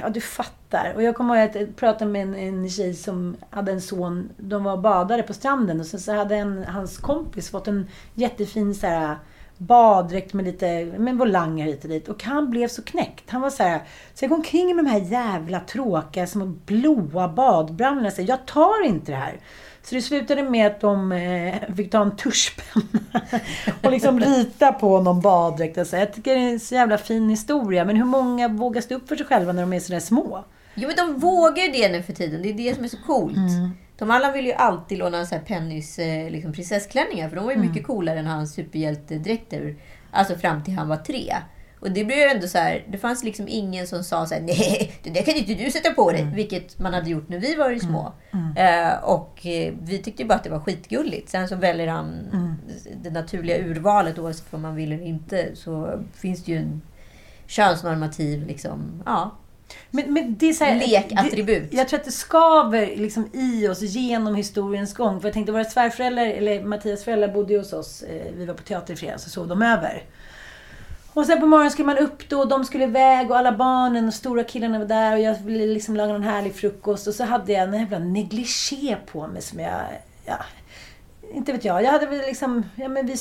Ja, 0.00 0.08
du 0.08 0.20
fattar. 0.20 0.92
Och 0.94 1.02
jag 1.02 1.16
kommer 1.16 1.36
ihåg 1.36 1.48
att 1.48 1.54
jag 1.54 1.76
pratade 1.76 2.10
med 2.10 2.22
en, 2.22 2.34
en 2.34 2.70
tjej 2.70 2.94
som 2.94 3.36
hade 3.50 3.72
en 3.72 3.80
son. 3.80 4.30
De 4.36 4.64
var 4.64 4.72
och 4.72 4.80
badade 4.80 5.22
på 5.22 5.34
stranden 5.34 5.80
och 5.80 5.86
sen 5.86 6.00
så 6.00 6.12
hade 6.12 6.36
en, 6.36 6.64
hans 6.64 6.98
kompis 6.98 7.50
fått 7.50 7.68
en 7.68 7.88
jättefin 8.14 8.74
så 8.74 8.86
här, 8.86 9.16
baddräkt 9.58 10.32
med 10.32 10.44
lite 10.44 10.84
med 10.84 11.18
volanger 11.18 11.66
hit 11.66 11.84
och 11.84 11.90
dit. 11.90 12.08
Och 12.08 12.24
han 12.24 12.50
blev 12.50 12.68
så 12.68 12.82
knäckt. 12.82 13.30
Han 13.30 13.40
var 13.40 13.50
så 13.50 13.62
här, 13.62 13.82
så 14.14 14.24
jag 14.24 14.28
går 14.28 14.36
omkring 14.36 14.76
med 14.76 14.84
de 14.84 14.90
här 14.90 15.00
jävla 15.00 15.60
tråkiga 15.60 16.26
små 16.26 16.46
blåa 16.46 17.28
badbrallorna 17.28 18.08
och 18.08 18.24
jag 18.24 18.46
tar 18.46 18.84
inte 18.86 19.12
det 19.12 19.18
här. 19.18 19.40
Så 19.88 19.94
det 19.94 20.02
slutade 20.02 20.42
med 20.42 20.66
att 20.66 20.80
de 20.80 21.12
eh, 21.12 21.74
fick 21.76 21.90
ta 21.90 22.02
en 22.02 22.16
tuschpenna 22.16 23.20
och 23.82 23.90
liksom 23.90 24.20
rita 24.20 24.72
på 24.72 25.00
någon 25.00 25.20
baddräkt. 25.20 25.78
Och 25.78 25.86
så. 25.86 25.96
Jag 25.96 26.12
tycker 26.12 26.34
det 26.34 26.40
är 26.40 26.52
en 26.52 26.60
så 26.60 26.74
jävla 26.74 26.98
fin 26.98 27.28
historia. 27.28 27.84
Men 27.84 27.96
hur 27.96 28.04
många 28.04 28.48
vågar 28.48 28.80
stå 28.80 28.94
upp 28.94 29.08
för 29.08 29.16
sig 29.16 29.26
själva 29.26 29.52
när 29.52 29.62
de 29.62 29.72
är 29.72 29.80
sådär 29.80 30.00
små? 30.00 30.44
Jo, 30.74 30.88
men 30.88 30.96
de 30.96 31.20
vågar 31.20 31.62
ju 31.62 31.72
det 31.72 31.88
nu 31.88 32.02
för 32.02 32.12
tiden. 32.12 32.42
Det 32.42 32.48
är 32.48 32.54
det 32.54 32.74
som 32.74 32.84
är 32.84 32.88
så 32.88 32.96
coolt. 33.06 33.36
De 33.98 34.10
alla 34.10 34.32
vill 34.32 34.46
ju 34.46 34.52
alltid 34.52 34.98
låna 34.98 35.26
så 35.26 35.34
här 35.34 35.42
Pennys 35.42 35.98
eh, 35.98 36.30
liksom 36.30 36.52
prinsessklänningar. 36.52 37.28
För 37.28 37.36
de 37.36 37.44
var 37.44 37.52
ju 37.52 37.58
mycket 37.58 37.86
coolare 37.86 38.18
än 38.18 38.26
hans 38.26 38.54
superhjältedräkter. 38.54 39.76
Alltså 40.10 40.34
fram 40.34 40.64
till 40.64 40.74
han 40.74 40.88
var 40.88 40.96
tre. 40.96 41.34
Och 41.80 41.90
det 41.90 42.04
blev 42.04 42.18
ju 42.18 42.24
ändå 42.24 42.46
så 42.48 42.58
här, 42.58 42.84
det 42.88 42.98
fanns 42.98 43.24
liksom 43.24 43.48
ingen 43.48 43.86
som 43.86 44.04
sa 44.04 44.26
så 44.26 44.34
här, 44.34 44.40
nej, 44.42 44.92
det 45.02 45.10
där 45.10 45.22
kan 45.22 45.34
inte 45.34 45.54
du 45.54 45.70
sätta 45.70 45.90
på 45.90 46.12
dig. 46.12 46.24
Vilket 46.34 46.78
man 46.78 46.94
hade 46.94 47.10
gjort 47.10 47.28
när 47.28 47.38
vi 47.38 47.54
var 47.54 47.78
små. 47.78 48.12
Eh, 48.56 49.04
och 49.04 49.46
eh, 49.46 49.74
vi 49.82 49.98
tyckte 49.98 50.24
bara 50.24 50.34
att 50.34 50.44
det 50.44 50.50
var 50.50 50.60
skitgulligt. 50.60 51.28
Sen 51.28 51.48
så 51.48 51.56
väljer 51.56 51.86
han 51.88 52.28
det 53.02 53.10
naturliga 53.10 53.58
urvalet 53.58 54.18
oavsett 54.18 54.46
vad 54.52 54.60
man 54.60 54.74
vill 54.74 54.92
eller 54.92 55.04
inte. 55.04 55.56
Så 55.56 56.04
finns 56.14 56.44
det 56.44 56.52
ju 56.52 56.58
en 56.58 56.82
könsnormativ 57.46 58.46
liksom, 58.46 59.02
ja. 59.06 59.36
Men, 59.90 60.12
men 60.12 60.36
det 60.38 60.48
är 60.48 60.52
så 60.52 60.64
här, 60.64 60.86
Lekattribut. 60.88 61.70
Det, 61.70 61.76
jag 61.76 61.88
tror 61.88 61.98
att 61.98 62.04
det 62.04 62.12
skaver 62.12 62.96
liksom 62.96 63.30
i 63.32 63.68
oss 63.68 63.82
genom 63.82 64.34
historiens 64.34 64.94
gång. 64.94 65.20
För 65.20 65.28
jag 65.28 65.34
tänkte, 65.34 65.52
våra 65.52 65.64
svärföräldrar, 65.64 66.26
eller 66.26 66.62
Mattias 66.64 67.04
föräldrar 67.04 67.28
bodde 67.28 67.52
ju 67.52 67.58
hos 67.58 67.72
oss. 67.72 68.02
Eh, 68.02 68.32
Vi 68.36 68.46
var 68.46 68.54
på 68.54 68.62
teater 68.62 68.94
i 68.94 68.96
fredags 68.96 69.26
och 69.26 69.32
sov 69.32 69.48
de 69.48 69.62
över. 69.62 70.02
Och 71.18 71.26
sen 71.26 71.40
på 71.40 71.46
morgonen 71.46 71.70
skulle 71.70 71.86
man 71.86 71.98
upp 71.98 72.28
då 72.28 72.40
och 72.40 72.48
de 72.48 72.64
skulle 72.64 72.84
iväg 72.84 73.30
och 73.30 73.38
alla 73.38 73.52
barnen 73.52 74.08
och 74.08 74.14
stora 74.14 74.44
killarna 74.44 74.78
var 74.78 74.86
där 74.86 75.12
och 75.12 75.20
jag 75.20 75.34
ville 75.34 75.66
liksom 75.66 75.96
laga 75.96 76.12
någon 76.12 76.22
härlig 76.22 76.54
frukost. 76.54 77.06
Och 77.06 77.14
så 77.14 77.24
hade 77.24 77.52
jag 77.52 77.62
en 77.62 77.80
jävla 77.80 77.98
negligé 77.98 78.96
på 79.12 79.26
mig 79.26 79.42
som 79.42 79.60
jag... 79.60 79.80
Ja, 80.26 80.36
inte 81.34 81.52
vet 81.52 81.64
jag. 81.64 81.82
Jag 81.82 81.92
hade 81.92 82.06
väl 82.06 82.18
liksom... 82.18 82.64
Ja, 82.76 82.88
men 82.88 83.06
vi, 83.06 83.16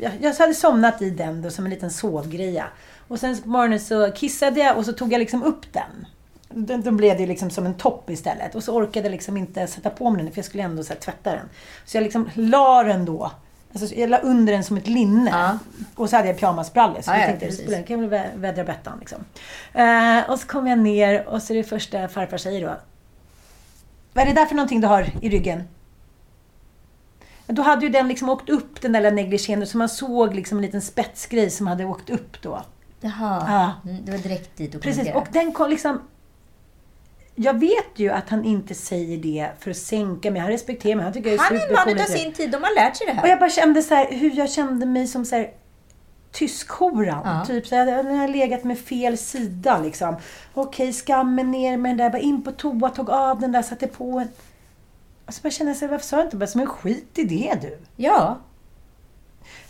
jag, 0.00 0.12
jag 0.20 0.34
hade 0.34 0.54
somnat 0.54 1.02
i 1.02 1.10
den 1.10 1.42
då 1.42 1.50
som 1.50 1.64
en 1.64 1.70
liten 1.70 1.90
sovgreja. 1.90 2.64
Och 3.08 3.20
sen 3.20 3.42
på 3.42 3.48
morgonen 3.48 3.80
så 3.80 4.10
kissade 4.12 4.60
jag 4.60 4.76
och 4.76 4.84
så 4.84 4.92
tog 4.92 5.12
jag 5.12 5.18
liksom 5.18 5.42
upp 5.42 5.72
den. 5.72 6.06
Den, 6.48 6.82
den 6.82 6.96
blev 6.96 7.18
det 7.18 7.26
liksom 7.26 7.50
som 7.50 7.66
en 7.66 7.74
topp 7.74 8.10
istället. 8.10 8.54
Och 8.54 8.64
så 8.64 8.74
orkade 8.74 9.06
jag 9.06 9.12
liksom 9.12 9.36
inte 9.36 9.66
sätta 9.66 9.90
på 9.90 10.10
mig 10.10 10.22
den 10.22 10.32
för 10.32 10.38
jag 10.38 10.46
skulle 10.46 10.62
ändå 10.62 10.84
så 10.84 10.92
här, 10.92 11.00
tvätta 11.00 11.30
den. 11.30 11.48
Så 11.84 11.96
jag 11.96 12.02
liksom 12.02 12.30
la 12.34 12.82
den 12.82 13.04
då 13.04 13.30
Alltså, 13.74 13.94
jag 13.96 14.10
la 14.10 14.18
under 14.18 14.52
den 14.52 14.64
som 14.64 14.76
ett 14.76 14.88
linne. 14.88 15.30
Ja. 15.30 15.58
Och 15.94 16.10
så 16.10 16.16
hade 16.16 16.28
jag 16.28 16.38
pyjamasbrallor. 16.38 17.00
Så 17.02 17.10
Ja, 17.10 17.14
jag 17.14 17.22
ja, 17.22 17.26
tänkte, 17.26 17.46
precis. 17.46 17.66
det 17.70 17.82
kan 17.82 18.00
jag 18.02 18.08
väl 18.08 18.20
vä- 18.20 18.38
vädra 18.38 18.64
Bettan 18.64 18.98
liksom. 19.00 19.24
Eh, 19.72 20.30
och 20.30 20.38
så 20.38 20.46
kom 20.46 20.66
jag 20.66 20.78
ner 20.78 21.26
och 21.28 21.42
så 21.42 21.52
är 21.52 21.56
det 21.56 21.64
första 21.64 22.08
farfar 22.08 22.36
säger 22.36 22.66
då. 22.66 22.76
Vad 24.12 24.22
är 24.24 24.28
det 24.28 24.34
där 24.40 24.46
för 24.46 24.54
någonting 24.54 24.80
du 24.80 24.86
har 24.86 25.06
i 25.22 25.28
ryggen? 25.28 25.62
Då 27.46 27.62
hade 27.62 27.86
ju 27.86 27.92
den 27.92 28.08
liksom 28.08 28.28
åkt 28.28 28.48
upp, 28.48 28.80
den 28.80 28.92
där 28.92 29.10
negligén, 29.10 29.66
så 29.66 29.78
man 29.78 29.88
såg 29.88 30.34
liksom 30.34 30.58
en 30.58 30.62
liten 30.62 30.80
spetsgrej 30.82 31.50
som 31.50 31.66
hade 31.66 31.84
åkt 31.84 32.10
upp 32.10 32.42
då. 32.42 32.62
Jaha. 33.00 33.44
Ja. 33.84 33.90
Mm, 33.90 34.04
Det 34.04 34.10
var 34.12 34.18
direkt 34.18 34.56
dit 34.56 34.74
och 34.74 34.80
Precis, 34.82 35.08
och 35.14 35.26
den 35.32 35.52
kom 35.52 35.70
liksom... 35.70 36.00
Jag 37.34 37.60
vet 37.60 37.90
ju 37.94 38.10
att 38.10 38.28
han 38.28 38.44
inte 38.44 38.74
säger 38.74 39.18
det 39.18 39.50
för 39.60 39.70
att 39.70 39.76
sänka 39.76 40.30
mig. 40.30 40.40
Han 40.40 40.50
respekterar 40.50 40.96
mig. 40.96 41.04
Han 41.04 41.12
tycker 41.12 41.38
Han 41.38 41.56
är 41.56 41.68
en 41.68 41.72
man 41.72 41.88
utav 41.88 42.04
sin 42.04 42.32
tid. 42.32 42.50
De 42.50 42.62
har 42.62 42.74
lärt 42.74 42.96
sig 42.96 43.06
det 43.06 43.12
Och 43.12 43.18
här. 43.18 43.28
jag 43.28 43.38
bara 43.38 43.50
kände 43.50 43.82
så 43.82 43.94
här, 43.94 44.12
hur 44.12 44.36
jag 44.36 44.50
kände 44.50 44.86
mig 44.86 45.06
som 45.06 45.24
så 45.24 45.36
här, 45.36 45.50
tyskhoran. 46.32 47.22
Ja. 47.24 47.44
Typ 47.46 47.66
så 47.66 47.74
jag 47.74 47.86
hade 47.86 48.28
legat 48.28 48.64
med 48.64 48.78
fel 48.78 49.18
sida 49.18 49.78
liksom. 49.78 50.16
Okej, 50.54 50.92
skammen 50.92 51.50
ner 51.50 51.76
med 51.76 51.90
den 51.90 51.96
där. 51.96 52.10
Bara 52.10 52.18
in 52.22 52.42
på 52.44 52.52
toa, 52.52 52.90
tog 52.90 53.10
av 53.10 53.40
den 53.40 53.52
där, 53.52 53.62
satte 53.62 53.86
på 53.86 54.18
en... 54.18 54.28
Och 55.26 55.34
så 55.34 55.42
bara 55.42 55.50
kände 55.50 55.70
jag 55.70 55.76
så 55.76 55.84
här, 55.84 55.90
varför 55.92 56.06
sa 56.06 56.16
jag 56.16 56.26
inte 56.26 56.36
bara, 56.36 56.48
men 56.54 56.66
skit 56.66 57.18
i 57.18 57.24
det 57.24 57.58
du. 57.62 57.78
Ja. 57.96 58.38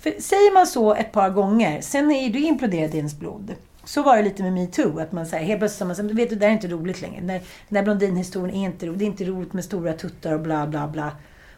För 0.01 0.11
säger 0.21 0.55
man 0.55 0.67
så 0.67 0.95
ett 0.95 1.13
par 1.13 1.31
gånger, 1.31 1.81
sen 1.81 2.11
är 2.11 2.31
du 2.31 2.39
imploderat 2.39 2.95
i 2.95 2.97
ens 2.97 3.15
blod. 3.19 3.55
Så 3.85 4.03
var 4.03 4.17
det 4.17 4.23
lite 4.23 4.43
med 4.43 4.53
metoo, 4.53 4.99
att 4.99 5.13
man 5.13 5.27
säger 5.27 5.47
helt 5.47 5.61
plötsligt 5.61 5.79
sa 5.79 5.85
man 5.85 5.97
så 5.97 6.03
här, 6.03 6.15
vet 6.15 6.29
du, 6.29 6.35
det 6.35 6.41
där 6.41 6.49
är 6.49 6.53
inte 6.53 6.69
roligt 6.69 7.01
längre. 7.01 7.17
Den 7.17 7.27
där, 7.27 7.43
den 7.69 7.75
där 7.75 7.83
blondinhistorien 7.83 8.57
är 8.57 8.65
inte 8.65 8.87
rolig. 8.87 8.99
Det 8.99 9.05
är 9.05 9.07
inte 9.07 9.25
roligt 9.25 9.53
med 9.53 9.65
stora 9.65 9.93
tuttar 9.93 10.33
och 10.33 10.41
bla 10.41 10.67
bla 10.67 10.89
bla. 10.89 11.13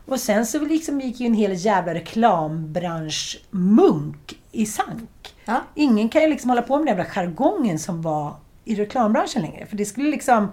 Och 0.07 0.21
sen 0.21 0.47
så 0.47 0.59
liksom 0.59 1.01
gick 1.01 1.21
ju 1.21 1.27
en 1.27 1.35
hel 1.35 1.53
jävla 1.55 1.95
reklambransch-munk 1.95 4.39
i 4.53 4.67
sank. 4.67 5.35
Ja. 5.45 5.61
Ingen 5.75 6.09
kan 6.09 6.23
ju 6.23 6.29
liksom 6.29 6.51
hålla 6.51 6.63
på 6.63 6.77
med 6.77 6.87
den 6.87 6.97
jävla 6.97 7.05
jargongen 7.05 7.79
som 7.79 8.03
var 8.03 8.35
i 8.65 8.75
reklambranschen 8.75 9.43
längre. 9.43 9.67
För 9.67 9.77
det 9.77 9.85
skulle 9.85 10.11
liksom... 10.11 10.49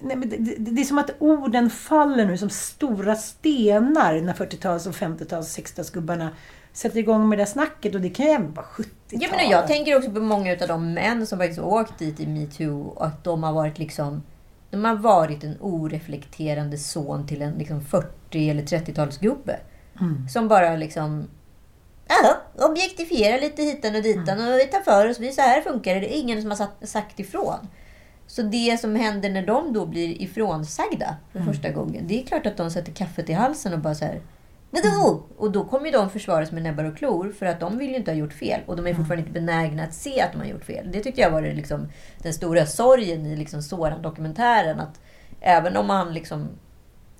Nej, 0.00 0.16
men 0.16 0.28
det, 0.28 0.36
det, 0.36 0.54
det 0.58 0.80
är 0.80 0.84
som 0.84 0.98
att 0.98 1.10
orden 1.18 1.70
faller 1.70 2.26
nu 2.26 2.38
som 2.38 2.50
stora 2.50 3.14
stenar 3.14 4.20
när 4.20 4.32
40-tals 4.32 4.86
och 4.86 4.94
50-tals 4.94 5.58
och 5.58 5.64
60-talsgubbarna 5.64 6.28
sätter 6.72 6.98
igång 6.98 7.28
med 7.28 7.38
det 7.38 7.46
snacket. 7.46 7.94
Och 7.94 8.00
det 8.00 8.10
kan 8.10 8.26
ju 8.26 8.32
även 8.32 8.54
vara 8.54 8.66
70-tal. 8.66 8.88
Ja, 9.08 9.28
men 9.36 9.50
jag 9.50 9.66
tänker 9.66 9.96
också 9.96 10.10
på 10.10 10.20
många 10.20 10.52
av 10.52 10.68
de 10.68 10.92
män 10.92 11.26
som 11.26 11.38
faktiskt 11.38 11.60
åkt 11.60 11.98
dit 11.98 12.20
i 12.20 12.26
metoo 12.26 12.82
och 12.82 13.06
att 13.06 13.24
de 13.24 13.42
har 13.42 13.52
varit 13.52 13.78
liksom 13.78 14.22
de 14.72 14.84
har 14.84 14.94
varit 14.94 15.44
en 15.44 15.56
oreflekterande 15.60 16.78
son 16.78 17.26
till 17.26 17.42
en 17.42 17.54
liksom 17.54 17.80
40 17.84 18.50
eller 18.50 18.62
30-talsgubbe. 18.62 19.56
Som 20.28 20.48
bara 20.48 20.76
liksom 20.76 21.28
ja, 22.08 22.36
objektifierar 22.68 23.40
lite 23.40 23.62
hitan 23.62 23.96
och 23.96 24.02
ditan 24.02 24.38
och 24.38 24.58
vi 24.58 24.66
tar 24.66 24.80
för 24.80 25.10
oss. 25.10 25.20
Vi, 25.20 25.32
så 25.32 25.40
här 25.40 25.60
funkar 25.60 25.94
det. 25.94 26.00
Det 26.00 26.16
är 26.16 26.20
ingen 26.20 26.42
som 26.42 26.50
har 26.50 26.56
satt, 26.56 26.88
sagt 26.88 27.20
ifrån. 27.20 27.68
Så 28.26 28.42
det 28.42 28.80
som 28.80 28.96
händer 28.96 29.30
när 29.30 29.46
de 29.46 29.72
då 29.72 29.86
blir 29.86 30.22
ifrånsagda 30.22 31.16
för 31.32 31.40
första 31.40 31.70
gången. 31.70 32.08
Det 32.08 32.22
är 32.22 32.26
klart 32.26 32.46
att 32.46 32.56
de 32.56 32.70
sätter 32.70 32.92
kaffet 32.92 33.30
i 33.30 33.32
halsen 33.32 33.72
och 33.72 33.78
bara 33.78 33.94
så 33.94 34.04
här. 34.04 34.20
Vadå? 34.72 35.22
Och 35.36 35.52
då 35.52 35.64
kommer 35.64 35.86
ju 35.86 35.92
de 35.92 36.10
försvaras 36.10 36.52
med 36.52 36.62
näbbar 36.62 36.84
och 36.84 36.96
klor 36.96 37.32
för 37.38 37.46
att 37.46 37.60
de 37.60 37.78
vill 37.78 37.90
ju 37.90 37.96
inte 37.96 38.10
ha 38.10 38.16
gjort 38.16 38.32
fel. 38.32 38.60
Och 38.66 38.76
de 38.76 38.86
är 38.86 38.94
fortfarande 38.94 39.28
inte 39.28 39.40
benägna 39.40 39.82
att 39.82 39.94
se 39.94 40.20
att 40.20 40.32
de 40.32 40.38
har 40.38 40.46
gjort 40.46 40.64
fel. 40.64 40.88
Det 40.92 41.00
tyckte 41.00 41.20
jag 41.20 41.30
var 41.30 41.42
det 41.42 41.52
liksom, 41.52 41.88
den 42.18 42.34
stora 42.34 42.66
sorgen 42.66 43.26
i 43.26 43.36
liksom 43.36 43.62
Soran-dokumentären. 43.62 44.80
Att 44.80 45.00
även 45.40 45.76
om 45.76 45.90
han 45.90 46.14
liksom 46.14 46.48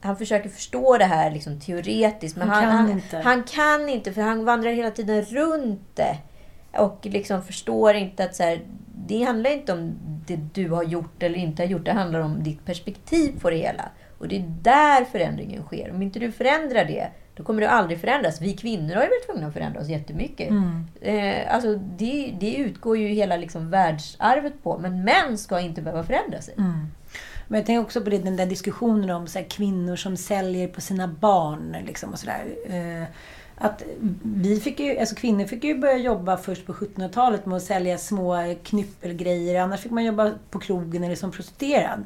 han 0.00 0.16
försöker 0.16 0.48
förstå 0.48 0.98
det 0.98 1.04
här 1.04 1.30
liksom 1.30 1.60
teoretiskt. 1.60 2.36
Men 2.36 2.48
Han 2.48 2.64
han, 2.64 2.70
kan 2.72 2.76
han, 2.76 2.90
inte. 2.90 3.18
han 3.18 3.42
kan 3.42 3.88
inte 3.88 4.12
för 4.12 4.22
han 4.22 4.44
vandrar 4.44 4.70
hela 4.70 4.90
tiden 4.90 5.22
runt 5.22 5.96
det. 5.96 6.18
Och 6.78 6.98
liksom 7.02 7.42
förstår 7.42 7.94
inte 7.94 8.24
att 8.24 8.34
så 8.34 8.42
här, 8.42 8.60
det 9.06 9.22
handlar 9.22 9.50
inte 9.50 9.72
om 9.72 9.94
det 10.26 10.36
du 10.36 10.68
har 10.68 10.82
gjort 10.82 11.22
eller 11.22 11.38
inte 11.38 11.62
har 11.62 11.68
gjort. 11.68 11.84
Det 11.84 11.92
handlar 11.92 12.20
om 12.20 12.42
ditt 12.42 12.64
perspektiv 12.64 13.40
på 13.40 13.50
det 13.50 13.56
hela. 13.56 13.90
Och 14.18 14.28
det 14.28 14.36
är 14.36 14.54
där 14.62 15.04
förändringen 15.04 15.62
sker. 15.62 15.90
Om 15.90 16.02
inte 16.02 16.18
du 16.18 16.32
förändrar 16.32 16.84
det, 16.84 17.08
då 17.34 17.44
kommer 17.44 17.60
du 17.60 17.66
aldrig 17.66 18.00
förändras. 18.00 18.40
Vi 18.40 18.52
kvinnor 18.52 18.94
har 18.94 19.02
ju 19.02 19.08
varit 19.08 19.26
tvungna 19.26 19.46
att 19.46 19.52
förändra 19.52 19.80
oss 19.80 19.88
jättemycket. 19.88 20.50
Eh, 21.00 21.54
alltså 21.54 21.74
det, 21.76 22.34
det 22.40 22.56
utgår 22.56 22.98
ju 22.98 23.08
hela 23.08 23.36
liksom 23.36 23.70
världsarvet 23.70 24.62
på. 24.62 24.78
Men 24.78 25.04
män 25.04 25.38
ska 25.38 25.60
inte 25.60 25.82
behöva 25.82 26.04
förändra 26.04 26.40
sig. 26.40 26.54
Men 27.48 27.58
jag 27.58 27.66
tänker 27.66 27.82
också 27.82 28.00
på 28.00 28.10
det, 28.10 28.18
den 28.18 28.36
där 28.36 28.46
diskussionen 28.46 29.10
om 29.10 29.26
så 29.26 29.38
här, 29.38 29.46
kvinnor 29.46 29.96
som 29.96 30.16
säljer 30.16 30.68
på 30.68 30.80
sina 30.80 31.08
barn. 31.08 31.76
Liksom, 31.86 32.12
och 32.12 32.18
så 32.18 32.26
där. 32.26 32.44
Eh, 32.66 33.06
att 33.56 33.82
vi 34.22 34.60
fick 34.60 34.80
ju, 34.80 34.98
alltså 34.98 35.14
kvinnor 35.14 35.44
fick 35.44 35.64
ju 35.64 35.78
börja 35.78 35.96
jobba 35.96 36.36
först 36.36 36.66
på 36.66 36.72
1700-talet 36.72 37.46
med 37.46 37.56
att 37.56 37.62
sälja 37.62 37.98
små 37.98 38.54
knyppelgrejer. 38.62 39.60
Annars 39.60 39.80
fick 39.80 39.92
man 39.92 40.04
jobba 40.04 40.32
på 40.50 40.58
krogen 40.58 41.04
eller 41.04 41.16
som 41.16 41.30
prostituerad. 41.30 42.04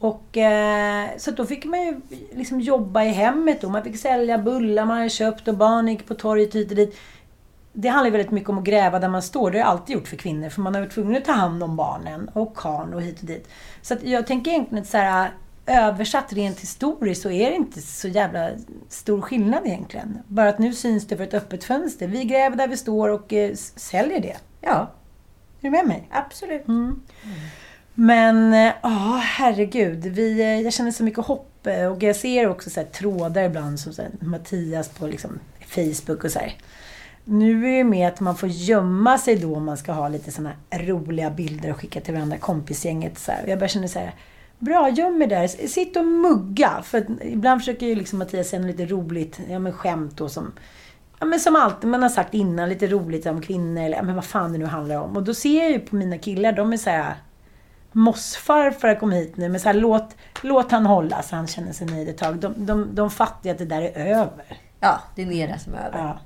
Och, 0.00 0.36
eh, 0.36 1.08
så 1.16 1.30
då 1.30 1.46
fick 1.46 1.64
man 1.64 1.82
ju 1.82 2.00
liksom 2.32 2.60
jobba 2.60 3.04
i 3.04 3.08
hemmet. 3.08 3.60
Då. 3.60 3.68
Man 3.68 3.82
fick 3.82 3.98
sälja 3.98 4.38
bullar 4.38 4.84
man 4.84 4.96
hade 4.96 5.08
köpt 5.10 5.48
och 5.48 5.56
barn 5.56 5.88
gick 5.88 6.06
på 6.06 6.14
torget 6.14 6.54
hit 6.54 6.70
och 6.70 6.76
dit. 6.76 6.96
Det 7.72 7.88
handlar 7.88 8.10
väldigt 8.10 8.30
mycket 8.30 8.48
om 8.48 8.58
att 8.58 8.64
gräva 8.64 8.98
där 8.98 9.08
man 9.08 9.22
står. 9.22 9.50
Det 9.50 9.58
har 9.58 9.64
jag 9.64 9.68
alltid 9.70 9.94
gjort 9.94 10.08
för 10.08 10.16
kvinnor. 10.16 10.48
För 10.48 10.60
man 10.60 10.74
har 10.74 10.80
varit 10.80 10.92
tvungen 10.94 11.16
att 11.16 11.24
ta 11.24 11.32
hand 11.32 11.62
om 11.62 11.76
barnen 11.76 12.28
och 12.32 12.56
karln 12.56 12.94
och 12.94 13.02
hit 13.02 13.20
och 13.20 13.26
dit. 13.26 13.48
Så 13.82 13.94
att 13.94 14.02
jag 14.02 14.26
tänker 14.26 14.50
egentligen 14.50 14.84
så 14.84 14.96
här, 14.96 15.30
översatt 15.66 16.32
rent 16.32 16.60
historiskt 16.60 17.22
så 17.22 17.30
är 17.30 17.50
det 17.50 17.56
inte 17.56 17.80
så 17.80 18.08
jävla 18.08 18.50
stor 18.88 19.20
skillnad 19.20 19.66
egentligen. 19.66 20.18
Bara 20.26 20.48
att 20.48 20.58
nu 20.58 20.72
syns 20.72 21.06
det 21.06 21.16
för 21.16 21.24
ett 21.24 21.34
öppet 21.34 21.64
fönster. 21.64 22.06
Vi 22.06 22.24
gräver 22.24 22.56
där 22.56 22.68
vi 22.68 22.76
står 22.76 23.08
och 23.08 23.32
eh, 23.32 23.54
säljer 23.76 24.20
det. 24.20 24.36
Ja, 24.60 24.90
Är 25.60 25.62
du 25.62 25.70
med 25.70 25.86
mig? 25.86 26.08
absolut. 26.10 26.66
Men, 28.00 28.54
eh, 28.54 28.72
ja 28.82 29.20
herregud. 29.24 30.04
Vi, 30.04 30.40
eh, 30.40 30.60
jag 30.60 30.72
känner 30.72 30.90
så 30.90 31.04
mycket 31.04 31.24
hopp. 31.24 31.66
Eh, 31.66 31.86
och 31.86 32.02
jag 32.02 32.16
ser 32.16 32.48
också 32.48 32.70
så 32.70 32.80
här, 32.80 32.86
trådar 32.86 33.42
ibland 33.42 33.80
som 33.80 33.92
så 33.92 34.02
här, 34.02 34.10
Mattias 34.20 34.88
på 34.88 35.06
liksom, 35.06 35.38
Facebook 35.66 36.24
och 36.24 36.30
så 36.30 36.38
här. 36.38 36.54
Nu 37.24 37.66
är 37.66 37.78
det 37.78 37.84
med 37.84 38.08
att 38.08 38.20
man 38.20 38.36
får 38.36 38.48
gömma 38.48 39.18
sig 39.18 39.36
då 39.36 39.56
om 39.56 39.64
man 39.64 39.76
ska 39.76 39.92
ha 39.92 40.08
lite 40.08 40.30
sådana 40.30 40.52
roliga 40.70 41.30
bilder 41.30 41.70
och 41.70 41.76
skicka 41.76 42.00
till 42.00 42.14
varandra, 42.14 42.38
kompisgänget. 42.38 43.18
Så 43.18 43.32
här. 43.32 43.44
Jag 43.46 43.58
bara 43.58 43.68
känner 43.68 43.88
så 43.88 43.98
här. 43.98 44.14
Bra, 44.58 44.88
göm 44.88 45.22
er 45.22 45.26
där. 45.26 45.46
Sitt 45.46 45.96
och 45.96 46.04
mugga. 46.04 46.82
För 46.84 46.98
att 46.98 47.06
ibland 47.22 47.60
försöker 47.60 47.86
ju 47.86 47.94
liksom 47.94 48.18
Mattias 48.18 48.48
säga 48.48 48.60
något 48.62 48.70
lite 48.70 48.86
roligt, 48.86 49.40
ja 49.48 49.58
men 49.58 49.72
skämt 49.72 50.16
då 50.16 50.28
som 50.28 50.52
Ja, 51.18 51.26
men 51.26 51.40
som 51.40 51.56
alltid 51.56 51.90
man 51.90 52.02
har 52.02 52.08
sagt 52.08 52.34
innan, 52.34 52.68
lite 52.68 52.86
roligt 52.86 53.26
om 53.26 53.42
kvinnor 53.42 53.82
eller 53.82 53.96
ja, 53.96 54.02
men 54.02 54.14
vad 54.14 54.24
fan 54.24 54.52
det 54.52 54.58
nu 54.58 54.64
handlar 54.64 54.96
om. 54.96 55.16
Och 55.16 55.22
då 55.22 55.34
ser 55.34 55.62
jag 55.62 55.70
ju 55.70 55.78
på 55.78 55.96
mina 55.96 56.18
killar, 56.18 56.52
de 56.52 56.72
är 56.72 56.76
så 56.76 56.90
här 56.90 57.14
Mossfarfar 57.92 58.94
kommit 58.94 59.18
hit 59.18 59.36
nu, 59.36 59.48
men 59.48 59.60
så 59.60 59.68
här, 59.68 59.74
låt, 59.74 60.16
låt 60.42 60.70
han 60.72 60.86
hålla 60.86 61.22
så 61.22 61.36
han 61.36 61.46
känner 61.46 61.72
sig 61.72 61.86
nöjd 61.86 62.08
ett 62.08 62.18
tag. 62.18 62.38
De, 62.38 62.66
de, 62.66 62.94
de 62.94 63.10
fattar 63.10 63.50
att 63.50 63.58
det 63.58 63.64
där 63.64 63.82
är 63.82 64.06
över. 64.06 64.58
Ja, 64.80 65.00
det 65.14 65.22
är 65.22 65.26
mera 65.26 65.58
som 65.58 65.74
är 65.74 65.86
över. 65.86 65.98
Ja. 65.98 66.18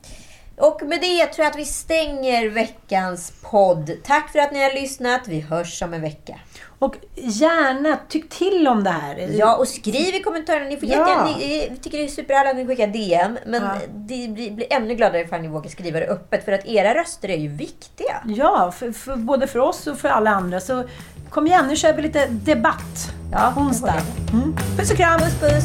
Och 0.57 0.83
med 0.83 1.01
det 1.01 1.27
tror 1.27 1.45
jag 1.45 1.51
att 1.51 1.59
vi 1.59 1.65
stänger 1.65 2.49
veckans 2.49 3.33
podd. 3.43 3.91
Tack 4.05 4.33
för 4.33 4.39
att 4.39 4.53
ni 4.53 4.63
har 4.63 4.75
lyssnat. 4.75 5.29
Vi 5.29 5.41
hörs 5.41 5.83
om 5.83 5.95
en 5.95 6.01
vecka. 6.01 6.39
Och 6.79 6.97
gärna, 7.15 7.99
tyck 8.09 8.29
till 8.31 8.69
om 8.69 8.85
det 8.85 8.91
här. 8.91 9.29
Ja, 9.39 9.57
och 9.57 9.69
skriv 9.69 10.15
i 10.15 10.23
kommentarerna. 10.23 10.67
Ni 10.67 10.77
får 10.77 10.89
Ja. 10.89 10.99
jättegärna, 10.99 11.25
ni, 11.39 11.69
vi 11.71 11.77
tycker 11.77 11.99
det 11.99 12.05
är 12.05 12.09
superhärligt 12.09 12.51
att 12.51 12.57
ni 12.57 12.67
skickar 12.67 12.87
DM. 12.87 13.39
Men 13.47 13.63
Ja. 13.63 13.71
det 13.95 14.29
blir, 14.29 14.51
blir 14.51 14.73
ännu 14.73 14.95
gladare 14.95 15.21
ifall 15.23 15.41
ni 15.41 15.49
vågar 15.49 15.71
skriva 15.71 16.01
det 16.01 16.07
öppet. 16.07 16.45
För 16.45 16.53
att 16.53 16.67
era 16.67 16.95
röster 16.95 17.29
är 17.29 17.37
ju 17.37 17.49
viktiga. 17.49 18.23
Ja, 18.27 18.73
för, 18.79 18.93
för, 18.93 19.17
både 19.17 19.47
för 19.47 19.59
oss 19.59 19.87
och 19.87 19.99
för 19.99 20.09
alla 20.09 20.31
andra. 20.31 20.61
Så 20.61 20.85
kom 21.31 21.47
igen, 21.47 21.67
nu 21.69 21.77
kör 21.77 21.93
vi 21.93 22.03
lite 22.03 22.27
debatt. 22.27 23.13
Ja, 23.33 23.53
Onsdag. 23.57 23.95
Mm. 24.33 24.57
Puss 24.79 24.91
och 24.91 24.97
kram! 24.97 25.21
Puss 25.21 25.41
puss! 25.41 25.65